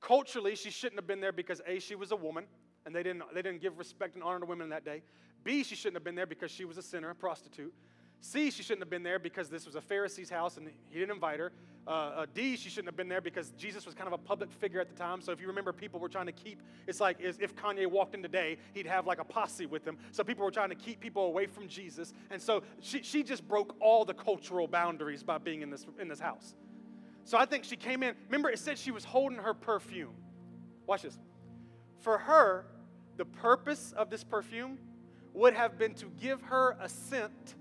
Culturally, 0.00 0.54
she 0.54 0.70
shouldn't 0.70 0.98
have 0.98 1.06
been 1.06 1.20
there 1.20 1.32
because 1.32 1.60
A, 1.66 1.78
she 1.80 1.94
was 1.94 2.12
a 2.12 2.16
woman, 2.16 2.44
and 2.86 2.94
they 2.94 3.02
didn't, 3.02 3.22
they 3.34 3.42
didn't 3.42 3.60
give 3.60 3.78
respect 3.78 4.14
and 4.14 4.22
honor 4.22 4.40
to 4.40 4.46
women 4.46 4.68
that 4.70 4.84
day. 4.84 5.02
B, 5.44 5.64
she 5.64 5.74
shouldn't 5.74 5.96
have 5.96 6.04
been 6.04 6.14
there 6.14 6.26
because 6.26 6.50
she 6.50 6.64
was 6.64 6.78
a 6.78 6.82
sinner, 6.82 7.10
a 7.10 7.14
prostitute. 7.14 7.72
C, 8.20 8.50
she 8.50 8.62
shouldn't 8.62 8.82
have 8.82 8.90
been 8.90 9.02
there 9.02 9.18
because 9.18 9.48
this 9.48 9.64
was 9.64 9.76
a 9.76 9.80
Pharisee's 9.80 10.28
house 10.30 10.56
and 10.56 10.68
he 10.90 10.98
didn't 10.98 11.14
invite 11.14 11.38
her. 11.38 11.52
Uh, 11.86 11.90
uh, 11.90 12.26
D, 12.34 12.56
she 12.56 12.68
shouldn't 12.68 12.88
have 12.88 12.96
been 12.96 13.08
there 13.08 13.20
because 13.20 13.52
Jesus 13.52 13.86
was 13.86 13.94
kind 13.94 14.08
of 14.08 14.12
a 14.12 14.18
public 14.18 14.50
figure 14.50 14.80
at 14.80 14.88
the 14.88 14.94
time. 14.94 15.20
So 15.20 15.32
if 15.32 15.40
you 15.40 15.46
remember, 15.46 15.72
people 15.72 16.00
were 16.00 16.08
trying 16.08 16.26
to 16.26 16.32
keep, 16.32 16.60
it's 16.86 17.00
like 17.00 17.18
if 17.20 17.54
Kanye 17.54 17.86
walked 17.86 18.14
in 18.14 18.22
today, 18.22 18.58
he'd 18.74 18.86
have 18.86 19.06
like 19.06 19.20
a 19.20 19.24
posse 19.24 19.66
with 19.66 19.86
him. 19.86 19.96
So 20.10 20.24
people 20.24 20.44
were 20.44 20.50
trying 20.50 20.68
to 20.70 20.74
keep 20.74 21.00
people 21.00 21.26
away 21.26 21.46
from 21.46 21.68
Jesus. 21.68 22.12
And 22.30 22.42
so 22.42 22.62
she, 22.80 23.02
she 23.02 23.22
just 23.22 23.46
broke 23.46 23.76
all 23.80 24.04
the 24.04 24.14
cultural 24.14 24.66
boundaries 24.66 25.22
by 25.22 25.38
being 25.38 25.62
in 25.62 25.70
this, 25.70 25.86
in 26.00 26.08
this 26.08 26.20
house. 26.20 26.54
So 27.28 27.36
I 27.36 27.44
think 27.44 27.64
she 27.64 27.76
came 27.76 28.02
in, 28.02 28.14
remember, 28.28 28.48
it 28.48 28.58
said 28.58 28.78
she 28.78 28.90
was 28.90 29.04
holding 29.04 29.36
her 29.36 29.52
perfume. 29.52 30.14
Watch 30.86 31.02
this. 31.02 31.18
For 32.00 32.16
her, 32.16 32.64
the 33.18 33.26
purpose 33.26 33.92
of 33.94 34.08
this 34.08 34.24
perfume 34.24 34.78
would 35.34 35.52
have 35.52 35.76
been 35.76 35.92
to 35.96 36.06
give 36.18 36.40
her 36.40 36.78
a 36.80 36.88
scent 36.88 37.56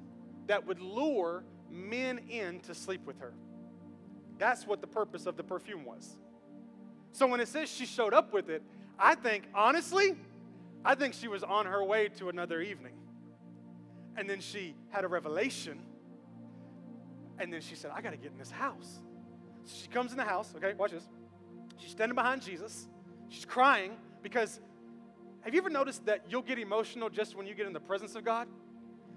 that 0.45 0.65
would 0.65 0.79
lure 0.79 1.43
men 1.69 2.19
in 2.29 2.61
to 2.61 2.73
sleep 2.73 3.05
with 3.05 3.19
her. 3.19 3.33
That's 4.37 4.65
what 4.65 4.79
the 4.79 4.87
purpose 4.87 5.25
of 5.25 5.35
the 5.35 5.43
perfume 5.43 5.83
was. 5.83 6.15
So 7.11 7.27
when 7.27 7.41
it 7.41 7.49
says 7.49 7.69
she 7.69 7.85
showed 7.85 8.13
up 8.13 8.31
with 8.31 8.49
it, 8.49 8.63
I 8.97 9.15
think, 9.15 9.49
honestly, 9.53 10.15
I 10.85 10.95
think 10.95 11.13
she 11.13 11.27
was 11.27 11.43
on 11.43 11.65
her 11.65 11.83
way 11.83 12.07
to 12.19 12.29
another 12.29 12.61
evening. 12.61 12.93
And 14.15 14.29
then 14.29 14.39
she 14.39 14.75
had 14.91 15.03
a 15.03 15.09
revelation. 15.09 15.81
And 17.37 17.51
then 17.51 17.59
she 17.59 17.75
said, 17.75 17.91
I 17.93 17.99
got 17.99 18.11
to 18.11 18.17
get 18.17 18.31
in 18.31 18.37
this 18.37 18.49
house. 18.49 19.01
She 19.67 19.87
comes 19.87 20.11
in 20.11 20.17
the 20.17 20.23
house, 20.23 20.53
okay, 20.55 20.73
watch 20.73 20.91
this. 20.91 21.07
She's 21.77 21.91
standing 21.91 22.15
behind 22.15 22.41
Jesus. 22.41 22.87
She's 23.29 23.45
crying 23.45 23.91
because 24.23 24.59
have 25.41 25.53
you 25.53 25.61
ever 25.61 25.69
noticed 25.69 26.05
that 26.05 26.25
you'll 26.29 26.41
get 26.41 26.59
emotional 26.59 27.09
just 27.09 27.35
when 27.35 27.45
you 27.45 27.53
get 27.53 27.67
in 27.67 27.73
the 27.73 27.79
presence 27.79 28.15
of 28.15 28.25
God? 28.25 28.47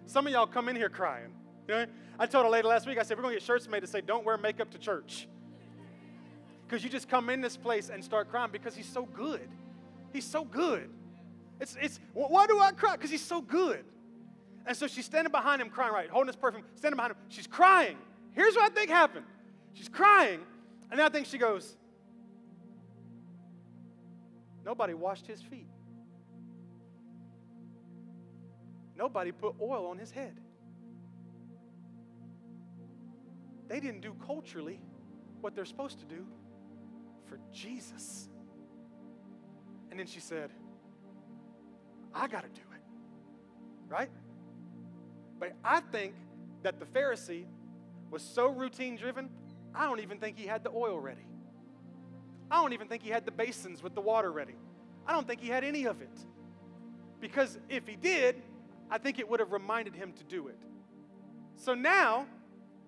Some 0.07 0.27
of 0.27 0.33
y'all 0.33 0.47
come 0.47 0.69
in 0.69 0.77
here 0.77 0.89
crying. 0.89 1.33
You 1.67 1.75
know? 1.75 1.87
I 2.19 2.27
told 2.27 2.47
a 2.47 2.49
lady 2.49 2.69
last 2.69 2.87
week, 2.87 2.99
I 2.99 3.03
said, 3.03 3.17
we're 3.17 3.23
going 3.23 3.35
to 3.35 3.41
get 3.41 3.47
shirts 3.47 3.69
made 3.69 3.81
to 3.81 3.87
say, 3.87 4.01
don't 4.01 4.25
wear 4.25 4.37
makeup 4.37 4.71
to 4.73 4.79
church. 4.79 5.29
Because 6.67 6.85
you 6.85 6.91
just 6.91 7.09
come 7.09 7.31
in 7.31 7.41
this 7.41 7.57
place 7.57 7.91
and 7.91 8.05
start 8.05 8.31
crying 8.31 8.51
because 8.53 8.77
he's 8.77 8.89
so 8.89 9.07
good. 9.07 9.49
He's 10.13 10.25
so 10.25 10.45
good. 10.45 10.91
It's, 11.61 11.77
it's 11.81 12.01
why 12.13 12.47
do 12.47 12.59
I 12.59 12.73
cry? 12.73 12.97
Because 12.97 13.11
he's 13.11 13.25
so 13.25 13.41
good. 13.41 13.85
And 14.67 14.77
so 14.77 14.87
she's 14.87 15.05
standing 15.05 15.33
behind 15.33 15.61
him 15.61 15.71
crying, 15.71 15.93
right, 15.93 16.09
holding 16.09 16.27
this 16.27 16.37
perfume, 16.37 16.65
standing 16.75 16.97
behind 16.97 17.13
him. 17.13 17.19
She's 17.29 17.47
crying. 17.47 17.97
Here's 18.33 18.55
what 18.55 18.71
I 18.71 18.75
think 18.75 18.91
happened. 18.91 19.27
She's 19.75 19.89
crying, 19.89 20.41
and 20.91 21.01
I 21.01 21.09
think 21.09 21.27
she 21.27 21.39
goes, 21.39 21.77
Nobody 24.64 24.95
washed 24.95 25.27
his 25.27 25.41
feet. 25.41 25.66
Nobody 28.97 29.33
put 29.33 29.55
oil 29.61 29.87
on 29.87 29.97
his 29.97 30.11
head. 30.11 30.39
They 33.68 33.81
didn't 33.81 34.03
do 34.03 34.14
culturally 34.27 34.79
what 35.41 35.55
they're 35.55 35.64
supposed 35.64 36.01
to 36.01 36.05
do 36.05 36.27
for 37.29 37.39
Jesus. 37.53 38.29
And 39.91 39.99
then 39.99 40.07
she 40.07 40.21
said, 40.21 40.51
I 42.14 42.29
got 42.29 42.43
to 42.43 42.49
do 42.49 42.66
it. 42.75 42.83
Right? 43.89 44.11
But 45.39 45.55
I 45.64 45.81
think 45.81 46.14
that 46.62 46.79
the 46.79 46.85
Pharisee 46.85 47.47
was 48.11 48.23
so 48.23 48.49
routine 48.49 48.97
driven, 48.97 49.31
I 49.75 49.87
don't 49.87 50.01
even 50.01 50.18
think 50.18 50.37
he 50.37 50.47
had 50.47 50.64
the 50.64 50.71
oil 50.71 50.99
ready. 50.99 51.27
I 52.51 52.61
don't 52.61 52.73
even 52.73 52.89
think 52.89 53.03
he 53.03 53.11
had 53.11 53.25
the 53.25 53.31
basins 53.31 53.83
with 53.83 53.95
the 53.95 54.01
water 54.01 54.33
ready. 54.33 54.57
I 55.07 55.12
don't 55.12 55.27
think 55.27 55.41
he 55.41 55.49
had 55.49 55.64
any 55.64 55.85
of 55.85 56.03
it. 56.03 56.18
Because 57.21 57.59
if 57.68 57.87
he 57.87 57.97
did, 57.97 58.43
I 58.91 58.99
think 58.99 59.18
it 59.18 59.29
would 59.29 59.41
have 59.41 59.53
reminded 59.53 59.95
him 59.95 60.12
to 60.14 60.25
do 60.25 60.49
it. 60.49 60.59
So 61.57 61.75
now, 61.75 62.27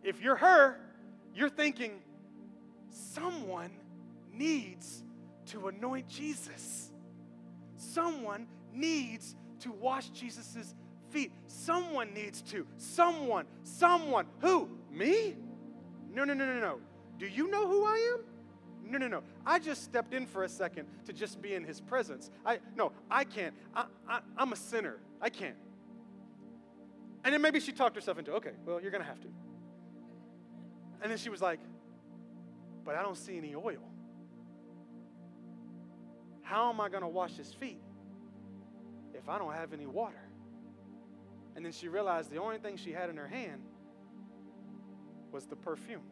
if 0.03 0.21
you're 0.21 0.37
her, 0.37 0.79
you're 1.35 1.51
thinking, 1.51 2.01
someone 2.91 3.71
needs 4.33 5.05
to 5.47 5.69
anoint 5.69 6.09
Jesus. 6.09 6.91
Someone 7.77 8.47
needs 8.73 9.37
to 9.61 9.71
wash 9.73 10.09
Jesus' 10.11 10.75
feet. 11.11 11.33
Someone 11.47 12.15
needs 12.15 12.43
to. 12.43 12.67
Someone, 12.79 13.47
someone. 13.63 14.27
Who? 14.41 14.69
Me? 14.91 15.37
No, 16.13 16.25
no, 16.25 16.35
no, 16.35 16.47
no, 16.47 16.61
no. 16.61 16.79
Do 17.19 17.27
you 17.27 17.51
know 17.51 17.67
who 17.67 17.85
I 17.85 18.15
am? 18.15 18.25
No, 18.85 18.99
no, 18.99 19.09
no. 19.09 19.23
I 19.47 19.59
just 19.59 19.85
stepped 19.85 20.13
in 20.13 20.27
for 20.27 20.45
a 20.45 20.49
second 20.49 20.87
to 21.07 21.13
just 21.13 21.41
be 21.41 21.55
in 21.55 21.65
his 21.65 21.81
presence. 21.81 22.31
I 22.45 22.59
no, 22.77 22.93
I 23.11 23.25
can't. 23.25 23.55
I, 23.75 23.87
I, 24.09 24.21
I'm 24.37 24.53
a 24.53 24.57
sinner. 24.57 24.99
I 25.21 25.31
can't. 25.31 25.57
And 27.25 27.33
then 27.33 27.41
maybe 27.41 27.61
she 27.61 27.73
talked 27.73 27.95
herself 27.95 28.19
into, 28.19 28.33
okay, 28.33 28.53
well, 28.67 28.81
you're 28.81 28.91
gonna 28.91 29.05
have 29.05 29.21
to. 29.21 29.29
And 31.01 31.11
then 31.11 31.19
she 31.19 31.31
was 31.31 31.41
like, 31.41 31.61
but 32.85 32.97
I 32.97 33.03
don't 33.03 33.17
see 33.17 33.39
any 33.39 33.55
oil. 33.55 33.83
How 36.43 36.71
am 36.71 36.81
I 36.81 36.89
gonna 36.89 37.09
wash 37.09 37.37
his 37.37 37.53
feet 37.53 37.81
if 39.15 39.29
I 39.29 39.39
don't 39.39 39.55
have 39.55 39.73
any 39.73 39.87
water? 39.87 40.21
And 41.55 41.65
then 41.65 41.73
she 41.73 41.89
realized 41.89 42.31
the 42.31 42.39
only 42.39 42.59
thing 42.59 42.77
she 42.77 42.93
had 42.93 43.09
in 43.09 43.17
her 43.17 43.29
hand 43.29 43.63
was 45.33 45.47
the 45.47 45.57
perfume. 45.57 46.03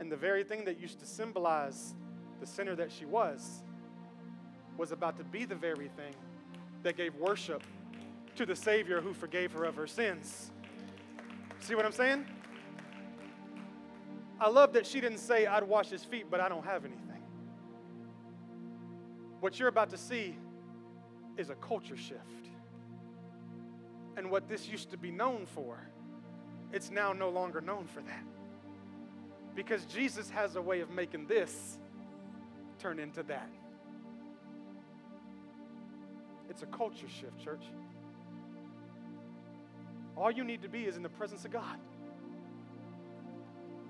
And 0.00 0.10
the 0.10 0.16
very 0.16 0.42
thing 0.42 0.64
that 0.64 0.80
used 0.80 0.98
to 1.00 1.06
symbolize 1.06 1.94
the 2.40 2.46
sinner 2.46 2.74
that 2.76 2.90
she 2.90 3.04
was 3.04 3.62
was 4.78 4.92
about 4.92 5.18
to 5.18 5.24
be 5.24 5.44
the 5.44 5.54
very 5.54 5.88
thing 5.88 6.14
that 6.82 6.96
gave 6.96 7.14
worship 7.16 7.62
to 8.36 8.46
the 8.46 8.56
Savior 8.56 9.00
who 9.00 9.12
forgave 9.12 9.52
her 9.52 9.64
of 9.64 9.76
her 9.76 9.86
sins. 9.86 10.50
See 11.58 11.74
what 11.74 11.84
I'm 11.84 11.92
saying? 11.92 12.24
I 14.40 14.48
love 14.48 14.72
that 14.72 14.86
she 14.86 15.02
didn't 15.02 15.18
say, 15.18 15.44
I'd 15.44 15.64
wash 15.64 15.90
his 15.90 16.02
feet, 16.02 16.26
but 16.30 16.40
I 16.40 16.48
don't 16.48 16.64
have 16.64 16.86
anything. 16.86 17.22
What 19.40 19.58
you're 19.58 19.68
about 19.68 19.90
to 19.90 19.98
see 19.98 20.36
is 21.36 21.50
a 21.50 21.54
culture 21.56 21.96
shift. 21.96 22.20
And 24.16 24.30
what 24.30 24.48
this 24.48 24.66
used 24.66 24.90
to 24.90 24.96
be 24.96 25.10
known 25.10 25.44
for, 25.44 25.78
it's 26.72 26.90
now 26.90 27.12
no 27.12 27.28
longer 27.28 27.60
known 27.60 27.86
for 27.86 28.00
that. 28.02 28.24
Because 29.54 29.84
Jesus 29.86 30.30
has 30.30 30.56
a 30.56 30.62
way 30.62 30.80
of 30.80 30.90
making 30.90 31.26
this 31.26 31.78
turn 32.78 32.98
into 32.98 33.22
that. 33.24 33.50
It's 36.48 36.62
a 36.62 36.66
culture 36.66 37.08
shift, 37.08 37.38
church. 37.42 37.62
All 40.16 40.30
you 40.30 40.44
need 40.44 40.62
to 40.62 40.68
be 40.68 40.84
is 40.84 40.96
in 40.96 41.02
the 41.02 41.08
presence 41.08 41.44
of 41.44 41.52
God. 41.52 41.78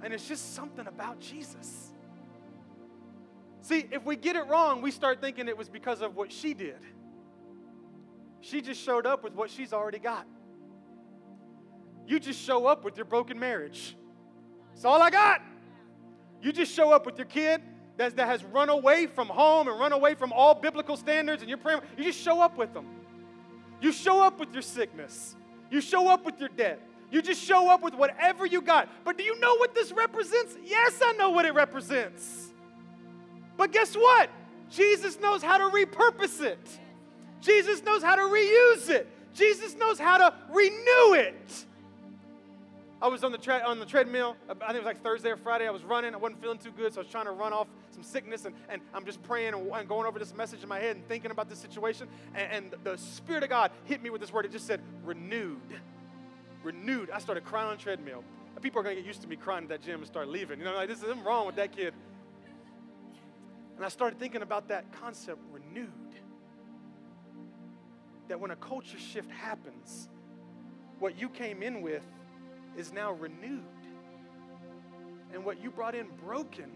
And 0.02 0.14
it's 0.14 0.26
just 0.26 0.54
something 0.54 0.86
about 0.86 1.20
Jesus. 1.20 1.92
See, 3.62 3.86
if 3.90 4.04
we 4.04 4.16
get 4.16 4.36
it 4.36 4.46
wrong, 4.46 4.80
we 4.80 4.90
start 4.90 5.20
thinking 5.20 5.48
it 5.48 5.56
was 5.56 5.68
because 5.68 6.00
of 6.00 6.16
what 6.16 6.32
she 6.32 6.54
did. 6.54 6.78
She 8.40 8.62
just 8.62 8.80
showed 8.80 9.06
up 9.06 9.22
with 9.22 9.34
what 9.34 9.50
she's 9.50 9.72
already 9.72 9.98
got. 9.98 10.26
You 12.10 12.18
just 12.18 12.44
show 12.44 12.66
up 12.66 12.84
with 12.84 12.96
your 12.96 13.04
broken 13.04 13.38
marriage. 13.38 13.94
That's 14.72 14.84
all 14.84 15.00
I 15.00 15.10
got. 15.10 15.42
You 16.42 16.50
just 16.50 16.74
show 16.74 16.90
up 16.90 17.06
with 17.06 17.16
your 17.16 17.26
kid 17.26 17.62
that, 17.98 18.16
that 18.16 18.26
has 18.26 18.42
run 18.42 18.68
away 18.68 19.06
from 19.06 19.28
home 19.28 19.68
and 19.68 19.78
run 19.78 19.92
away 19.92 20.16
from 20.16 20.32
all 20.32 20.56
biblical 20.56 20.96
standards, 20.96 21.40
and 21.40 21.48
you're 21.48 21.56
praying. 21.56 21.82
You 21.96 22.02
just 22.02 22.18
show 22.18 22.40
up 22.40 22.58
with 22.58 22.74
them. 22.74 22.84
You 23.80 23.92
show 23.92 24.20
up 24.20 24.40
with 24.40 24.52
your 24.52 24.62
sickness. 24.62 25.36
You 25.70 25.80
show 25.80 26.08
up 26.08 26.26
with 26.26 26.40
your 26.40 26.48
debt. 26.48 26.80
You 27.12 27.22
just 27.22 27.44
show 27.44 27.70
up 27.70 27.80
with 27.80 27.94
whatever 27.94 28.44
you 28.44 28.60
got. 28.60 28.88
But 29.04 29.16
do 29.16 29.22
you 29.22 29.38
know 29.38 29.54
what 29.58 29.72
this 29.76 29.92
represents? 29.92 30.56
Yes, 30.64 31.00
I 31.00 31.12
know 31.12 31.30
what 31.30 31.44
it 31.44 31.54
represents. 31.54 32.52
But 33.56 33.70
guess 33.70 33.94
what? 33.94 34.30
Jesus 34.68 35.20
knows 35.20 35.44
how 35.44 35.58
to 35.58 35.76
repurpose 35.76 36.42
it. 36.42 36.80
Jesus 37.40 37.84
knows 37.84 38.02
how 38.02 38.16
to 38.16 38.22
reuse 38.22 38.90
it. 38.90 39.06
Jesus 39.32 39.76
knows 39.76 40.00
how 40.00 40.18
to 40.18 40.34
renew 40.52 41.14
it. 41.14 41.66
I 43.02 43.08
was 43.08 43.24
on 43.24 43.32
the, 43.32 43.64
on 43.64 43.78
the 43.78 43.86
treadmill. 43.86 44.36
I 44.48 44.52
think 44.52 44.70
it 44.70 44.76
was 44.76 44.84
like 44.84 45.02
Thursday 45.02 45.30
or 45.30 45.36
Friday. 45.36 45.66
I 45.66 45.70
was 45.70 45.84
running. 45.84 46.14
I 46.14 46.18
wasn't 46.18 46.42
feeling 46.42 46.58
too 46.58 46.70
good, 46.70 46.92
so 46.92 47.00
I 47.00 47.04
was 47.04 47.10
trying 47.10 47.24
to 47.24 47.30
run 47.30 47.52
off 47.54 47.66
some 47.92 48.02
sickness. 48.02 48.44
And, 48.44 48.54
and 48.68 48.82
I'm 48.92 49.06
just 49.06 49.22
praying 49.22 49.54
and, 49.54 49.66
and 49.72 49.88
going 49.88 50.06
over 50.06 50.18
this 50.18 50.34
message 50.34 50.62
in 50.62 50.68
my 50.68 50.78
head 50.78 50.96
and 50.96 51.08
thinking 51.08 51.30
about 51.30 51.48
this 51.48 51.58
situation. 51.58 52.08
And, 52.34 52.72
and 52.74 52.84
the 52.84 52.98
Spirit 52.98 53.42
of 53.42 53.48
God 53.48 53.70
hit 53.84 54.02
me 54.02 54.10
with 54.10 54.20
this 54.20 54.32
word. 54.32 54.44
It 54.44 54.52
just 54.52 54.66
said, 54.66 54.82
renewed. 55.02 55.80
Renewed. 56.62 57.10
I 57.10 57.20
started 57.20 57.44
crying 57.44 57.68
on 57.68 57.76
the 57.78 57.82
treadmill. 57.82 58.22
People 58.60 58.80
are 58.80 58.82
going 58.82 58.96
to 58.96 59.00
get 59.00 59.06
used 59.06 59.22
to 59.22 59.28
me 59.28 59.36
crying 59.36 59.62
at 59.62 59.70
that 59.70 59.82
gym 59.82 60.00
and 60.00 60.06
start 60.06 60.28
leaving. 60.28 60.58
You 60.58 60.66
know, 60.66 60.74
like, 60.74 60.88
this 60.88 61.02
is 61.02 61.16
wrong 61.24 61.46
with 61.46 61.56
that 61.56 61.74
kid. 61.74 61.94
And 63.76 63.86
I 63.86 63.88
started 63.88 64.18
thinking 64.18 64.42
about 64.42 64.68
that 64.68 64.92
concept, 64.92 65.38
renewed. 65.50 65.88
That 68.28 68.38
when 68.38 68.50
a 68.50 68.56
culture 68.56 68.98
shift 68.98 69.30
happens, 69.30 70.10
what 70.98 71.18
you 71.18 71.30
came 71.30 71.62
in 71.62 71.80
with 71.80 72.04
is 72.76 72.92
now 72.92 73.12
renewed. 73.12 73.64
And 75.32 75.44
what 75.44 75.62
you 75.62 75.70
brought 75.70 75.94
in 75.94 76.08
broken 76.24 76.70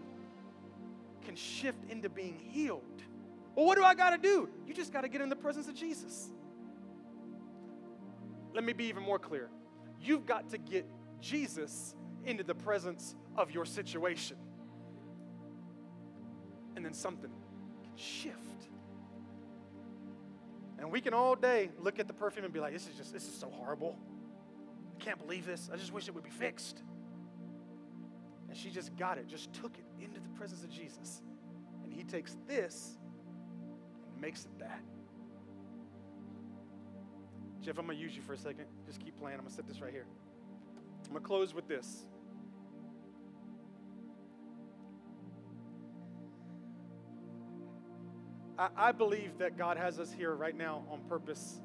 can 1.25 1.35
shift 1.35 1.89
into 1.89 2.09
being 2.09 2.37
healed. 2.37 2.81
Well, 3.55 3.65
what 3.65 3.77
do 3.77 3.83
I 3.83 3.95
got 3.95 4.11
to 4.11 4.17
do? 4.17 4.49
You 4.67 4.73
just 4.73 4.93
got 4.93 5.01
to 5.01 5.09
get 5.09 5.21
in 5.21 5.29
the 5.29 5.35
presence 5.35 5.67
of 5.67 5.75
Jesus. 5.75 6.29
Let 8.53 8.63
me 8.63 8.73
be 8.73 8.85
even 8.85 9.03
more 9.03 9.19
clear. 9.19 9.49
You've 10.01 10.25
got 10.25 10.49
to 10.51 10.57
get 10.57 10.85
Jesus 11.21 11.95
into 12.25 12.43
the 12.43 12.55
presence 12.55 13.15
of 13.35 13.51
your 13.51 13.65
situation. 13.65 14.37
And 16.75 16.85
then 16.85 16.93
something 16.93 17.29
can 17.83 17.91
shift. 17.95 18.35
And 20.77 20.91
we 20.91 21.01
can 21.01 21.13
all 21.13 21.35
day 21.35 21.69
look 21.79 21.99
at 21.99 22.07
the 22.07 22.13
perfume 22.13 22.45
and 22.45 22.53
be 22.53 22.59
like, 22.59 22.73
this 22.73 22.87
is 22.87 22.95
just, 22.95 23.13
this 23.13 23.27
is 23.27 23.33
so 23.33 23.49
horrible. 23.49 23.97
I 24.95 25.03
can't 25.03 25.19
believe 25.19 25.45
this. 25.45 25.69
I 25.71 25.77
just 25.77 25.91
wish 25.91 26.07
it 26.07 26.15
would 26.15 26.23
be 26.23 26.29
fixed. 26.29 26.81
And 28.47 28.57
she 28.57 28.69
just 28.69 28.95
got 28.95 29.17
it, 29.17 29.27
just 29.27 29.53
took 29.53 29.77
it 29.77 30.03
into 30.03 30.19
the 30.19 30.29
presence 30.29 30.63
of 30.63 30.69
Jesus. 30.69 31.21
And 31.83 31.93
he 31.93 32.03
takes 32.03 32.37
this 32.47 32.97
and 34.11 34.21
makes 34.21 34.45
it 34.45 34.59
that. 34.59 34.81
Jeff, 37.61 37.79
I'm 37.79 37.85
going 37.85 37.97
to 37.97 38.03
use 38.03 38.15
you 38.15 38.21
for 38.21 38.33
a 38.33 38.37
second. 38.37 38.65
Just 38.85 38.99
keep 38.99 39.17
playing. 39.19 39.37
I'm 39.37 39.41
going 39.41 39.49
to 39.49 39.55
set 39.55 39.67
this 39.67 39.81
right 39.81 39.91
here. 39.91 40.05
I'm 41.05 41.11
going 41.11 41.21
to 41.21 41.27
close 41.27 41.53
with 41.53 41.67
this. 41.67 42.05
I, 48.57 48.69
I 48.77 48.91
believe 48.91 49.37
that 49.39 49.57
God 49.57 49.77
has 49.77 49.99
us 49.99 50.13
here 50.13 50.33
right 50.33 50.55
now 50.55 50.83
on 50.89 51.01
purpose 51.09 51.59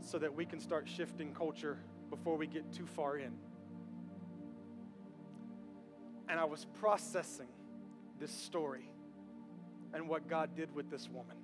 so 0.00 0.18
that 0.18 0.34
we 0.34 0.44
can 0.44 0.60
start 0.60 0.88
shifting 0.88 1.32
culture 1.34 1.78
before 2.10 2.36
we 2.36 2.46
get 2.46 2.72
too 2.72 2.86
far 2.86 3.18
in. 3.18 3.32
And 6.28 6.38
I 6.38 6.44
was 6.44 6.66
processing 6.78 7.48
this 8.20 8.30
story 8.30 8.90
and 9.94 10.08
what 10.08 10.28
God 10.28 10.54
did 10.54 10.74
with 10.74 10.90
this 10.90 11.08
woman. 11.08 11.36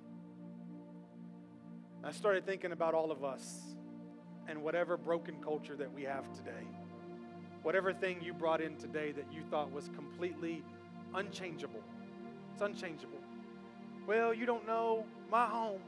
I 2.03 2.11
started 2.11 2.45
thinking 2.45 2.71
about 2.71 2.93
all 2.93 3.11
of 3.11 3.23
us 3.23 3.61
and 4.47 4.61
whatever 4.61 4.95
broken 4.95 5.35
culture 5.43 5.75
that 5.75 5.91
we 5.91 6.03
have 6.03 6.31
today. 6.33 6.67
Whatever 7.63 7.93
thing 7.93 8.21
you 8.21 8.31
brought 8.31 8.61
in 8.61 8.75
today 8.75 9.11
that 9.13 9.25
you 9.33 9.41
thought 9.49 9.71
was 9.71 9.89
completely 9.95 10.63
unchangeable. 11.15 11.81
It's 12.53 12.61
unchangeable. 12.61 13.17
Well, 14.05 14.35
you 14.35 14.45
don't 14.45 14.67
know 14.67 15.05
my 15.31 15.47
home. 15.47 15.81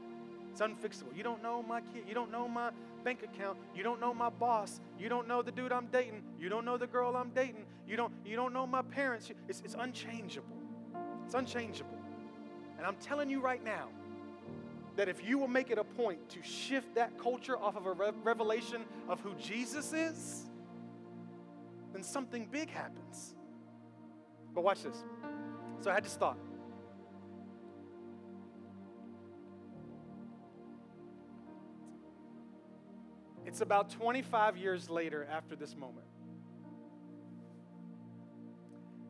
It's 0.50 0.60
unfixable. 0.60 1.16
You 1.16 1.22
don't 1.22 1.40
know 1.40 1.62
my 1.62 1.82
kid. 1.82 2.02
You 2.08 2.14
don't 2.14 2.32
know 2.32 2.48
my 2.48 2.70
bank 3.08 3.22
account. 3.22 3.56
You 3.74 3.82
don't 3.82 4.00
know 4.00 4.12
my 4.12 4.28
boss. 4.28 4.82
You 4.98 5.08
don't 5.08 5.26
know 5.26 5.40
the 5.40 5.50
dude 5.50 5.72
I'm 5.72 5.86
dating. 5.86 6.22
You 6.38 6.50
don't 6.50 6.66
know 6.66 6.76
the 6.76 6.86
girl 6.86 7.16
I'm 7.16 7.30
dating. 7.30 7.64
You 7.88 7.96
don't, 7.96 8.12
you 8.22 8.36
don't 8.36 8.52
know 8.52 8.66
my 8.66 8.82
parents. 8.82 9.30
It's, 9.48 9.62
it's 9.64 9.74
unchangeable. 9.78 10.58
It's 11.24 11.32
unchangeable. 11.32 11.98
And 12.76 12.86
I'm 12.86 12.96
telling 12.96 13.30
you 13.30 13.40
right 13.40 13.64
now 13.64 13.88
that 14.96 15.08
if 15.08 15.26
you 15.26 15.38
will 15.38 15.48
make 15.48 15.70
it 15.70 15.78
a 15.78 15.84
point 15.84 16.28
to 16.28 16.42
shift 16.42 16.94
that 16.96 17.18
culture 17.18 17.58
off 17.58 17.78
of 17.78 17.86
a 17.86 17.92
re- 17.92 18.10
revelation 18.22 18.84
of 19.08 19.20
who 19.20 19.32
Jesus 19.36 19.94
is, 19.94 20.50
then 21.94 22.02
something 22.02 22.46
big 22.50 22.68
happens. 22.68 23.34
But 24.54 24.64
watch 24.64 24.82
this. 24.82 25.02
So 25.80 25.90
I 25.90 25.94
had 25.94 26.04
this 26.04 26.16
thought. 26.16 26.36
It's 33.48 33.62
about 33.62 33.88
25 33.88 34.58
years 34.58 34.90
later 34.90 35.26
after 35.32 35.56
this 35.56 35.74
moment. 35.74 36.06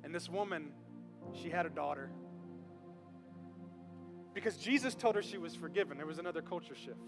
And 0.05 0.15
this 0.15 0.29
woman, 0.29 0.69
she 1.43 1.51
had 1.51 1.67
a 1.67 1.69
daughter. 1.69 2.09
Because 4.35 4.57
Jesus 4.57 4.95
told 4.95 5.17
her 5.17 5.23
she 5.23 5.39
was 5.39 5.57
forgiven. 5.57 5.97
There 5.97 6.07
was 6.07 6.21
another 6.21 6.41
culture 6.41 6.77
shift. 6.77 7.01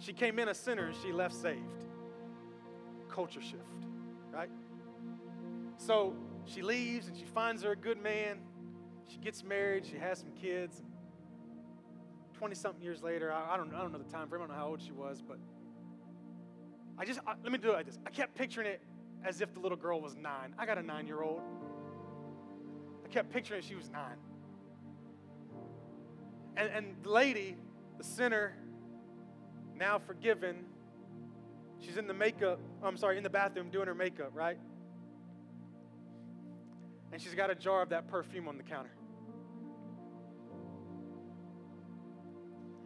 She 0.00 0.12
came 0.12 0.40
in 0.40 0.48
a 0.48 0.54
sinner 0.54 0.86
and 0.86 0.96
she 1.04 1.12
left 1.12 1.36
saved. 1.36 1.60
Culture 3.08 3.40
shift, 3.40 3.62
right? 4.32 4.50
So 5.76 6.16
she 6.46 6.62
leaves 6.62 7.06
and 7.06 7.16
she 7.16 7.26
finds 7.26 7.62
her 7.62 7.70
a 7.70 7.76
good 7.76 8.02
man. 8.02 8.38
She 9.06 9.18
gets 9.18 9.44
married, 9.44 9.86
she 9.86 9.98
has 9.98 10.18
some 10.18 10.32
kids. 10.32 10.82
20 12.38 12.56
something 12.56 12.82
years 12.82 13.04
later, 13.04 13.32
I, 13.32 13.56
don't, 13.56 13.72
I 13.72 13.82
don't 13.82 13.92
know 13.92 13.98
the 13.98 14.12
time 14.12 14.28
frame, 14.28 14.42
I 14.42 14.46
don't 14.48 14.56
know 14.56 14.60
how 14.60 14.66
old 14.66 14.82
she 14.82 14.90
was, 14.90 15.22
but 15.26 15.38
I 16.98 17.04
just, 17.04 17.20
I, 17.26 17.34
let 17.42 17.52
me 17.52 17.58
do 17.58 17.70
it 17.70 17.74
like 17.74 17.86
this. 17.86 17.98
I 18.06 18.10
kept 18.10 18.34
picturing 18.34 18.66
it 18.66 18.80
as 19.24 19.40
if 19.40 19.52
the 19.52 19.60
little 19.60 19.76
girl 19.76 20.00
was 20.00 20.16
nine. 20.16 20.54
I 20.58 20.66
got 20.66 20.78
a 20.78 20.82
nine 20.82 21.06
year 21.06 21.22
old. 21.22 21.40
I 23.04 23.08
kept 23.08 23.30
picturing 23.30 23.62
she 23.62 23.74
was 23.74 23.90
nine. 23.90 24.16
And, 26.56 26.70
and 26.70 26.96
the 27.02 27.10
lady, 27.10 27.56
the 27.98 28.04
sinner, 28.04 28.56
now 29.74 29.98
forgiven, 29.98 30.64
she's 31.80 31.98
in 31.98 32.06
the 32.06 32.14
makeup, 32.14 32.58
I'm 32.82 32.96
sorry, 32.96 33.18
in 33.18 33.22
the 33.22 33.30
bathroom 33.30 33.70
doing 33.70 33.86
her 33.86 33.94
makeup, 33.94 34.30
right? 34.32 34.58
And 37.12 37.20
she's 37.20 37.34
got 37.34 37.50
a 37.50 37.54
jar 37.54 37.82
of 37.82 37.90
that 37.90 38.08
perfume 38.08 38.48
on 38.48 38.56
the 38.56 38.62
counter. 38.62 38.90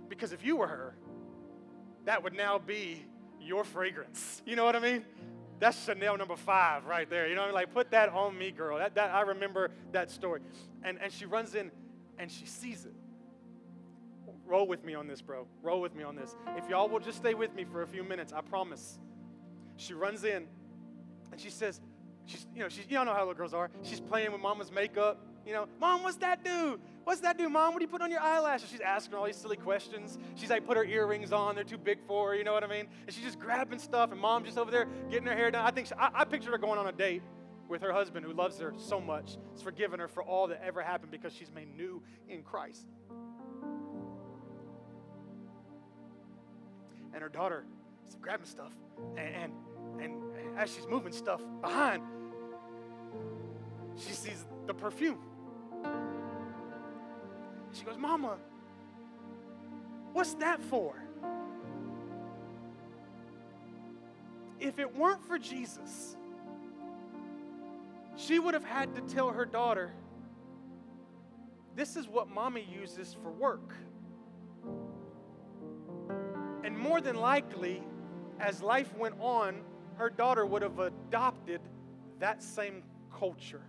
Because 0.09 0.33
if 0.33 0.45
you 0.45 0.57
were 0.57 0.67
her, 0.67 0.97
that 2.05 2.23
would 2.23 2.35
now 2.35 2.59
be 2.59 3.05
your 3.41 3.65
fragrance. 3.65 4.43
You 4.47 4.57
know 4.57 4.65
what 4.65 4.77
I 4.77 4.81
mean? 4.81 5.05
That's 5.59 5.85
Chanel 5.85 6.17
number 6.17 6.37
five 6.37 6.87
right 6.87 7.09
there. 7.09 7.29
You 7.29 7.35
know, 7.35 7.43
I 7.43 7.47
mean? 7.47 7.55
like 7.55 7.73
put 7.73 7.91
that 7.91 8.09
on 8.11 8.37
me, 8.37 8.51
girl. 8.51 8.79
That, 8.79 8.95
that 8.95 9.11
I 9.15 9.23
remember 9.23 9.71
that 9.93 10.11
story. 10.11 10.41
And 10.83 10.99
and 11.03 11.13
she 11.13 11.27
runs 11.27 11.55
in 11.55 11.71
and 12.19 12.31
she 12.31 12.47
sees 12.47 12.87
it. 12.87 12.95
Roll 14.47 14.67
with 14.67 14.85
me 14.85 14.95
on 14.95 15.07
this, 15.07 15.23
bro. 15.23 15.47
Roll 15.63 15.81
with 15.81 15.95
me 15.95 16.03
on 16.03 16.17
this. 16.17 16.35
If 16.57 16.69
y'all 16.69 16.89
will 16.89 16.99
just 16.99 17.19
stay 17.19 17.35
with 17.35 17.55
me 17.55 17.65
for 17.65 17.83
a 17.83 17.87
few 17.87 18.03
minutes, 18.03 18.33
I 18.33 18.41
promise. 18.41 18.99
She 19.77 19.95
runs 19.95 20.25
in 20.25 20.47
and 21.31 21.41
she 21.41 21.51
says, 21.51 21.81
she's, 22.27 22.47
you 22.55 22.61
know, 22.61 22.69
she's, 22.69 22.85
you 22.89 22.99
all 22.99 23.05
know 23.05 23.13
how 23.13 23.21
little 23.21 23.35
girls 23.35 23.55
are. 23.55 23.71
She's 23.83 24.01
playing 24.01 24.33
with 24.33 24.41
mama's 24.41 24.73
makeup. 24.73 25.25
You 25.47 25.53
know, 25.53 25.69
mom, 25.81 26.03
what's 26.03 26.17
that 26.19 26.45
do? 26.45 26.81
What's 27.05 27.21
that 27.23 27.39
do, 27.39 27.49
mom? 27.49 27.73
What 27.73 27.79
do 27.79 27.85
you 27.85 27.89
put 27.89 28.03
on 28.03 28.11
your 28.11 28.21
eyelashes? 28.21 28.71
She's 28.71 28.81
asking 28.81 29.15
all 29.15 29.25
these 29.25 29.37
silly 29.37 29.57
questions. 29.57 30.19
She's 30.35 30.51
like, 30.51 30.67
put 30.67 30.77
her 30.77 30.85
earrings 30.85 31.33
on. 31.33 31.55
They're 31.55 31.65
too 31.65 31.79
big 31.79 31.99
for 32.07 32.31
her. 32.31 32.35
You 32.35 32.45
know 32.45 32.53
what 32.53 32.63
I 32.63 32.67
mean? 32.67 32.87
And 33.07 33.15
she's 33.15 33.25
just 33.25 33.39
grabbing 33.39 33.79
stuff, 33.79 34.13
and 34.13 34.21
mom's 34.21 34.47
just 34.47 34.59
over 34.59 34.71
there 34.71 34.87
getting 35.11 35.27
her 35.27 35.35
hair 35.35 35.51
done. 35.51 35.65
I 35.65 35.71
think 35.71 35.89
she, 35.89 35.95
I, 35.95 36.11
I 36.21 36.25
pictured 36.25 36.53
her 36.53 36.59
going 36.59 36.79
on 36.79 36.87
a 36.87 36.93
date 36.93 37.23
with 37.69 37.83
her 37.83 37.93
husband 37.93 38.27
who 38.27 38.33
loves 38.33 38.59
her 38.59 38.75
so 38.77 39.01
much. 39.01 39.39
He's 39.53 39.63
forgiven 39.63 40.01
her 40.01 40.09
for 40.09 40.23
all 40.23 40.49
that 40.49 40.63
ever 40.65 40.83
happened 40.83 41.11
because 41.11 41.33
she's 41.33 41.51
made 41.53 41.75
new 41.77 42.03
in 42.29 42.43
Christ. 42.43 42.87
And 47.13 47.23
her 47.23 47.29
daughter 47.29 47.65
is 48.09 48.17
grabbing 48.21 48.47
stuff, 48.47 48.73
and, 49.17 49.35
and, 49.35 49.53
and 50.01 50.59
as 50.59 50.73
she's 50.73 50.87
moving 50.87 51.13
stuff 51.13 51.41
behind, 51.61 52.03
she 53.97 54.13
sees 54.13 54.45
the 54.67 54.75
perfume. 54.75 55.19
She 57.73 57.85
goes, 57.85 57.97
Mama, 57.97 58.37
what's 60.13 60.35
that 60.35 60.63
for? 60.63 60.95
If 64.59 64.79
it 64.79 64.95
weren't 64.95 65.25
for 65.25 65.39
Jesus, 65.39 66.17
she 68.17 68.39
would 68.39 68.55
have 68.55 68.65
had 68.65 68.95
to 68.95 69.01
tell 69.03 69.31
her 69.31 69.47
daughter, 69.47 69.93
This 71.75 71.97
is 71.97 72.07
what 72.09 72.29
mommy 72.29 72.67
uses 72.71 73.17
for 73.23 73.31
work. 73.31 73.75
And 76.63 76.77
more 76.79 77.01
than 77.01 77.17
likely, 77.17 77.83
as 78.39 78.61
life 78.63 78.95
went 78.97 79.15
on, 79.21 79.63
her 79.97 80.11
daughter 80.11 80.45
would 80.45 80.63
have 80.63 80.79
adopted 80.79 81.61
that 82.19 82.43
same 82.43 82.83
culture. 83.17 83.63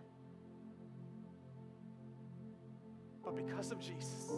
But 3.32 3.46
because 3.46 3.72
of 3.72 3.80
Jesus, 3.80 4.32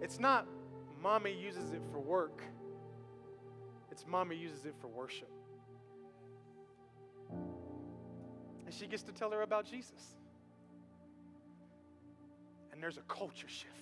it's 0.00 0.20
not 0.20 0.46
mommy 1.02 1.32
uses 1.32 1.72
it 1.72 1.82
for 1.90 1.98
work, 1.98 2.42
it's 3.90 4.06
mommy 4.06 4.36
uses 4.36 4.66
it 4.66 4.74
for 4.80 4.86
worship. 4.86 5.30
And 8.66 8.74
she 8.74 8.86
gets 8.86 9.02
to 9.04 9.12
tell 9.12 9.30
her 9.30 9.42
about 9.42 9.64
Jesus. 9.64 10.16
And 12.72 12.82
there's 12.82 12.98
a 12.98 13.02
culture 13.02 13.48
shift. 13.48 13.72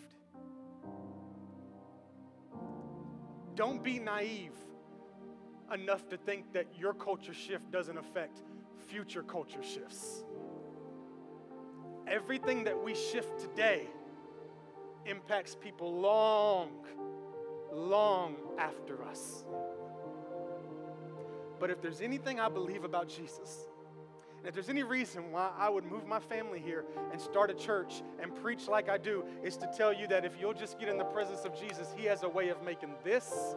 Don't 3.54 3.82
be 3.82 3.98
naive 3.98 4.52
enough 5.72 6.08
to 6.08 6.16
think 6.16 6.52
that 6.52 6.66
your 6.78 6.94
culture 6.94 7.34
shift 7.34 7.70
doesn't 7.70 7.98
affect 7.98 8.42
future 8.88 9.22
culture 9.22 9.62
shifts. 9.62 10.24
Everything 12.06 12.64
that 12.64 12.82
we 12.82 12.94
shift 12.94 13.38
today 13.38 13.88
impacts 15.06 15.54
people 15.54 16.00
long, 16.00 16.70
long 17.72 18.36
after 18.58 19.02
us. 19.04 19.44
But 21.58 21.70
if 21.70 21.80
there's 21.80 22.00
anything 22.00 22.40
I 22.40 22.48
believe 22.48 22.84
about 22.84 23.08
Jesus, 23.08 23.66
and 24.38 24.46
if 24.46 24.52
there's 24.52 24.68
any 24.68 24.82
reason 24.82 25.32
why 25.32 25.50
I 25.56 25.70
would 25.70 25.84
move 25.84 26.06
my 26.06 26.20
family 26.20 26.60
here 26.60 26.84
and 27.12 27.18
start 27.18 27.50
a 27.50 27.54
church 27.54 28.02
and 28.20 28.34
preach 28.36 28.68
like 28.68 28.90
I 28.90 28.98
do, 28.98 29.24
is 29.42 29.56
to 29.56 29.70
tell 29.74 29.90
you 29.90 30.06
that 30.08 30.26
if 30.26 30.32
you'll 30.38 30.52
just 30.52 30.78
get 30.78 30.90
in 30.90 30.98
the 30.98 31.04
presence 31.04 31.46
of 31.46 31.58
Jesus, 31.58 31.88
He 31.96 32.04
has 32.04 32.22
a 32.22 32.28
way 32.28 32.50
of 32.50 32.62
making 32.62 32.94
this 33.02 33.56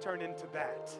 turn 0.00 0.22
into 0.22 0.46
that. 0.52 0.90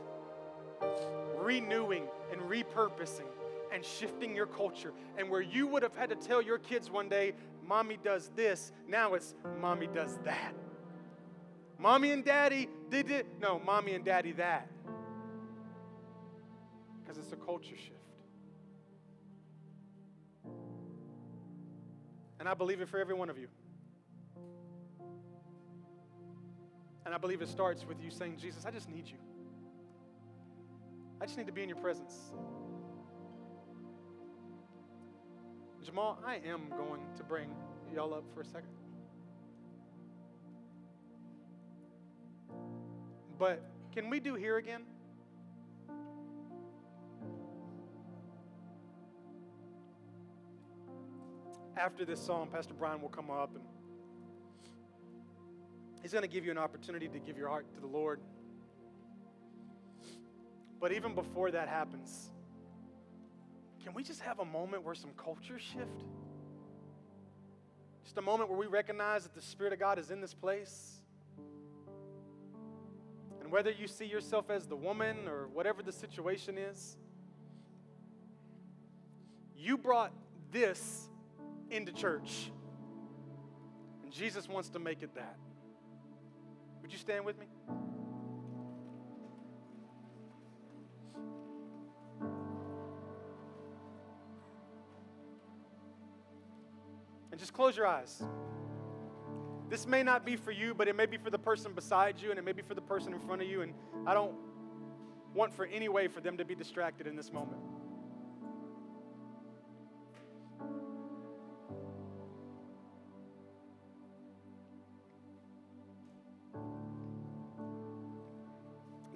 Renewing 1.36 2.08
and 2.32 2.40
repurposing 2.42 3.30
and 3.72 3.84
shifting 3.84 4.34
your 4.34 4.46
culture. 4.46 4.92
And 5.16 5.28
where 5.30 5.40
you 5.40 5.66
would 5.66 5.82
have 5.82 5.96
had 5.96 6.10
to 6.10 6.16
tell 6.16 6.42
your 6.42 6.58
kids 6.58 6.90
one 6.90 7.08
day, 7.08 7.34
Mommy 7.66 7.98
does 8.02 8.30
this, 8.34 8.72
now 8.86 9.14
it's 9.14 9.34
Mommy 9.60 9.88
does 9.88 10.18
that. 10.24 10.54
Mommy 11.78 12.10
and 12.10 12.24
Daddy 12.24 12.68
did 12.90 13.10
it. 13.10 13.26
No, 13.40 13.60
Mommy 13.60 13.94
and 13.94 14.04
Daddy 14.04 14.32
that. 14.32 14.68
Because 17.00 17.18
it's 17.18 17.32
a 17.32 17.36
culture 17.36 17.76
shift. 17.76 17.94
And 22.40 22.48
I 22.48 22.54
believe 22.54 22.80
it 22.80 22.88
for 22.88 22.98
every 22.98 23.14
one 23.14 23.30
of 23.30 23.38
you. 23.38 23.48
And 27.04 27.14
I 27.14 27.18
believe 27.18 27.40
it 27.40 27.48
starts 27.48 27.86
with 27.86 28.02
you 28.02 28.10
saying, 28.10 28.36
Jesus, 28.38 28.66
I 28.66 28.70
just 28.70 28.88
need 28.88 29.06
you. 29.06 29.18
I 31.20 31.26
just 31.26 31.38
need 31.38 31.46
to 31.46 31.52
be 31.52 31.62
in 31.62 31.68
your 31.68 31.78
presence. 31.78 32.32
Jamal, 35.88 36.18
I 36.22 36.34
am 36.46 36.68
going 36.76 37.00
to 37.16 37.24
bring 37.24 37.48
y'all 37.94 38.12
up 38.12 38.24
for 38.34 38.42
a 38.42 38.44
second. 38.44 38.68
But 43.38 43.62
can 43.94 44.10
we 44.10 44.20
do 44.20 44.34
here 44.34 44.58
again? 44.58 44.82
after 51.78 52.04
this 52.04 52.20
song, 52.20 52.48
Pastor 52.52 52.74
Brian 52.74 53.00
will 53.00 53.08
come 53.08 53.30
up 53.30 53.54
and 53.54 53.64
he's 56.02 56.12
going 56.12 56.22
to 56.22 56.28
give 56.28 56.44
you 56.44 56.50
an 56.50 56.58
opportunity 56.58 57.08
to 57.08 57.18
give 57.18 57.38
your 57.38 57.48
heart 57.48 57.72
to 57.74 57.80
the 57.80 57.86
Lord. 57.86 58.20
But 60.80 60.92
even 60.92 61.14
before 61.14 61.50
that 61.52 61.68
happens, 61.68 62.30
can 63.82 63.94
we 63.94 64.02
just 64.02 64.20
have 64.20 64.38
a 64.38 64.44
moment 64.44 64.84
where 64.84 64.94
some 64.94 65.10
cultures 65.16 65.62
shift? 65.62 66.04
Just 68.04 68.16
a 68.18 68.22
moment 68.22 68.48
where 68.48 68.58
we 68.58 68.66
recognize 68.66 69.24
that 69.24 69.34
the 69.34 69.42
Spirit 69.42 69.72
of 69.72 69.78
God 69.78 69.98
is 69.98 70.10
in 70.10 70.20
this 70.20 70.34
place. 70.34 71.00
And 73.40 73.52
whether 73.52 73.70
you 73.70 73.86
see 73.86 74.06
yourself 74.06 74.50
as 74.50 74.66
the 74.66 74.76
woman 74.76 75.28
or 75.28 75.48
whatever 75.52 75.82
the 75.82 75.92
situation 75.92 76.58
is, 76.58 76.96
you 79.56 79.76
brought 79.76 80.12
this 80.52 81.08
into 81.70 81.92
church. 81.92 82.50
And 84.02 84.12
Jesus 84.12 84.48
wants 84.48 84.70
to 84.70 84.78
make 84.78 85.02
it 85.02 85.14
that. 85.14 85.36
Would 86.82 86.92
you 86.92 86.98
stand 86.98 87.24
with 87.24 87.38
me? 87.38 87.46
Just 97.48 97.56
close 97.56 97.78
your 97.78 97.86
eyes. 97.86 98.22
This 99.70 99.86
may 99.86 100.02
not 100.02 100.26
be 100.26 100.36
for 100.36 100.50
you, 100.50 100.74
but 100.74 100.86
it 100.86 100.94
may 100.94 101.06
be 101.06 101.16
for 101.16 101.30
the 101.30 101.38
person 101.38 101.72
beside 101.72 102.20
you, 102.20 102.28
and 102.28 102.38
it 102.38 102.44
may 102.44 102.52
be 102.52 102.60
for 102.60 102.74
the 102.74 102.82
person 102.82 103.14
in 103.14 103.20
front 103.20 103.40
of 103.40 103.48
you. 103.48 103.62
And 103.62 103.72
I 104.06 104.12
don't 104.12 104.34
want 105.32 105.54
for 105.54 105.64
any 105.64 105.88
way 105.88 106.08
for 106.08 106.20
them 106.20 106.36
to 106.36 106.44
be 106.44 106.54
distracted 106.54 107.06
in 107.06 107.16
this 107.16 107.32
moment. 107.32 107.62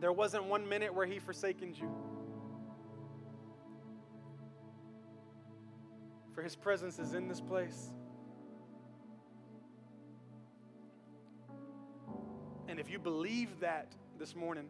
There 0.00 0.12
wasn't 0.12 0.44
one 0.44 0.66
minute 0.66 0.94
where 0.94 1.04
he 1.04 1.18
forsaken 1.18 1.74
you. 1.74 1.90
for 6.34 6.42
his 6.42 6.56
presence 6.56 6.98
is 6.98 7.14
in 7.14 7.28
this 7.28 7.40
place. 7.40 7.90
If 12.82 12.90
you 12.90 12.98
believe 12.98 13.60
that 13.60 13.94
this 14.18 14.34
morning, 14.34 14.64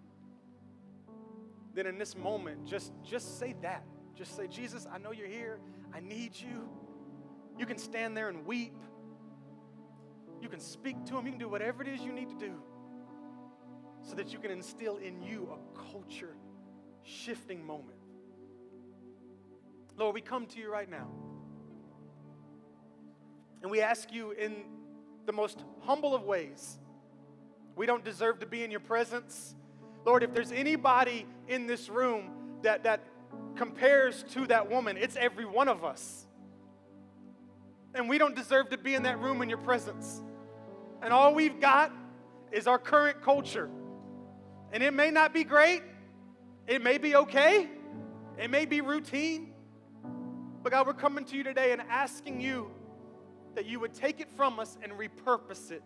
then 1.74 1.86
in 1.86 1.96
this 1.96 2.14
moment, 2.14 2.66
just, 2.66 2.92
just 3.02 3.38
say 3.38 3.54
that. 3.62 3.84
Just 4.14 4.36
say, 4.36 4.46
Jesus, 4.46 4.86
I 4.92 4.98
know 4.98 5.12
you're 5.12 5.26
here. 5.26 5.58
I 5.94 6.00
need 6.00 6.32
you. 6.38 6.68
You 7.58 7.64
can 7.64 7.78
stand 7.78 8.14
there 8.14 8.28
and 8.28 8.44
weep. 8.44 8.76
You 10.42 10.50
can 10.50 10.60
speak 10.60 11.06
to 11.06 11.16
him. 11.16 11.24
You 11.24 11.32
can 11.32 11.40
do 11.40 11.48
whatever 11.48 11.82
it 11.82 11.88
is 11.88 12.02
you 12.02 12.12
need 12.12 12.28
to 12.28 12.36
do 12.36 12.52
so 14.02 14.14
that 14.14 14.30
you 14.30 14.38
can 14.38 14.50
instill 14.50 14.98
in 14.98 15.22
you 15.22 15.48
a 15.50 15.90
culture 15.90 16.36
shifting 17.04 17.66
moment. 17.66 17.98
Lord, 19.96 20.14
we 20.14 20.20
come 20.20 20.44
to 20.48 20.58
you 20.58 20.70
right 20.70 20.90
now. 20.90 21.08
And 23.62 23.70
we 23.70 23.80
ask 23.80 24.12
you 24.12 24.32
in 24.32 24.64
the 25.24 25.32
most 25.32 25.64
humble 25.80 26.14
of 26.14 26.24
ways. 26.24 26.78
We 27.74 27.86
don't 27.86 28.04
deserve 28.04 28.40
to 28.40 28.46
be 28.46 28.64
in 28.64 28.70
your 28.70 28.80
presence. 28.80 29.54
Lord, 30.04 30.22
if 30.22 30.34
there's 30.34 30.52
anybody 30.52 31.26
in 31.48 31.66
this 31.66 31.88
room 31.88 32.30
that, 32.62 32.84
that 32.84 33.04
compares 33.56 34.24
to 34.34 34.46
that 34.48 34.70
woman, 34.70 34.96
it's 34.96 35.16
every 35.16 35.44
one 35.44 35.68
of 35.68 35.84
us. 35.84 36.26
And 37.94 38.08
we 38.08 38.18
don't 38.18 38.34
deserve 38.34 38.70
to 38.70 38.78
be 38.78 38.94
in 38.94 39.02
that 39.04 39.20
room 39.20 39.42
in 39.42 39.48
your 39.48 39.58
presence. 39.58 40.22
And 41.02 41.12
all 41.12 41.34
we've 41.34 41.60
got 41.60 41.92
is 42.50 42.66
our 42.66 42.78
current 42.78 43.22
culture. 43.22 43.68
And 44.72 44.82
it 44.82 44.92
may 44.92 45.10
not 45.10 45.34
be 45.34 45.44
great, 45.44 45.82
it 46.66 46.82
may 46.82 46.98
be 46.98 47.16
okay, 47.16 47.68
it 48.38 48.50
may 48.50 48.64
be 48.64 48.80
routine. 48.80 49.52
But 50.62 50.72
God, 50.72 50.86
we're 50.86 50.94
coming 50.94 51.24
to 51.26 51.36
you 51.36 51.42
today 51.42 51.72
and 51.72 51.82
asking 51.82 52.40
you 52.40 52.70
that 53.54 53.66
you 53.66 53.80
would 53.80 53.92
take 53.92 54.20
it 54.20 54.28
from 54.36 54.58
us 54.58 54.78
and 54.82 54.92
repurpose 54.92 55.70
it 55.70 55.82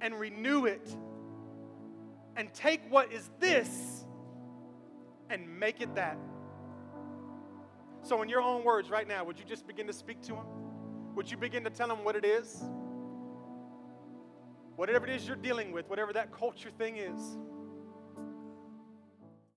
and 0.00 0.18
renew 0.18 0.66
it 0.66 0.94
and 2.36 2.52
take 2.54 2.80
what 2.90 3.12
is 3.12 3.30
this 3.38 4.04
and 5.28 5.58
make 5.58 5.80
it 5.80 5.94
that. 5.94 6.18
So, 8.02 8.22
in 8.22 8.28
your 8.28 8.40
own 8.40 8.64
words 8.64 8.90
right 8.90 9.06
now, 9.06 9.24
would 9.24 9.38
you 9.38 9.44
just 9.44 9.66
begin 9.66 9.86
to 9.86 9.92
speak 9.92 10.22
to 10.22 10.34
him? 10.34 10.46
Would 11.14 11.30
you 11.30 11.36
begin 11.36 11.64
to 11.64 11.70
tell 11.70 11.90
him 11.90 12.02
what 12.04 12.16
it 12.16 12.24
is? 12.24 12.62
Whatever 14.76 15.06
it 15.06 15.14
is 15.14 15.26
you're 15.26 15.36
dealing 15.36 15.72
with, 15.72 15.88
whatever 15.90 16.12
that 16.14 16.32
culture 16.32 16.70
thing 16.70 16.96
is. 16.96 17.36